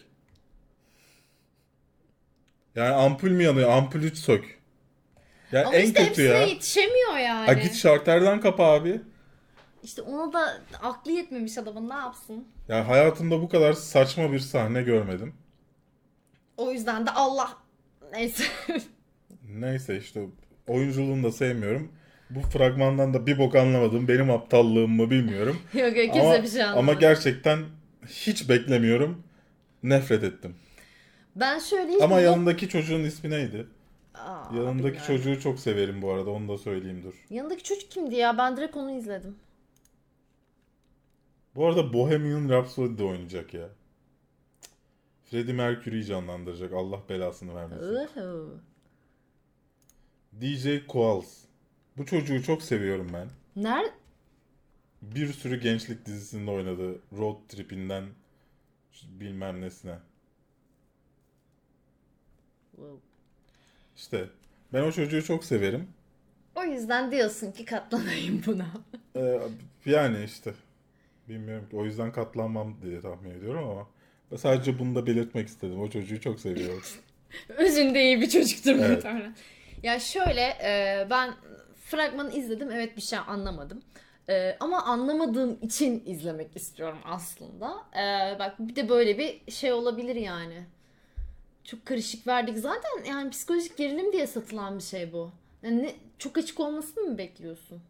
Yani 2.76 2.90
ampul 2.90 3.30
mü 3.32 3.44
yanıyor? 3.44 3.70
Ampulü 3.70 4.16
sök. 4.16 4.60
Ya 5.52 5.66
Ama 5.68 5.76
en 5.76 5.86
işte 5.86 5.94
kötü 5.94 6.10
hepsine 6.10 6.28
ya. 6.28 6.42
yetişemiyor 6.42 7.18
yani. 7.18 7.46
Ha 7.46 7.54
git 7.54 7.76
şarterden 7.76 8.42
kapa 8.42 8.64
abi. 8.64 9.02
İşte 9.84 10.02
ona 10.02 10.34
da 10.34 10.62
aklı 10.82 11.12
yetmemiş 11.12 11.58
adamın 11.58 11.90
ne 11.90 11.94
yapsın? 11.94 12.48
Ya 12.68 12.88
hayatımda 12.88 13.42
bu 13.42 13.50
kadar 13.50 13.74
saçma 13.74 14.32
bir 14.32 14.40
sahne 14.40 14.82
görmedim. 14.82 15.34
O 16.60 16.72
yüzden 16.72 17.06
de 17.06 17.12
Allah 17.12 17.58
neyse. 18.14 18.44
Neyse 19.50 19.98
işte 19.98 20.26
oyunculuğunu 20.68 21.24
da 21.24 21.32
sevmiyorum. 21.32 21.92
Bu 22.30 22.42
fragmandan 22.42 23.14
da 23.14 23.28
bir 23.28 23.40
bok 23.40 23.56
anlamadım. 23.56 24.08
Benim 24.08 24.32
aptallığım 24.32 24.92
mı 24.92 25.10
bilmiyorum. 25.10 25.58
yok 25.74 25.98
yok 25.98 26.14
kimse 26.14 26.22
ama, 26.22 26.44
bir 26.44 26.48
şey 26.48 26.64
ama 26.64 26.72
anlamadı. 26.72 27.00
gerçekten 27.00 27.60
hiç 28.08 28.50
beklemiyorum. 28.50 29.24
Nefret 29.84 30.24
ettim. 30.24 30.56
Ben 31.36 31.60
şöyle 31.60 32.04
Ama 32.04 32.16
bunu- 32.16 32.22
yanındaki 32.24 32.70
çocuğun 32.70 33.04
ismi 33.04 33.30
neydi? 33.30 33.68
Aa, 34.16 34.56
Yanındaki 34.56 34.84
bilmiyorum. 34.86 35.08
çocuğu 35.08 35.40
çok 35.42 35.60
severim 35.60 36.02
bu 36.02 36.12
arada. 36.12 36.30
Onu 36.30 36.48
da 36.50 36.58
söyleyeyim 36.58 37.02
dur. 37.04 37.14
Yanındaki 37.30 37.64
çocuk 37.64 37.92
kimdi 37.92 38.16
ya? 38.16 38.38
Ben 38.38 38.58
direkt 38.58 38.78
onu 38.78 38.92
izledim. 38.92 39.36
Bu 41.56 41.66
arada 41.68 41.94
Bohemian 41.94 42.50
Rhapsody 42.50 42.98
de 42.98 43.04
oynayacak 43.04 43.54
ya. 43.54 43.70
Freddie 45.30 45.54
Mercury'yi 45.54 46.06
canlandıracak. 46.06 46.74
Allah 46.74 47.00
belasını 47.10 47.56
vermesin. 47.56 48.10
DJ 50.42 50.88
Qualls. 50.88 51.38
Bu 51.98 52.06
çocuğu 52.06 52.44
çok 52.44 52.62
seviyorum 52.62 53.08
ben. 53.14 53.28
Nerede? 53.56 53.92
Bir 55.02 55.34
sürü 55.34 55.60
gençlik 55.60 56.06
dizisinde 56.06 56.52
oynadı. 56.52 57.00
Road 57.18 57.38
Trip'inden 57.50 58.06
bilmem 59.04 59.62
nesine. 59.62 60.00
İşte 63.98 64.30
ben 64.74 64.82
o 64.84 64.92
çocuğu 64.92 65.24
çok 65.24 65.44
severim. 65.44 65.88
O 66.56 66.64
yüzden 66.64 67.12
diyorsun 67.12 67.52
ki 67.52 67.66
katlanayım 67.66 68.42
buna. 68.46 68.68
Ee, 69.16 69.40
yani 69.86 70.24
işte 70.24 70.54
bilmiyorum 71.30 71.70
ki 71.70 71.76
o 71.76 71.86
yüzden 71.86 72.12
katlanmam 72.12 72.82
diye 72.82 73.02
tahmin 73.02 73.30
ediyorum 73.32 73.70
ama 73.70 73.88
sadece 74.38 74.80
bunu 74.80 74.96
da 74.96 75.06
belirtmek 75.08 75.48
istedim. 75.48 75.82
O 75.82 75.90
çocuğu 75.90 76.22
çok 76.22 76.40
seviyorum. 76.40 76.84
Özünde 77.50 78.04
iyi 78.04 78.22
bir 78.22 78.30
çocuktur 78.30 78.72
Evet. 78.72 78.90
muhtemelen. 78.90 79.36
Ya 79.84 80.00
şöyle 80.00 80.42
e, 80.42 81.08
ben 81.10 81.34
fragmanı 81.86 82.34
izledim. 82.34 82.72
Evet 82.72 82.98
bir 82.98 83.02
şey 83.02 83.20
anlamadım. 83.28 83.82
E, 84.30 84.58
ama 84.60 84.84
anlamadığım 84.84 85.58
için 85.62 86.04
izlemek 86.06 86.56
istiyorum 86.56 86.98
aslında. 87.06 87.78
E, 87.96 88.40
bak 88.40 88.56
bir 88.60 88.76
de 88.76 88.90
böyle 88.90 89.18
bir 89.18 89.52
şey 89.52 89.74
olabilir 89.74 90.16
yani. 90.16 90.64
Çok 91.64 91.86
karışık 91.86 92.28
verdik. 92.28 92.58
Zaten 92.58 92.90
yani 93.08 93.30
psikolojik 93.30 93.78
gerilim 93.78 94.14
diye 94.14 94.28
satılan 94.28 94.78
bir 94.78 94.84
şey 94.84 95.14
bu. 95.14 95.32
Yani 95.64 95.84
ne, 95.84 95.92
çok 96.18 96.38
açık 96.38 96.60
olmasını 96.60 97.04
mı 97.04 97.18
bekliyorsun? 97.18 97.82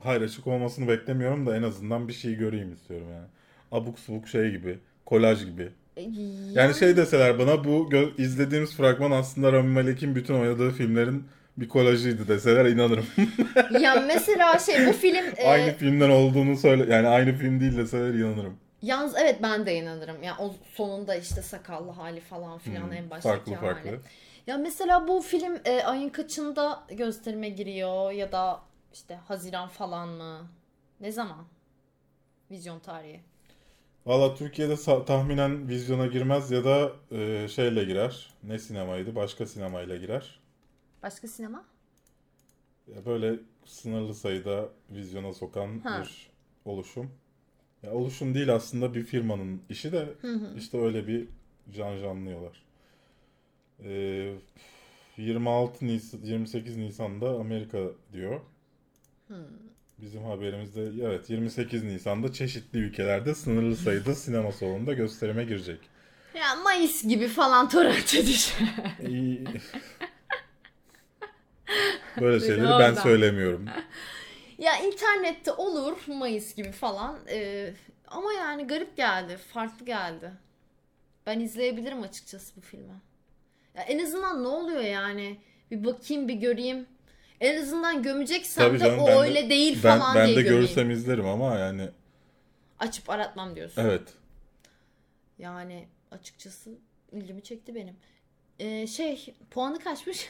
Hayır 0.00 0.20
açık 0.22 0.46
olmasını 0.46 0.88
beklemiyorum 0.88 1.46
da 1.46 1.56
en 1.56 1.62
azından 1.62 2.08
bir 2.08 2.12
şey 2.12 2.34
göreyim 2.34 2.72
istiyorum 2.72 3.06
yani. 3.12 3.26
Abuk 3.74 3.98
subuk 3.98 4.28
şey 4.28 4.50
gibi, 4.50 4.78
kolaj 5.06 5.44
gibi. 5.44 5.68
E, 5.96 6.02
Yani 6.54 6.74
şey 6.74 6.96
deseler 6.96 7.38
bana 7.38 7.64
bu 7.64 7.90
izlediğimiz 8.18 8.76
fragman 8.76 9.10
aslında 9.10 9.52
Rami 9.52 9.68
Malek'in 9.72 10.14
bütün 10.16 10.34
oynadığı 10.34 10.70
filmlerin 10.70 11.24
bir 11.56 11.68
kolajıydı 11.68 12.28
deseler 12.28 12.64
inanırım. 12.66 13.06
ya 13.80 13.94
mesela 14.06 14.58
şey 14.58 14.86
bu 14.86 14.92
film 14.92 15.24
e, 15.36 15.44
aynı 15.48 15.72
filmden 15.76 16.10
olduğunu 16.10 16.56
söyle 16.56 16.94
yani 16.94 17.08
aynı 17.08 17.32
film 17.32 17.60
değil 17.60 17.76
deseler 17.76 18.14
inanırım. 18.14 18.54
Yalnız 18.82 19.14
evet 19.16 19.38
ben 19.42 19.66
de 19.66 19.74
inanırım. 19.76 20.22
Ya 20.22 20.36
o 20.38 20.54
sonunda 20.74 21.14
işte 21.14 21.42
sakallı 21.42 21.90
hali 21.90 22.20
falan 22.20 22.58
filan 22.58 22.86
Hmm, 22.86 22.92
en 22.92 23.10
baştaki 23.10 23.54
farklı 23.54 23.54
hali. 23.54 23.74
farklı. 23.84 24.00
Ya 24.46 24.56
mesela 24.58 25.08
bu 25.08 25.20
film 25.22 25.58
e, 25.64 25.82
ayın 25.82 26.08
kaçında 26.08 26.86
gösterime 26.90 27.48
giriyor 27.48 28.10
ya 28.12 28.32
da 28.32 28.60
işte 28.92 29.14
Haziran 29.14 29.68
falan 29.68 30.08
mı? 30.08 30.48
Ne 31.00 31.12
zaman? 31.12 31.44
Vizyon 32.50 32.78
tarihi. 32.80 33.20
Valla 34.06 34.34
Türkiye'de 34.34 34.76
tahminen 35.04 35.68
vizyona 35.68 36.06
girmez 36.06 36.50
ya 36.50 36.64
da 36.64 36.92
e, 37.10 37.48
şeyle 37.48 37.84
girer. 37.84 38.34
Ne 38.42 38.58
sinemaydı? 38.58 39.14
Başka 39.14 39.46
sinemayla 39.46 39.96
girer. 39.96 40.40
Başka 41.02 41.28
sinema? 41.28 41.64
Ya 42.94 43.06
böyle 43.06 43.38
sınırlı 43.64 44.14
sayıda 44.14 44.68
vizyona 44.90 45.32
sokan 45.32 45.78
Ha. 45.80 46.02
bir 46.02 46.30
oluşum. 46.64 47.10
Ya 47.82 47.92
oluşum 47.92 48.34
değil 48.34 48.54
aslında 48.54 48.94
bir 48.94 49.02
firmanın 49.02 49.62
işi 49.70 49.92
de 49.92 50.14
işte 50.58 50.78
öyle 50.78 51.06
bir 51.06 51.28
can 51.74 51.98
canlıyorlar. 51.98 52.62
Ee, 53.84 54.34
26 55.16 55.86
Nisan 55.86 56.20
28 56.22 56.76
Nisan'da 56.76 57.28
Amerika 57.30 57.78
diyor. 58.12 58.40
Bizim 60.04 60.24
haberimizde 60.24 61.06
evet 61.06 61.30
28 61.30 61.84
Nisan'da 61.84 62.32
çeşitli 62.32 62.78
ülkelerde 62.78 63.34
sınırlı 63.34 63.76
sayıda 63.76 64.14
sinema 64.14 64.52
salonunda 64.52 64.92
gösterime 64.92 65.44
girecek. 65.44 65.78
Ya 66.34 66.56
Mayıs 66.56 67.04
gibi 67.04 67.28
falan 67.28 67.68
torrent. 67.68 68.14
İyi. 69.08 69.44
Böyle 72.20 72.46
şeyleri 72.46 72.68
ben 72.78 72.94
söylemiyorum. 72.94 73.66
ya 74.58 74.78
internette 74.78 75.52
olur 75.52 75.96
Mayıs 76.06 76.54
gibi 76.54 76.72
falan. 76.72 77.18
E, 77.30 77.70
ama 78.08 78.32
yani 78.32 78.66
garip 78.66 78.96
geldi. 78.96 79.36
Farklı 79.36 79.86
geldi. 79.86 80.30
Ben 81.26 81.40
izleyebilirim 81.40 82.02
açıkçası 82.02 82.56
bu 82.56 82.60
filmi. 82.60 83.00
Ya 83.74 83.82
en 83.82 83.98
azından 83.98 84.42
ne 84.44 84.48
oluyor 84.48 84.80
yani? 84.82 85.40
Bir 85.70 85.84
bakayım 85.84 86.28
bir 86.28 86.34
göreyim. 86.34 86.86
En 87.44 87.62
azından 87.62 88.02
gömeceksem 88.02 88.68
Tabii 88.68 88.80
de 88.80 88.84
canım, 88.84 88.98
o 88.98 89.06
ben 89.06 89.14
de- 89.14 89.18
öyle 89.20 89.50
değil 89.50 89.80
Ben, 89.84 89.98
falan 89.98 90.16
ben 90.16 90.26
diye 90.26 90.36
de 90.36 90.42
gömeyim. 90.42 90.62
görürsem 90.62 90.90
izlerim 90.90 91.26
ama 91.26 91.58
yani 91.58 91.88
Açıp 92.78 93.10
aratmam 93.10 93.56
diyorsun. 93.56 93.82
evet. 93.82 94.02
Yani 95.38 95.88
açıkçası 96.10 96.70
ilgimi 97.12 97.42
çekti 97.42 97.74
benim. 97.74 97.96
Ee, 98.58 98.86
şey 98.86 99.34
puanı 99.50 99.78
kaçmış? 99.78 100.28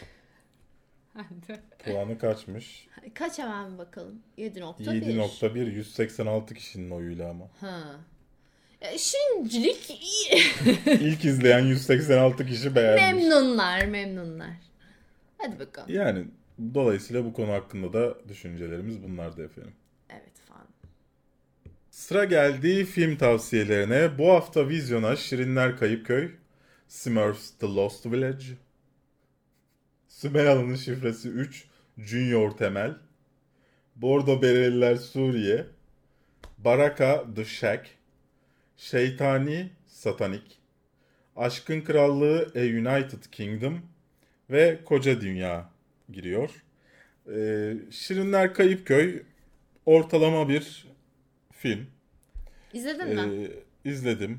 Hadi. 1.15 1.61
Puanı 1.85 2.19
kaçmış? 2.19 2.87
Kaç 3.15 3.39
hemen 3.39 3.73
bir 3.75 3.79
bakalım. 3.79 4.23
7.1. 4.39 4.85
7.1 4.85 5.71
186 5.71 6.55
kişinin 6.55 6.91
oyuyla 6.91 7.31
ama. 7.31 7.45
Ha. 7.61 7.81
E, 8.81 8.99
Şirincilik 8.99 9.91
iyi. 9.91 10.43
İlk 11.01 11.25
izleyen 11.25 11.59
186 11.65 12.47
kişi 12.47 12.75
beğenmiş. 12.77 13.25
memnunlar 13.25 13.85
memnunlar. 13.87 14.51
Hadi 15.39 15.59
bakalım. 15.59 15.89
Yani 15.95 16.25
dolayısıyla 16.75 17.25
bu 17.25 17.33
konu 17.33 17.53
hakkında 17.53 17.93
da 17.93 18.29
düşüncelerimiz 18.29 19.03
bunlardı 19.03 19.45
efendim. 19.45 19.73
Evet 20.11 20.39
falan. 20.49 20.67
Sıra 21.91 22.25
geldi 22.25 22.85
film 22.85 23.17
tavsiyelerine. 23.17 24.19
Bu 24.19 24.31
hafta 24.31 24.69
vizyona 24.69 25.17
Şirinler 25.17 25.77
Kayıpköy, 25.77 26.31
Smurfs 26.89 27.51
The 27.51 27.67
Lost 27.67 28.07
Village, 28.07 28.45
Sümeyye'nin 30.09 30.77
şifresi 30.77 31.29
3, 31.29 31.65
Junior 31.99 32.51
Temel, 32.51 32.95
Bordo 33.97 34.43
Bereliler 34.43 34.97
Suriye, 34.97 35.67
Baraka 36.59 37.25
The 37.37 37.45
Shack, 37.45 37.91
Şeytani 38.77 39.71
Satanik, 39.87 40.59
Aşkın 41.37 41.81
Krallığı 41.81 42.53
A 42.55 42.61
United 42.61 43.25
Kingdom 43.33 43.81
ve 44.51 44.81
Koca 44.85 45.21
Dünya 45.21 45.74
giriyor. 46.13 46.51
Ee, 47.35 47.75
Şirinler 47.91 48.55
Kayıpköy 48.55 49.23
ortalama 49.87 50.49
bir 50.49 50.87
film. 51.53 51.87
İzledin 52.73 53.09
mi? 53.09 53.49
Ee, 53.85 53.91
izledim. 53.91 54.39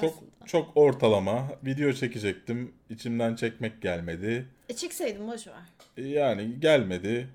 Çok 0.00 0.14
Aslında. 0.14 0.46
çok 0.46 0.76
ortalama. 0.76 1.48
Video 1.66 1.92
çekecektim. 1.92 2.72
İçimden 2.90 3.34
çekmek 3.34 3.82
gelmedi. 3.82 4.46
E 4.68 4.76
çekseydin 4.76 5.28
boş 5.28 5.46
ver. 5.46 5.54
Yani 6.04 6.60
gelmedi. 6.60 7.28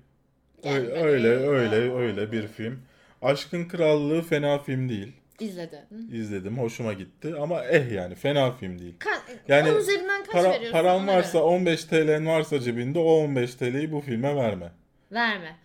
Gelmedi. 0.62 0.92
Öyle 0.92 1.28
öyle 1.28 1.92
Aa. 1.92 1.98
öyle 1.98 2.32
bir 2.32 2.48
film. 2.48 2.82
Aşkın 3.22 3.68
Krallığı 3.68 4.22
fena 4.22 4.58
film 4.58 4.88
değil. 4.88 5.12
İzledin. 5.42 6.10
İzledim, 6.12 6.58
hoşuma 6.58 6.92
gitti 6.92 7.34
ama 7.40 7.64
eh 7.64 7.92
yani 7.92 8.14
fena 8.14 8.52
film 8.56 8.78
değil. 8.78 8.94
Ka- 8.98 9.20
Yani 9.48 9.70
onun 9.70 9.80
üzerinden 9.80 10.24
kaç 10.24 10.32
Para, 10.32 10.50
veriyorsun? 10.50 10.72
paran 10.72 11.06
varsa 11.08 11.32
göre? 11.32 11.42
15 11.42 11.84
TL'n 11.84 12.26
varsa 12.26 12.60
cebinde 12.60 12.98
o 12.98 13.02
15 13.12 13.54
TL'yi 13.54 13.92
bu 13.92 14.00
filme 14.00 14.36
verme. 14.36 14.72
Verme. 15.12 15.56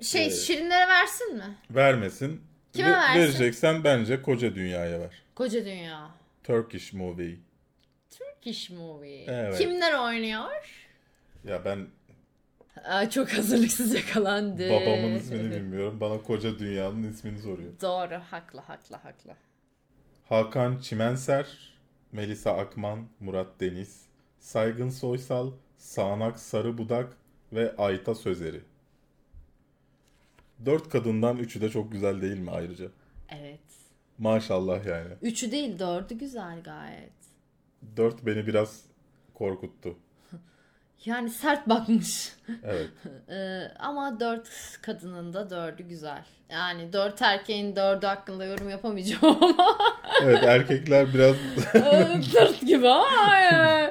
Şey 0.00 0.26
Ee, 0.26 0.30
şirinlere 0.30 0.88
versin 0.88 1.36
mi? 1.36 1.56
Vermesin. 1.70 2.40
Kime 2.72 2.88
Ve- 2.88 2.92
versin? 2.92 3.20
Vereceksen 3.20 3.84
bence 3.84 4.22
koca 4.22 4.54
dünyaya 4.54 5.00
ver. 5.00 5.22
Koca 5.34 5.64
Dünya. 5.64 6.10
Turkish 6.44 6.92
movie. 6.92 7.36
Turkish 8.18 8.70
movie. 8.70 9.24
Evet. 9.28 9.58
Kimler 9.58 9.92
oynuyor? 9.98 10.50
Ya 11.44 11.64
ben 11.64 11.86
Aa, 12.84 13.10
çok 13.10 13.28
hazırlıksız 13.32 13.94
yakalandı. 13.94 14.70
babamın 14.70 15.14
ismini 15.14 15.50
bilmiyorum. 15.50 16.00
Bana 16.00 16.22
koca 16.22 16.58
dünyanın 16.58 17.02
ismini 17.12 17.38
soruyor. 17.38 17.72
Doğru. 17.82 18.20
Haklı 18.30 18.60
haklı 18.60 18.96
haklı. 18.96 19.32
Hakan 20.28 20.78
Çimenser, 20.78 21.74
Melisa 22.12 22.52
Akman, 22.56 23.08
Murat 23.20 23.60
Deniz, 23.60 24.02
Saygın 24.38 24.88
Soysal, 24.88 25.52
Sağnak 25.76 26.38
Sarıbudak 26.38 27.16
ve 27.52 27.76
Ayta 27.76 28.14
Sözeri. 28.14 28.60
Dört 30.66 30.88
kadından 30.88 31.36
üçü 31.36 31.60
de 31.60 31.68
çok 31.68 31.92
güzel 31.92 32.22
değil 32.22 32.38
mi 32.38 32.50
ayrıca? 32.50 32.88
Evet. 33.28 33.60
Maşallah 34.18 34.86
yani. 34.86 35.14
Üçü 35.22 35.50
değil 35.52 35.78
dördü 35.78 36.14
güzel 36.14 36.62
gayet. 36.62 37.12
Dört 37.96 38.26
beni 38.26 38.46
biraz 38.46 38.84
korkuttu. 39.34 39.96
Yani 41.04 41.30
sert 41.30 41.68
bakmış. 41.68 42.32
Evet. 42.64 42.88
Ee, 43.30 43.72
ama 43.78 44.20
dört 44.20 44.48
kadının 44.82 45.32
da 45.32 45.50
dördü 45.50 45.82
güzel. 45.82 46.24
Yani 46.50 46.92
dört 46.92 47.22
erkeğin 47.22 47.76
dördü 47.76 48.06
hakkında 48.06 48.44
yorum 48.44 48.70
yapamayacağım 48.70 49.24
ama 49.42 49.76
Evet 50.22 50.42
erkekler 50.44 51.14
biraz 51.14 51.36
dırt 52.34 52.60
gibi 52.60 52.88
ama. 52.88 53.90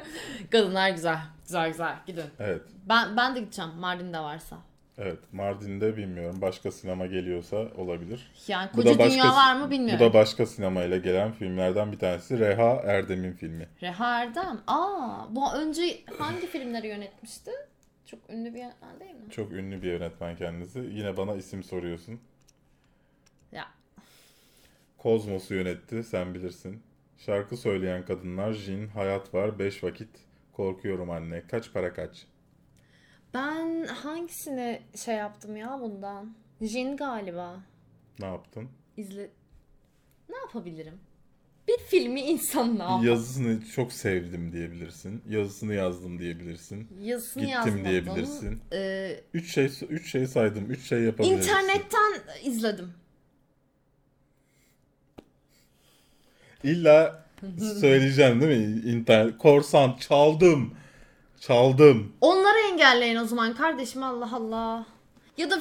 Kadınlar 0.51 0.89
güzel. 0.89 1.17
Güzel 1.43 1.67
güzel. 1.67 1.95
Gidin. 2.07 2.23
evet. 2.39 2.61
Ben 2.89 3.17
ben 3.17 3.35
de 3.35 3.39
gideceğim 3.39 3.71
Mardin'de 3.79 4.19
varsa. 4.19 4.57
Evet. 5.01 5.19
Mardin'de 5.31 5.97
bilmiyorum. 5.97 6.41
Başka 6.41 6.71
sinema 6.71 7.05
geliyorsa 7.05 7.57
olabilir. 7.57 8.31
Yani 8.47 8.69
Bu 8.73 8.75
koca 8.75 8.89
başka- 8.99 9.11
dünya 9.13 9.33
var 9.33 9.55
mı 9.55 9.67
Bu 9.67 9.71
bilmiyorum. 9.71 10.05
da 10.05 10.13
başka 10.13 10.45
sinemayla 10.45 10.97
gelen 10.97 11.31
filmlerden 11.31 11.91
bir 11.91 11.99
tanesi. 11.99 12.39
Reha 12.39 12.81
Erdem'in 12.85 13.33
filmi. 13.33 13.67
Reha 13.81 14.21
Erdem. 14.23 14.61
Aa, 14.67 15.35
bu 15.35 15.53
önce 15.53 15.99
hangi 16.17 16.47
filmleri 16.47 16.87
yönetmişti? 16.87 17.51
Çok 18.05 18.19
ünlü 18.29 18.53
bir 18.53 18.59
yönetmen 18.59 18.99
değil 18.99 19.11
mi? 19.15 19.31
Çok 19.31 19.51
ünlü 19.51 19.81
bir 19.81 19.91
yönetmen 19.91 20.35
kendisi. 20.35 20.79
Yine 20.79 21.17
bana 21.17 21.35
isim 21.35 21.63
soruyorsun. 21.63 22.19
Ya 23.51 23.65
Kozmos'u 24.97 25.53
yönetti, 25.55 26.03
sen 26.03 26.33
bilirsin. 26.33 26.83
Şarkı 27.17 27.57
söyleyen 27.57 28.05
kadınlar, 28.05 28.53
Jin, 28.53 28.87
Hayat 28.87 29.33
Var, 29.33 29.59
Beş 29.59 29.83
Vakit, 29.83 30.09
Korkuyorum 30.53 31.09
Anne, 31.09 31.43
Kaç 31.47 31.73
Para 31.73 31.93
Kaç. 31.93 32.25
Ben 33.33 33.85
hangisini 33.87 34.81
şey 34.95 35.15
yaptım 35.15 35.57
ya 35.57 35.79
bundan? 35.81 36.33
Jin 36.61 36.97
galiba. 36.97 37.59
Ne 38.19 38.25
yaptın? 38.25 38.69
İzle... 38.97 39.29
Ne 40.29 40.37
yapabilirim? 40.37 40.99
Bir 41.67 41.77
filmi 41.77 42.21
insan 42.21 42.79
ne 42.79 42.83
yapar? 42.83 43.03
Yazısını 43.03 43.65
çok 43.65 43.93
sevdim 43.93 44.51
diyebilirsin. 44.53 45.23
Yazısını 45.29 45.73
yazdım 45.73 46.19
diyebilirsin. 46.19 46.87
Yazısını 47.01 47.43
Gittim 47.43 47.57
yazmadım. 47.57 47.85
diyebilirsin. 47.85 48.61
Ee, 48.73 49.19
Üç 49.33 49.53
şey 49.53 49.69
üç 49.89 50.11
şey 50.11 50.27
saydım. 50.27 50.71
Üç 50.71 50.87
şey 50.87 51.01
yapabilirsin. 51.01 51.41
internetten 51.41 52.13
izledim. 52.43 52.93
İlla 56.63 57.25
söyleyeceğim 57.79 58.41
değil 58.41 58.59
mi? 58.67 58.81
İnternet. 58.91 59.37
Korsan 59.37 59.97
çaldım. 59.99 60.73
Çaldım. 61.39 62.13
Onları 62.21 62.57
engelleyin 62.71 63.15
o 63.15 63.25
zaman 63.25 63.55
kardeşim 63.55 64.03
Allah 64.03 64.35
Allah. 64.35 64.85
Ya 65.37 65.49
da 65.49 65.59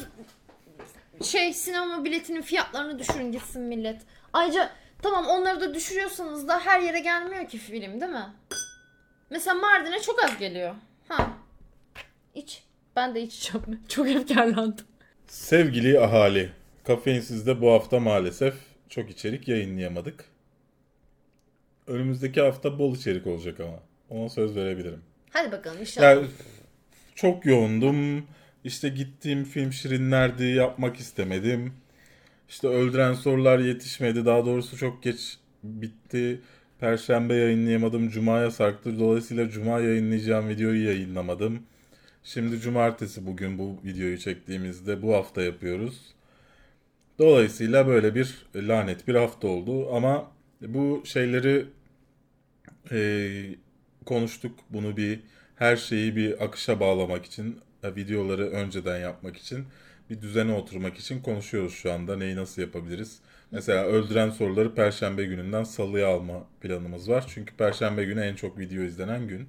şey 1.25 1.53
sinema 1.53 2.05
biletinin 2.05 2.43
fiyatlarını 2.43 2.99
düşürün 2.99 3.33
gitsin 3.33 3.63
millet. 3.63 4.03
Ayrıca 4.33 4.71
tamam 5.03 5.27
onları 5.27 5.61
da 5.61 5.75
düşürüyorsanız 5.75 6.49
da 6.49 6.59
her 6.61 6.81
yere 6.81 7.01
gelmiyor 7.01 7.49
ki 7.49 7.59
film 7.59 8.01
değil 8.01 8.13
mi? 8.13 8.27
Mesela 9.31 9.55
Mardin'e 9.55 10.01
çok 10.01 10.25
az 10.25 10.39
geliyor. 10.39 10.75
Ha. 11.09 11.31
İç. 12.35 12.63
Ben 12.97 13.15
de 13.15 13.23
içeceğim. 13.23 13.81
Çok 13.89 14.09
efkarlandım. 14.09 14.87
Sevgili 15.27 16.01
ahali, 16.01 16.53
Kafeinsiz'de 16.85 17.61
bu 17.61 17.73
hafta 17.73 18.01
maalesef 18.01 18.55
çok 18.89 19.11
içerik 19.11 19.49
yayınlayamadık. 19.49 20.25
Önümüzdeki 21.87 22.41
hafta 22.41 22.79
bol 22.79 22.95
içerik 22.97 23.27
olacak 23.27 23.61
ama. 23.61 23.79
Ona 24.11 24.29
söz 24.29 24.57
verebilirim. 24.57 25.03
Hadi 25.31 25.53
bakalım 25.53 25.81
inşallah. 25.81 26.07
Ya 26.07 26.23
çok 27.15 27.47
yoğundum. 27.47 28.27
İşte 28.65 28.89
gittiğim 28.89 29.45
film 29.45 29.73
Şirinlerdi 29.73 30.45
yapmak 30.45 30.97
istemedim. 30.97 31.73
İşte 32.49 32.69
öldüren 32.69 33.15
sorular 33.15 33.59
yetişmedi. 33.59 34.27
Daha 34.27 34.47
doğrusu 34.47 34.77
çok 34.77 35.03
geç 35.03 35.39
bitti. 35.63 36.41
Perşembe 36.81 37.35
yayınlayamadım. 37.35 38.09
Cuma'ya 38.09 38.51
sarktı. 38.51 38.99
Dolayısıyla 38.99 39.49
Cuma 39.51 39.81
yayınlayacağım 39.81 40.49
videoyu 40.49 40.85
yayınlamadım. 40.85 41.63
Şimdi 42.25 42.61
cumartesi 42.61 43.27
bugün 43.27 43.59
bu 43.59 43.79
videoyu 43.85 44.19
çektiğimizde 44.19 45.03
bu 45.03 45.15
hafta 45.15 45.43
yapıyoruz. 45.43 46.15
Dolayısıyla 47.19 47.87
böyle 47.87 48.15
bir 48.15 48.47
lanet 48.55 49.09
bir 49.09 49.15
hafta 49.15 49.49
oldu 49.49 49.95
ama 49.95 50.31
bu 50.61 51.03
şeyleri 51.05 51.67
e, 52.91 52.99
konuştuk. 54.09 54.59
Bunu 54.71 54.97
bir 54.97 55.21
her 55.57 55.77
şeyi 55.77 56.17
bir 56.17 56.45
akışa 56.45 56.81
bağlamak 56.81 57.25
için, 57.25 57.61
e, 57.83 57.97
videoları 57.97 58.51
önceden 58.51 58.99
yapmak 58.99 59.37
için, 59.37 59.65
bir 60.11 60.23
düzene 60.23 60.53
oturmak 60.53 60.97
için 60.99 61.23
konuşuyoruz 61.23 61.75
şu 61.75 61.93
anda. 61.93 62.17
Neyi 62.17 62.37
nasıl 62.37 62.63
yapabiliriz? 62.63 63.19
Mesela 63.51 63.85
öldüren 63.85 64.31
soruları 64.31 64.75
Perşembe 64.75 65.25
gününden 65.25 65.65
Salı'ya 65.65 66.09
alma 66.09 66.45
planımız 66.61 67.09
var. 67.09 67.25
Çünkü 67.29 67.57
Perşembe 67.57 68.05
günü 68.05 68.21
en 68.21 68.35
çok 68.35 68.59
video 68.59 68.83
izlenen 68.83 69.29
gün. 69.29 69.49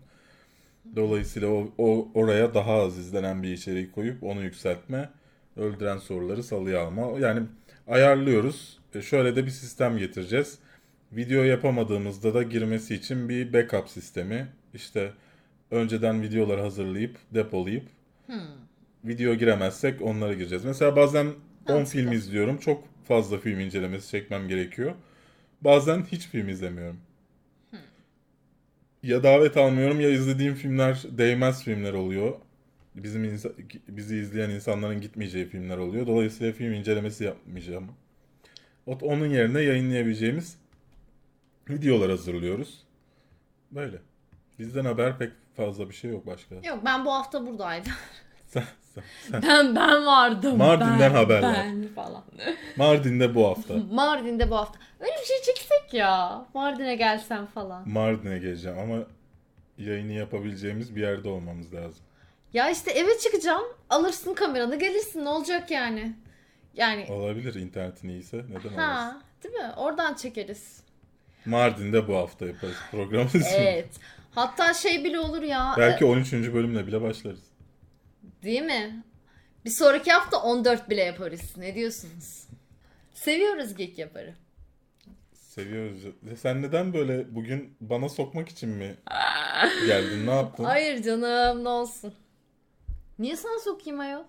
Dolayısıyla 0.95 1.47
o, 1.49 1.71
o 1.77 2.11
oraya 2.13 2.53
daha 2.53 2.73
az 2.73 2.97
izlenen 2.97 3.43
bir 3.43 3.53
içeriği 3.53 3.91
koyup 3.91 4.23
onu 4.23 4.43
yükseltme, 4.43 5.09
öldüren 5.57 5.97
soruları 5.97 6.43
Salı'ya 6.43 6.81
alma. 6.81 7.19
Yani 7.19 7.41
ayarlıyoruz. 7.87 8.79
E, 8.95 9.01
şöyle 9.01 9.35
de 9.35 9.45
bir 9.45 9.51
sistem 9.51 9.97
getireceğiz. 9.97 10.59
Video 11.11 11.43
yapamadığımızda 11.43 12.33
da 12.33 12.43
girmesi 12.43 12.95
için 12.95 13.29
bir 13.29 13.53
backup 13.53 13.89
sistemi. 13.89 14.47
İşte 14.73 15.11
önceden 15.71 16.21
videoları 16.21 16.61
hazırlayıp 16.61 17.17
depolayıp 17.33 17.83
video 19.05 19.35
giremezsek 19.35 20.01
onlara 20.01 20.33
gireceğiz. 20.33 20.65
Mesela 20.65 20.95
bazen 20.95 21.25
10 21.25 21.33
Mantıklı. 21.75 21.85
film 21.99 22.11
izliyorum. 22.11 22.57
Çok 22.57 22.83
fazla 23.07 23.37
film 23.39 23.59
incelemesi 23.59 24.09
çekmem 24.11 24.47
gerekiyor. 24.47 24.95
Bazen 25.61 26.03
hiç 26.11 26.27
film 26.27 26.49
izlemiyorum. 26.49 26.97
Ya 29.03 29.23
davet 29.23 29.57
almıyorum 29.57 29.99
ya 30.01 30.09
izlediğim 30.09 30.55
filmler 30.55 31.03
değmez 31.11 31.63
filmler 31.63 31.93
oluyor. 31.93 32.33
Bizim 32.95 33.23
insa- 33.25 33.53
bizi 33.87 34.17
izleyen 34.17 34.49
insanların 34.49 35.01
gitmeyeceği 35.01 35.45
filmler 35.45 35.77
oluyor. 35.77 36.07
Dolayısıyla 36.07 36.53
film 36.53 36.73
incelemesi 36.73 37.23
yapmayacağım. 37.23 37.87
Onun 38.85 39.29
yerine 39.29 39.61
yayınlayabileceğimiz 39.61 40.57
videolar 41.69 42.09
hazırlıyoruz. 42.09 42.83
Böyle. 43.71 43.97
Bizden 44.59 44.85
haber 44.85 45.17
pek 45.17 45.31
fazla 45.57 45.89
bir 45.89 45.95
şey 45.95 46.11
yok 46.11 46.25
başka. 46.27 46.55
Yok 46.55 46.79
ben 46.85 47.05
bu 47.05 47.13
hafta 47.13 47.45
buradaydım. 47.47 47.91
Sen, 48.47 48.63
sen, 48.81 49.03
sen. 49.31 49.41
Ben 49.41 49.75
ben 49.75 50.05
vardım. 50.05 50.57
Mardin'den 50.57 50.99
ben, 50.99 51.11
haberler. 51.11 51.53
Ben 51.55 51.87
falan. 51.87 52.23
Mardin'de 52.77 53.35
bu 53.35 53.47
hafta. 53.47 53.73
Mardin'de 53.91 54.49
bu 54.51 54.55
hafta. 54.55 54.79
Öyle 54.99 55.11
bir 55.21 55.25
şey 55.25 55.41
çeksek 55.41 55.93
ya. 55.93 56.45
Mardin'e 56.53 56.95
gelsen 56.95 57.45
falan. 57.45 57.89
Mardin'e 57.89 58.39
geleceğim 58.39 58.79
ama 58.79 58.97
yayını 59.77 60.11
yapabileceğimiz 60.11 60.95
bir 60.95 61.01
yerde 61.01 61.29
olmamız 61.29 61.73
lazım. 61.73 62.03
Ya 62.53 62.69
işte 62.69 62.91
eve 62.91 63.17
çıkacağım. 63.17 63.63
Alırsın 63.89 64.33
kameranı 64.33 64.79
gelirsin. 64.79 65.25
Ne 65.25 65.29
olacak 65.29 65.71
yani? 65.71 66.13
Yani 66.73 67.05
Olabilir 67.09 67.53
internetin 67.55 68.09
iyiyse 68.09 68.37
neden 68.37 68.55
olmasın. 68.55 68.77
ha 68.77 69.21
değil 69.43 69.55
mi? 69.55 69.71
Oradan 69.77 70.13
çekeriz. 70.13 70.83
Mardin'de 71.49 72.07
bu 72.07 72.15
hafta 72.15 72.45
yaparız 72.45 72.75
programımızı. 72.91 73.37
Evet. 73.57 73.89
Hatta 74.35 74.73
şey 74.73 75.03
bile 75.03 75.19
olur 75.19 75.41
ya. 75.41 75.75
Belki 75.77 76.05
13. 76.05 76.33
bölümle 76.33 76.87
bile 76.87 77.01
başlarız. 77.01 77.39
e, 78.41 78.43
Değil 78.45 78.61
mi? 78.61 79.03
Bir 79.65 79.69
sonraki 79.69 80.11
hafta 80.11 80.41
14 80.41 80.89
bile 80.89 81.01
yaparız. 81.03 81.41
Ne 81.57 81.75
diyorsunuz? 81.75 82.47
Seviyoruz 83.13 83.75
geek 83.75 83.97
yaparı. 83.99 84.33
Seviyoruz. 85.33 86.05
E 86.31 86.35
Sen 86.35 86.61
neden 86.61 86.93
böyle 86.93 87.35
bugün 87.35 87.75
bana 87.81 88.09
sokmak 88.09 88.49
için 88.49 88.69
mi 88.69 88.95
geldin? 89.85 90.27
Ne 90.27 90.31
yaptın? 90.35 90.63
Hayır 90.63 91.03
canım 91.03 91.63
ne 91.63 91.69
olsun. 91.69 92.13
Niye 93.19 93.35
sana 93.35 93.59
sokayım 93.59 93.99
ayol? 93.99 94.23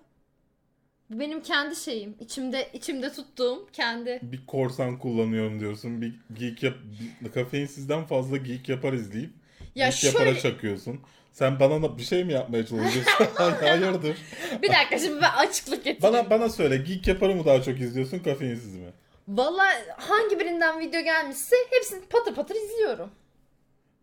Benim 1.11 1.41
kendi 1.41 1.75
şeyim. 1.75 2.15
İçimde 2.19 2.69
içimde 2.73 3.13
tuttuğum 3.13 3.67
kendi. 3.73 4.19
Bir 4.23 4.45
korsan 4.45 4.99
kullanıyorum 4.99 5.59
diyorsun. 5.59 6.01
Bir 6.01 6.13
geek 6.33 6.63
yap 6.63 6.73
bir- 7.21 7.31
kafeinsizden 7.31 8.05
fazla 8.05 8.37
geek 8.37 8.69
yapar 8.69 8.93
izleyip 8.93 9.29
Ya 9.75 9.89
geek 9.89 10.03
yapara 10.03 10.25
şöyle 10.25 10.39
çakıyorsun. 10.39 10.99
Sen 11.31 11.59
bana 11.59 11.97
bir 11.97 12.03
şey 12.03 12.23
mi 12.23 12.33
yapmaya 12.33 12.65
çalışıyorsun? 12.65 13.25
Hayırdır? 13.35 14.17
bir 14.61 14.69
dakika 14.69 14.99
şimdi 14.99 15.21
ben 15.21 15.31
açıklık 15.33 15.83
getireyim. 15.83 16.01
Bana 16.15 16.29
bana 16.29 16.49
söyle 16.49 16.77
geek 16.77 17.07
yaparı 17.07 17.35
mı 17.35 17.45
daha 17.45 17.61
çok 17.63 17.79
izliyorsun 17.79 18.19
kafeinsiz 18.19 18.75
mi? 18.75 18.89
Valla 19.27 19.63
hangi 19.97 20.39
birinden 20.39 20.79
video 20.79 21.01
gelmişse 21.01 21.55
hepsini 21.71 22.01
patır 22.09 22.35
patır 22.35 22.55
izliyorum. 22.55 23.09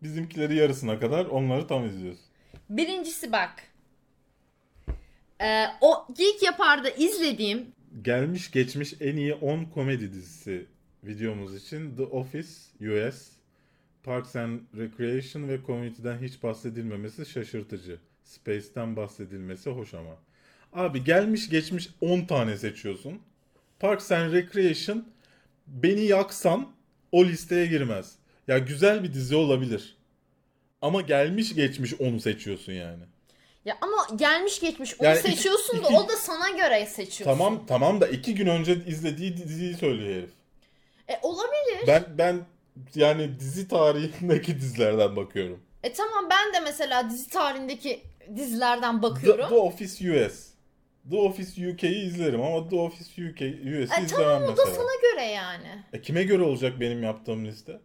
Bizimkileri 0.03 0.55
yarısına 0.55 0.99
kadar 0.99 1.25
onları 1.25 1.67
tam 1.67 1.85
izliyorsun. 1.85 2.25
Birincisi 2.69 3.31
bak. 3.31 3.51
Ee, 5.41 5.65
o 5.81 6.07
Geek 6.17 6.43
Yapar'da 6.43 6.89
izlediğim 6.89 7.67
Gelmiş 8.01 8.51
geçmiş 8.51 8.93
en 9.01 9.17
iyi 9.17 9.33
10 9.33 9.63
komedi 9.63 10.13
dizisi 10.13 10.65
videomuz 11.03 11.55
için 11.55 11.95
The 11.95 12.03
Office 12.03 12.49
US, 12.81 13.27
Parks 14.03 14.35
and 14.35 14.59
Recreation 14.77 15.49
ve 15.49 15.59
Community'den 15.67 16.17
hiç 16.17 16.43
bahsedilmemesi 16.43 17.25
şaşırtıcı. 17.25 17.99
Space'ten 18.23 18.95
bahsedilmesi 18.95 19.69
hoş 19.69 19.93
ama. 19.93 20.15
Abi 20.73 21.03
gelmiş 21.03 21.49
geçmiş 21.49 21.89
10 22.01 22.21
tane 22.21 22.57
seçiyorsun. 22.57 23.19
Parks 23.79 24.11
and 24.11 24.33
Recreation 24.33 25.05
beni 25.67 26.01
yaksan 26.01 26.71
o 27.11 27.25
listeye 27.25 27.65
girmez. 27.65 28.15
Ya 28.47 28.57
güzel 28.57 29.03
bir 29.03 29.13
dizi 29.13 29.35
olabilir. 29.35 29.97
Ama 30.81 31.01
gelmiş 31.01 31.55
geçmiş 31.55 31.93
onu 31.93 32.19
seçiyorsun 32.19 32.73
yani. 32.73 33.03
Ya 33.65 33.77
ama 33.81 34.07
gelmiş 34.15 34.59
geçmiş 34.59 34.99
onu 34.99 35.07
Yani 35.07 35.19
iki- 35.19 35.29
seçiyorsun 35.29 35.77
da 35.83 35.87
iki- 35.87 35.93
o 35.95 36.07
da 36.09 36.15
sana 36.17 36.49
göre 36.49 36.85
seçiyorsun. 36.85 37.23
Tamam 37.37 37.65
tamam 37.67 38.01
da 38.01 38.07
iki 38.07 38.35
gün 38.35 38.47
önce 38.47 38.85
izlediği 38.87 39.37
diziyi 39.37 39.73
söylüyor 39.73 40.15
herif. 40.15 40.29
E 41.07 41.19
olabilir. 41.21 41.87
Ben 41.87 42.05
ben 42.17 42.39
yani 42.95 43.39
dizi 43.39 43.67
tarihindeki 43.67 44.55
dizilerden 44.61 45.15
bakıyorum. 45.15 45.59
E 45.83 45.93
tamam 45.93 46.29
ben 46.29 46.53
de 46.53 46.59
mesela 46.59 47.09
dizi 47.09 47.29
tarihindeki 47.29 48.01
dizilerden 48.35 48.97
The, 48.97 49.01
bakıyorum. 49.01 49.49
The 49.49 49.55
Office 49.55 50.25
US. 50.25 50.49
The 51.09 51.15
Office 51.17 51.69
UK'yi 51.71 52.05
izlerim 52.05 52.41
ama 52.41 52.69
The 52.69 52.75
Office 52.75 53.09
UK 53.29 53.41
US'i 53.41 54.01
E 54.01 54.03
izlemem 54.05 54.07
tamam 54.09 54.43
o 54.43 54.47
da 54.47 54.51
mesela. 54.51 54.75
sana 54.75 54.91
göre 55.01 55.25
yani. 55.25 55.83
E 55.93 56.01
kime 56.01 56.23
göre 56.23 56.43
olacak 56.43 56.79
benim 56.79 57.03
yaptığım 57.03 57.45
liste? 57.45 57.79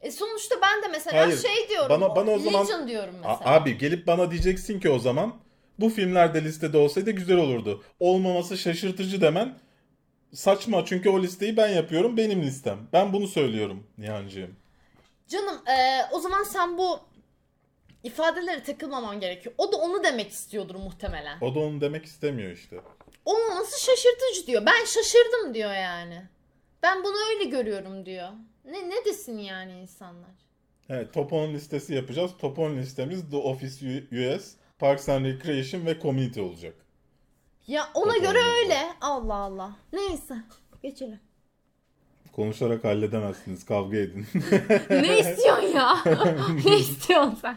E 0.00 0.10
sonuçta 0.10 0.54
ben 0.62 0.82
de 0.82 0.88
mesela 0.88 1.22
Hayır, 1.26 1.38
şey 1.38 1.68
diyorum. 1.68 1.88
bana- 1.90 2.16
bana 2.16 2.30
o 2.30 2.38
zaman- 2.38 2.64
Legion 2.64 2.88
diyorum 2.88 3.14
mesela. 3.14 3.40
abi 3.44 3.78
gelip 3.78 4.06
bana 4.06 4.30
diyeceksin 4.30 4.80
ki 4.80 4.90
o 4.90 4.98
zaman 4.98 5.34
bu 5.78 5.88
filmler 5.88 6.34
de 6.34 6.44
listede 6.44 6.78
olsaydı 6.78 7.10
güzel 7.10 7.36
olurdu. 7.36 7.84
Olmaması 8.00 8.58
şaşırtıcı 8.58 9.20
demen 9.20 9.58
saçma 10.34 10.84
çünkü 10.84 11.08
o 11.10 11.22
listeyi 11.22 11.56
ben 11.56 11.68
yapıyorum 11.68 12.16
benim 12.16 12.42
listem. 12.42 12.78
Ben 12.92 13.12
bunu 13.12 13.28
söylüyorum 13.28 13.86
Nihancığım. 13.98 14.56
Canım 15.28 15.56
e, 15.68 16.00
o 16.12 16.20
zaman 16.20 16.42
sen 16.42 16.78
bu 16.78 17.00
ifadelere 18.04 18.62
takılmaman 18.62 19.20
gerekiyor. 19.20 19.54
O 19.58 19.72
da 19.72 19.76
onu 19.76 20.04
demek 20.04 20.30
istiyordur 20.30 20.74
muhtemelen. 20.74 21.38
O 21.40 21.54
da 21.54 21.58
onu 21.58 21.80
demek 21.80 22.04
istemiyor 22.04 22.52
işte. 22.52 22.76
Olmaması 23.24 23.84
şaşırtıcı 23.84 24.46
diyor. 24.46 24.66
Ben 24.66 24.84
şaşırdım 24.84 25.54
diyor 25.54 25.72
yani. 25.74 26.22
Ben 26.82 27.04
bunu 27.04 27.16
öyle 27.30 27.50
görüyorum 27.50 28.06
diyor. 28.06 28.28
Ne 28.64 28.90
ne 28.90 29.04
desin 29.04 29.38
yani 29.38 29.72
insanlar? 29.72 30.30
Evet, 30.88 31.12
top 31.12 31.32
10 31.32 31.48
listesi 31.54 31.94
yapacağız. 31.94 32.30
Top 32.38 32.58
10 32.58 32.76
listemiz 32.76 33.30
The 33.30 33.36
Office 33.36 34.04
US, 34.12 34.54
Parks 34.78 35.08
and 35.08 35.24
Recreation 35.24 35.86
ve 35.86 36.00
Community 36.00 36.40
olacak. 36.40 36.74
Ya 37.66 37.88
ona 37.94 38.12
Çok 38.14 38.22
göre 38.22 38.38
öyle. 38.38 38.78
Allah 39.00 39.34
Allah. 39.34 39.76
Neyse. 39.92 40.34
Geçelim. 40.82 41.20
Konuşarak 42.32 42.84
halledemezsiniz, 42.84 43.64
kavga 43.64 43.96
edin. 43.96 44.26
ne 44.90 45.18
istiyorsun 45.20 45.66
ya? 45.76 45.96
ne 46.64 46.76
istiyorsun 46.78 47.38
sen? 47.42 47.56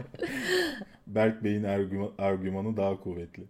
Berk 1.08 1.44
Bey'in 1.44 1.64
argüma- 1.64 2.12
argümanı 2.18 2.78
daha 2.78 3.00
kuvvetli. 3.00 3.44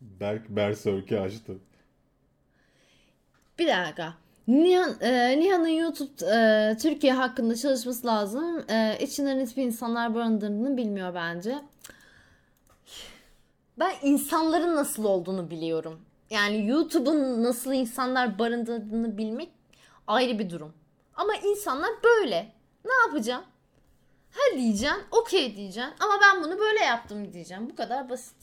Berk 0.00 0.48
Berserk'i 0.48 1.20
açtı. 1.20 1.58
Bir 3.60 3.68
dakika. 3.68 4.14
Nihan, 4.48 4.96
e, 5.00 5.40
Nihan'ın 5.40 5.68
YouTube 5.68 6.26
e, 6.34 6.76
Türkiye 6.76 7.12
hakkında 7.12 7.56
çalışması 7.56 8.06
lazım. 8.06 8.64
E, 8.70 8.98
içinden 9.00 9.46
hiçbir 9.46 9.62
insanlar 9.62 10.14
barındırdığını 10.14 10.76
bilmiyor 10.76 11.14
bence. 11.14 11.58
Ben 13.78 13.92
insanların 14.02 14.76
nasıl 14.76 15.04
olduğunu 15.04 15.50
biliyorum. 15.50 16.00
Yani 16.30 16.66
YouTube'un 16.66 17.44
nasıl 17.44 17.72
insanlar 17.72 18.38
barındırdığını 18.38 19.18
bilmek 19.18 19.48
ayrı 20.06 20.38
bir 20.38 20.50
durum. 20.50 20.74
Ama 21.14 21.34
insanlar 21.34 21.90
böyle. 22.04 22.52
Ne 22.84 22.92
yapacağım? 23.06 23.44
Ha 24.30 24.56
diyeceksin, 24.56 25.02
okey 25.10 25.56
diyeceksin. 25.56 25.94
Ama 26.00 26.12
ben 26.22 26.44
bunu 26.44 26.58
böyle 26.58 26.84
yaptım 26.84 27.32
diyeceğim. 27.32 27.70
Bu 27.70 27.76
kadar 27.76 28.08
basit. 28.08 28.36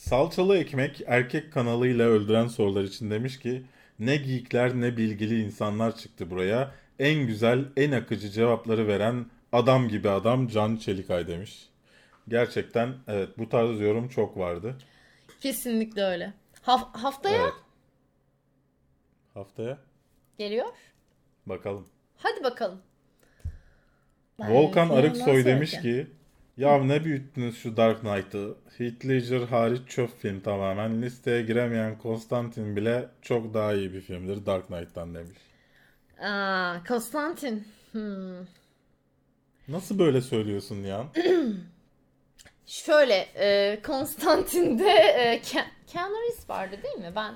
Salçalı 0.00 0.56
Ekmek 0.56 1.02
erkek 1.06 1.52
kanalıyla 1.52 2.06
öldüren 2.08 2.46
sorular 2.46 2.84
için 2.84 3.10
demiş 3.10 3.38
ki 3.38 3.62
ne 3.98 4.16
geekler 4.16 4.80
ne 4.80 4.96
bilgili 4.96 5.42
insanlar 5.42 5.96
çıktı 5.96 6.30
buraya. 6.30 6.74
En 6.98 7.26
güzel, 7.26 7.64
en 7.76 7.92
akıcı 7.92 8.30
cevapları 8.30 8.88
veren 8.88 9.26
adam 9.52 9.88
gibi 9.88 10.10
adam 10.10 10.48
Can 10.48 10.76
Çelikay 10.76 11.26
demiş. 11.26 11.68
Gerçekten 12.28 12.94
evet 13.08 13.38
bu 13.38 13.48
tarz 13.48 13.80
yorum 13.80 14.08
çok 14.08 14.36
vardı. 14.38 14.78
Kesinlikle 15.40 16.02
öyle. 16.02 16.32
Haf- 16.62 16.96
haftaya 16.96 17.42
Evet. 17.42 17.52
Haftaya 19.34 19.78
geliyor. 20.38 20.66
bakalım. 21.46 21.86
Hadi 22.16 22.44
bakalım. 22.44 22.82
Volkan 24.38 24.90
Belki 24.90 25.00
Arıksoy 25.00 25.44
demiş 25.44 25.70
ki 25.70 26.06
ya 26.60 26.78
ne 26.78 27.04
büyüttünüz 27.04 27.58
şu 27.58 27.76
Dark 27.76 28.00
Knight'ı. 28.00 28.56
Heath 28.78 29.06
Ledger 29.06 29.40
hariç 29.40 29.88
çöp 29.88 30.18
film 30.18 30.40
tamamen. 30.40 31.02
Listeye 31.02 31.42
giremeyen 31.42 31.98
Konstantin 31.98 32.76
bile 32.76 33.08
çok 33.22 33.54
daha 33.54 33.74
iyi 33.74 33.92
bir 33.92 34.00
filmdir 34.00 34.46
Dark 34.46 34.66
Knight'tan 34.66 35.14
demiş. 35.14 35.38
Aa, 36.20 36.84
Konstantin. 36.88 37.64
Hmm. 37.92 38.46
Nasıl 39.68 39.98
böyle 39.98 40.20
söylüyorsun 40.20 40.82
Nihan? 40.82 41.06
Şöyle, 42.66 43.14
e, 43.14 43.82
Konstantin'de 43.82 44.90
e, 44.90 45.42
Reeves 45.94 46.50
vardı 46.50 46.76
değil 46.82 46.98
mi? 46.98 47.12
Ben 47.16 47.34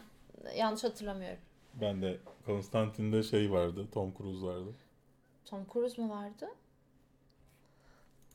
yanlış 0.57 0.85
hatırlamıyorum. 0.85 1.39
Ben 1.75 2.03
de 2.03 2.18
Konstantin'de 2.47 3.22
şey 3.22 3.51
vardı, 3.51 3.87
Tom 3.93 4.14
Cruise 4.18 4.47
vardı. 4.47 4.72
Tom 5.45 5.66
Cruise 5.72 6.03
mu 6.03 6.11
vardı? 6.11 6.49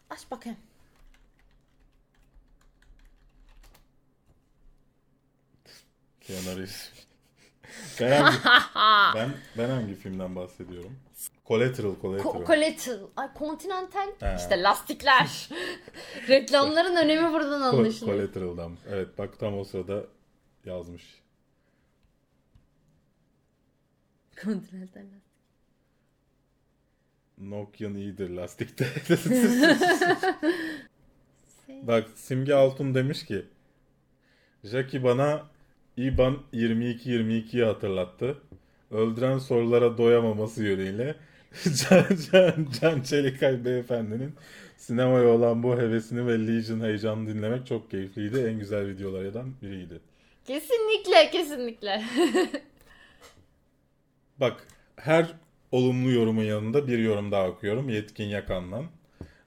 Aç 0.10 0.32
bakayım. 0.32 0.58
Reeves. 6.30 6.92
ben, 8.00 8.22
hangi, 8.22 8.38
ben, 9.16 9.32
ben 9.58 9.70
hangi 9.70 9.96
filmden 9.96 10.36
bahsediyorum? 10.36 11.00
Collateral, 11.48 11.96
Collateral. 12.02 12.32
Ko- 12.32 12.48
Collateral. 12.48 13.08
Ay 13.16 13.28
Continental. 13.40 14.08
He. 14.20 14.36
İşte 14.38 14.64
lastikler. 14.64 15.50
Reklamların 16.28 16.96
önemi 16.96 17.32
buradan 17.34 17.62
Co- 17.62 17.66
anlaşılıyor. 17.66 18.18
Collateral'dan. 18.18 18.78
Evet 18.90 19.18
bak 19.18 19.40
tam 19.40 19.58
o 19.60 19.64
sırada 19.64 20.06
yazmış. 20.66 21.04
Kontinental 24.44 25.02
lastik. 25.02 25.30
Nokia'nın 27.38 27.96
iyidir 27.96 28.30
lastikte. 28.30 28.88
Bak 31.70 32.08
Simge 32.16 32.54
Altun 32.54 32.96
demiş 32.96 33.26
ki 33.26 33.46
Jackie 34.64 35.04
bana 35.04 35.48
İban 36.00 36.38
22-22'yi 36.54 37.64
hatırlattı. 37.64 38.38
Öldüren 38.91 39.38
sorulara 39.38 39.97
doyamaması 39.97 40.64
yönüyle 40.64 41.16
Can, 41.89 42.06
Can, 42.32 42.68
Can 42.82 43.02
Çelikay 43.02 43.66
beyefendinin 43.66 44.34
sinemaya 44.78 45.28
olan 45.28 45.64
bu 45.64 45.78
hevesini 45.78 46.28
ve 46.28 46.47
Legion 46.47 46.80
heyecanını 46.80 47.30
dinlemek 47.30 47.68
çok 47.68 47.91
keyifliydi. 47.91 48.39
En 48.39 48.60
güzel 48.60 48.88
videolardan 48.88 49.54
biriydi. 49.62 50.00
Kesinlikle 50.45 51.30
kesinlikle. 51.32 52.04
Bak 54.39 54.68
her 54.95 55.34
olumlu 55.72 56.12
yorumun 56.12 56.43
yanında 56.43 56.88
bir 56.88 57.00
yorum 57.00 57.32
daha 57.32 57.47
okuyorum. 57.47 57.89
Yetkin 57.89 58.28
Yakan'dan. 58.28 58.86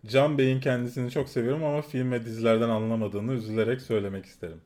Can 0.07 0.39
Bey'in 0.39 0.61
kendisini 0.61 1.11
çok 1.11 1.29
seviyorum 1.29 1.65
ama 1.65 1.83
film 1.83 2.13
ve 2.13 2.25
dizilerden 2.25 2.69
anlamadığını 2.69 3.33
üzülerek 3.33 3.83
söylemek 3.83 4.27
isterim. 4.27 4.61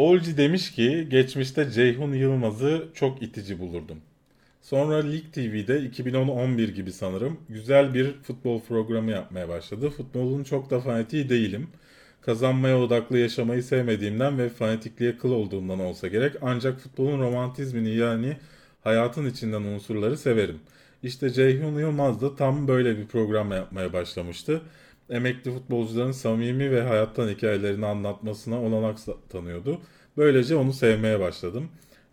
Olci 0.00 0.36
demiş 0.36 0.72
ki 0.72 1.06
geçmişte 1.10 1.70
Ceyhun 1.70 2.12
Yılmaz'ı 2.12 2.88
çok 2.94 3.22
itici 3.22 3.58
bulurdum. 3.58 3.98
Sonra 4.62 4.96
Lig 4.96 5.32
TV'de 5.32 5.78
2010-11 5.78 6.70
gibi 6.70 6.92
sanırım 6.92 7.40
güzel 7.48 7.94
bir 7.94 8.12
futbol 8.22 8.60
programı 8.60 9.10
yapmaya 9.10 9.48
başladı. 9.48 9.90
Futbolun 9.90 10.44
çok 10.44 10.70
da 10.70 10.80
fanatiği 10.80 11.28
değilim. 11.28 11.68
Kazanmaya 12.20 12.78
odaklı 12.78 13.18
yaşamayı 13.18 13.62
sevmediğimden 13.62 14.38
ve 14.38 14.48
fanatikliğe 14.48 15.18
kıl 15.18 15.30
olduğumdan 15.30 15.80
olsa 15.80 16.08
gerek. 16.08 16.36
Ancak 16.42 16.80
futbolun 16.80 17.20
romantizmini 17.20 17.96
yani 17.96 18.36
hayatın 18.84 19.26
içinden 19.26 19.62
unsurları 19.62 20.18
severim. 20.18 20.58
İşte 21.02 21.30
Ceyhun 21.30 21.78
Yılmaz 21.78 22.20
da 22.20 22.36
tam 22.36 22.68
böyle 22.68 22.98
bir 22.98 23.06
program 23.06 23.52
yapmaya 23.52 23.92
başlamıştı. 23.92 24.60
Emekli 25.10 25.50
futbolcuların 25.50 26.12
samimi 26.12 26.70
ve 26.70 26.82
hayattan 26.82 27.28
hikayelerini 27.28 27.86
anlatmasına 27.86 28.62
olanak 28.62 28.98
tanıyordu. 29.28 29.80
Böylece 30.16 30.56
onu 30.56 30.72
sevmeye 30.72 31.20
başladım. 31.20 31.68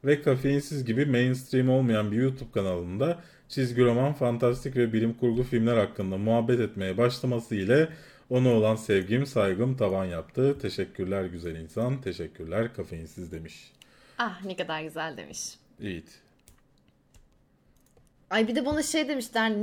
Ve 0.05 0.21
kafeinsiz 0.21 0.85
gibi 0.85 1.05
mainstream 1.05 1.69
olmayan 1.69 2.11
bir 2.11 2.17
YouTube 2.17 2.51
kanalında 2.51 3.19
çizgi 3.49 3.83
roman, 3.83 4.13
fantastik 4.13 4.75
ve 4.75 4.93
bilim 4.93 5.13
kurgu 5.13 5.43
filmler 5.43 5.77
hakkında 5.77 6.17
muhabbet 6.17 6.59
etmeye 6.59 6.97
başlaması 6.97 7.55
ile 7.55 7.89
ona 8.29 8.49
olan 8.49 8.75
sevgim, 8.75 9.25
saygım 9.25 9.77
tavan 9.77 10.05
yaptı. 10.05 10.59
Teşekkürler 10.61 11.25
güzel 11.25 11.55
insan, 11.55 12.01
teşekkürler 12.01 12.73
kafeinsiz 12.73 13.31
demiş. 13.31 13.71
Ah 14.17 14.45
ne 14.45 14.55
kadar 14.55 14.83
güzel 14.83 15.17
demiş. 15.17 15.55
Yiğit. 15.79 16.21
Ay 18.29 18.47
bir 18.47 18.55
de 18.55 18.65
bana 18.65 18.83
şey 18.83 19.07
demişler. 19.07 19.53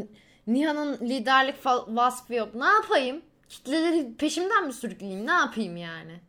Nihan'ın 0.47 0.99
liderlik 1.09 1.67
vasfı 1.89 2.35
yok. 2.35 2.55
Ne 2.55 2.67
yapayım? 2.67 3.23
Kitleleri 3.49 4.15
peşimden 4.19 4.67
mi 4.67 4.73
sürükleyeyim? 4.73 5.27
Ne 5.27 5.33
yapayım 5.33 5.77
yani? 5.77 6.21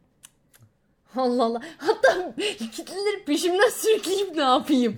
Allah 1.16 1.44
Allah. 1.44 1.62
Hatta 1.78 2.36
kitleleri 2.72 3.26
peşimden 3.26 3.70
sürükleyip 3.70 4.36
ne 4.36 4.42
yapayım? 4.42 4.98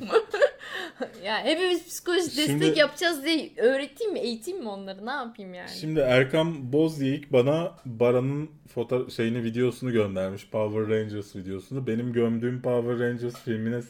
ya 1.26 1.44
hepimiz 1.44 1.86
psikolojik 1.86 2.34
Şimdi- 2.34 2.60
destek 2.60 2.78
yapacağız 2.78 3.24
diye 3.26 3.52
öğreteyim 3.58 4.14
mi, 4.14 4.20
eğiteyim 4.20 4.60
mi 4.60 4.70
onları? 4.70 5.06
Ne 5.06 5.12
yapayım 5.12 5.54
yani? 5.54 5.70
Şimdi 5.70 6.00
Erkan 6.00 6.74
Bozyik 6.74 7.34
bana 7.34 7.76
Baran'ın 7.86 8.50
foto 8.74 9.10
şeyini 9.10 9.44
videosunu 9.44 9.92
göndermiş. 9.92 10.50
Power 10.50 10.82
Rangers 10.82 11.36
videosunu. 11.36 11.88
Benim 11.88 12.14
gömdüğüm 12.14 12.62
Power 12.62 13.00
Rangers 13.00 13.36
filmine 13.36 13.82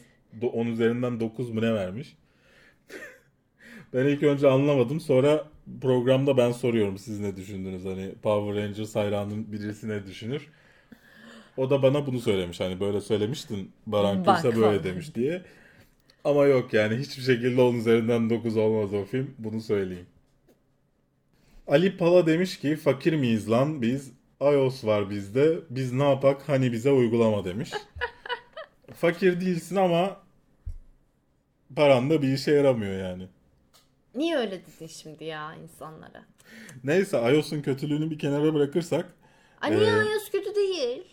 10 0.52 0.66
üzerinden 0.66 1.20
9 1.20 1.50
mu 1.50 1.62
ne 1.62 1.74
vermiş. 1.74 2.16
Ben 3.94 4.06
ilk 4.06 4.22
önce 4.22 4.48
anlamadım. 4.48 5.00
Sonra 5.00 5.44
programda 5.80 6.36
ben 6.36 6.52
soruyorum 6.52 6.98
siz 6.98 7.20
ne 7.20 7.36
düşündünüz? 7.36 7.84
Hani 7.84 8.12
Power 8.22 8.62
Rangers 8.62 8.96
hayranın 8.96 9.52
birisi 9.52 9.88
ne 9.88 10.06
düşünür? 10.06 10.46
O 11.56 11.70
da 11.70 11.82
bana 11.82 12.06
bunu 12.06 12.20
söylemiş. 12.20 12.60
Hani 12.60 12.80
böyle 12.80 13.00
söylemiştin 13.00 13.70
Baran 13.86 14.24
Kürse 14.24 14.56
böyle 14.56 14.84
demiş 14.84 15.14
diye. 15.14 15.42
Ama 16.24 16.46
yok 16.46 16.72
yani 16.74 16.96
hiçbir 16.96 17.22
şekilde 17.22 17.60
10 17.60 17.74
üzerinden 17.74 18.30
9 18.30 18.56
olmaz 18.56 18.94
o 18.94 19.04
film. 19.04 19.34
Bunu 19.38 19.60
söyleyeyim. 19.60 20.06
Ali 21.66 21.96
Pala 21.96 22.26
demiş 22.26 22.58
ki 22.58 22.76
fakir 22.76 23.12
miyiz 23.12 23.50
lan 23.50 23.82
biz? 23.82 24.12
iOS 24.40 24.84
var 24.84 25.10
bizde. 25.10 25.58
Biz 25.70 25.92
ne 25.92 26.08
yapak 26.08 26.48
hani 26.48 26.72
bize 26.72 26.90
uygulama 26.90 27.44
demiş. 27.44 27.70
fakir 28.94 29.40
değilsin 29.40 29.76
ama 29.76 30.16
paran 31.76 32.10
da 32.10 32.22
bir 32.22 32.32
işe 32.32 32.52
yaramıyor 32.52 32.98
yani. 32.98 33.28
Niye 34.18 34.36
öyle 34.36 34.50
dedin 34.66 34.86
şimdi 34.86 35.24
ya 35.24 35.54
insanlara? 35.54 36.24
Neyse 36.84 37.32
iOS'un 37.34 37.62
kötülüğünü 37.62 38.10
bir 38.10 38.18
kenara 38.18 38.54
bırakırsak 38.54 39.14
Ay 39.60 39.76
niye 39.76 39.90
Ee, 39.90 40.14
iOS 40.14 40.30
kötü 40.30 40.54
değil? 40.54 41.04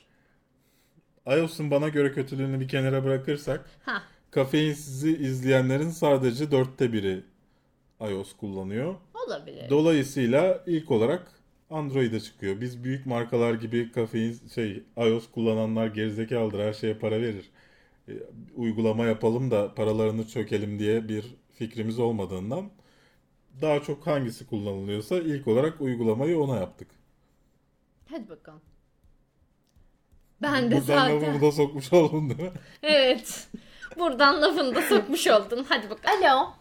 iOS'un 1.27 1.71
bana 1.71 1.89
göre 1.89 2.11
kötülüğünü 2.11 2.59
bir 2.59 2.67
kenara 2.67 3.03
bırakırsak 3.03 3.69
Ha. 3.85 4.03
kafeinsizi 4.31 5.17
izleyenlerin 5.17 5.89
sadece 5.89 6.51
dörtte 6.51 6.93
biri 6.93 7.23
iOS 8.01 8.33
kullanıyor. 8.37 8.95
Olabilir. 9.27 9.69
Dolayısıyla 9.69 10.63
ilk 10.67 10.91
olarak 10.91 11.31
Android'e 11.69 12.19
çıkıyor. 12.19 12.61
Biz 12.61 12.83
büyük 12.83 13.05
markalar 13.05 13.53
gibi 13.53 13.91
kafein 13.91 14.37
şey 14.55 14.83
iOS 14.97 15.31
kullananlar 15.31 15.87
gerizekalıdır 15.87 16.59
her 16.59 16.73
şeye 16.73 16.93
para 16.93 17.21
verir. 17.21 17.49
E, 18.07 18.11
uygulama 18.55 19.05
yapalım 19.05 19.51
da 19.51 19.73
paralarını 19.75 20.27
çökelim 20.27 20.79
diye 20.79 21.09
bir 21.09 21.25
fikrimiz 21.53 21.99
olmadığından 21.99 22.69
daha 23.61 23.79
çok 23.83 24.07
hangisi 24.07 24.47
kullanılıyorsa 24.47 25.15
ilk 25.15 25.47
olarak 25.47 25.81
uygulamayı 25.81 26.39
ona 26.39 26.55
yaptık. 26.55 26.87
Hadi 28.09 28.29
bakalım. 28.29 28.61
Ben 30.41 30.71
de 30.71 30.75
Buradan 30.75 30.81
zaten. 30.85 31.15
lafımı 31.21 31.41
da 31.41 31.51
sokmuş 31.51 31.93
oldum 31.93 32.29
değil 32.29 32.41
mi? 32.51 32.57
Evet. 32.83 33.47
Buradan 33.97 34.41
lafını 34.41 34.75
da 34.75 34.81
sokmuş 34.81 35.27
oldun. 35.27 35.65
Hadi 35.69 35.89
bak. 35.89 35.99
Alo. 36.05 36.53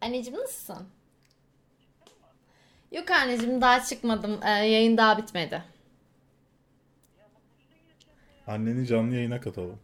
Anneciğim 0.00 0.38
nasılsın? 0.40 0.88
Yok 2.92 3.10
anneciğim 3.10 3.60
daha 3.60 3.84
çıkmadım. 3.84 4.40
Ee, 4.42 4.48
yayın 4.50 4.96
daha 4.96 5.18
bitmedi. 5.18 5.62
Anneni 8.46 8.86
canlı 8.86 9.14
yayına 9.14 9.40
katalım. 9.40 9.78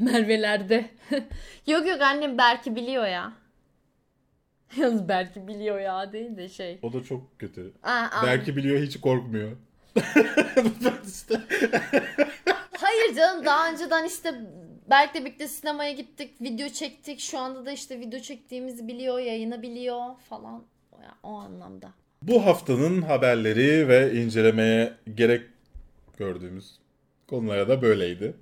Merve'lerde. 0.00 0.90
yok 1.66 1.86
yok 1.86 2.00
annem 2.02 2.38
belki 2.38 2.76
biliyor 2.76 3.06
ya. 3.06 3.32
Yalnız 4.76 5.08
belki 5.08 5.48
biliyor 5.48 5.80
ya 5.80 6.12
değil 6.12 6.36
de 6.36 6.48
şey. 6.48 6.78
O 6.82 6.92
da 6.92 7.04
çok 7.04 7.38
kötü. 7.38 7.72
Aa. 7.82 8.26
Belki 8.26 8.56
biliyor 8.56 8.78
hiç 8.82 9.00
korkmuyor. 9.00 9.50
işte. 11.08 11.34
Hayır 12.78 13.14
canım 13.16 13.44
daha 13.44 13.70
önceden 13.72 14.04
işte 14.04 14.34
Berk'le 14.90 15.14
birlikte 15.14 15.48
sinemaya 15.48 15.92
gittik, 15.92 16.40
video 16.40 16.68
çektik. 16.68 17.20
Şu 17.20 17.38
anda 17.38 17.66
da 17.66 17.72
işte 17.72 18.00
video 18.00 18.20
çektiğimizi 18.20 18.88
biliyor, 18.88 19.18
yayını 19.18 19.62
biliyor 19.62 20.00
falan. 20.28 20.64
O, 20.92 21.02
ya- 21.02 21.14
o 21.22 21.28
anlamda. 21.34 21.90
Bu 22.22 22.46
haftanın 22.46 23.02
haberleri 23.02 23.88
ve 23.88 24.14
incelemeye 24.14 24.92
gerek 25.14 25.42
gördüğümüz 26.18 26.78
konulara 27.28 27.68
da 27.68 27.82
böyleydi. 27.82 28.34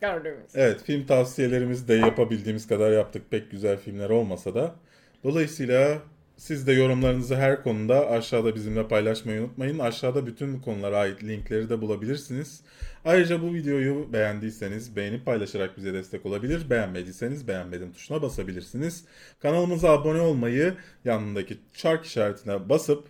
Gördüğümüz. 0.00 0.50
Evet 0.54 0.82
film 0.84 1.06
tavsiyelerimizi 1.06 1.88
de 1.88 1.94
yapabildiğimiz 1.94 2.66
kadar 2.66 2.90
yaptık. 2.92 3.30
Pek 3.30 3.50
güzel 3.50 3.78
filmler 3.78 4.10
olmasa 4.10 4.54
da. 4.54 4.74
Dolayısıyla 5.24 6.02
siz 6.36 6.66
de 6.66 6.72
yorumlarınızı 6.72 7.36
her 7.36 7.62
konuda 7.62 8.10
aşağıda 8.10 8.54
bizimle 8.54 8.88
paylaşmayı 8.88 9.40
unutmayın. 9.40 9.78
Aşağıda 9.78 10.26
bütün 10.26 10.60
konulara 10.60 10.98
ait 10.98 11.24
linkleri 11.24 11.68
de 11.70 11.80
bulabilirsiniz. 11.80 12.60
Ayrıca 13.04 13.42
bu 13.42 13.54
videoyu 13.54 14.12
beğendiyseniz 14.12 14.96
beğenip 14.96 15.26
paylaşarak 15.26 15.76
bize 15.76 15.94
destek 15.94 16.26
olabilir. 16.26 16.70
Beğenmediyseniz 16.70 17.48
beğenmedim 17.48 17.92
tuşuna 17.92 18.22
basabilirsiniz. 18.22 19.04
Kanalımıza 19.40 19.90
abone 19.90 20.20
olmayı, 20.20 20.74
yanındaki 21.04 21.58
çark 21.74 22.04
işaretine 22.04 22.68
basıp 22.68 23.08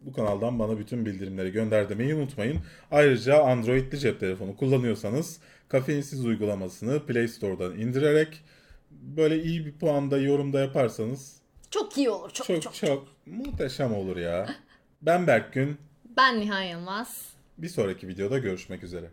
bu 0.00 0.12
kanaldan 0.12 0.58
bana 0.58 0.78
bütün 0.78 1.06
bildirimleri 1.06 1.52
gönder 1.52 1.88
demeyi 1.88 2.14
unutmayın. 2.14 2.58
Ayrıca 2.90 3.42
Android'li 3.42 3.98
cep 3.98 4.20
telefonu 4.20 4.56
kullanıyorsanız 4.56 5.40
kafeinsiz 5.68 6.24
uygulamasını 6.24 7.06
Play 7.06 7.28
Store'dan 7.28 7.78
indirerek 7.78 8.44
böyle 8.90 9.42
iyi 9.42 9.66
bir 9.66 9.78
puanda 9.78 10.18
yorumda 10.18 10.60
yaparsanız 10.60 11.36
Çok 11.70 11.98
iyi 11.98 12.10
olur, 12.10 12.30
çok 12.30 12.46
çok 12.46 12.62
çok. 12.62 12.74
çok, 12.74 13.08
muhteşem 13.26 13.94
olur 13.94 14.16
ya. 14.16 14.54
Ben 15.02 15.26
Berk 15.26 15.52
Gün. 15.52 15.78
Ben 16.16 16.40
Nihan 16.40 16.62
Yılmaz. 16.62 17.26
Bir 17.58 17.68
sonraki 17.68 18.08
videoda 18.08 18.38
görüşmek 18.38 18.82
üzere. 18.82 19.10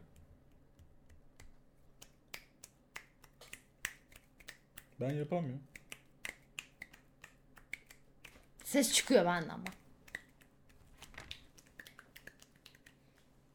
Ben 4.99 5.11
yapamıyorum. 5.11 5.63
Ses 8.63 8.93
çıkıyor 8.93 9.25
benden 9.25 9.65
bak. 9.65 9.73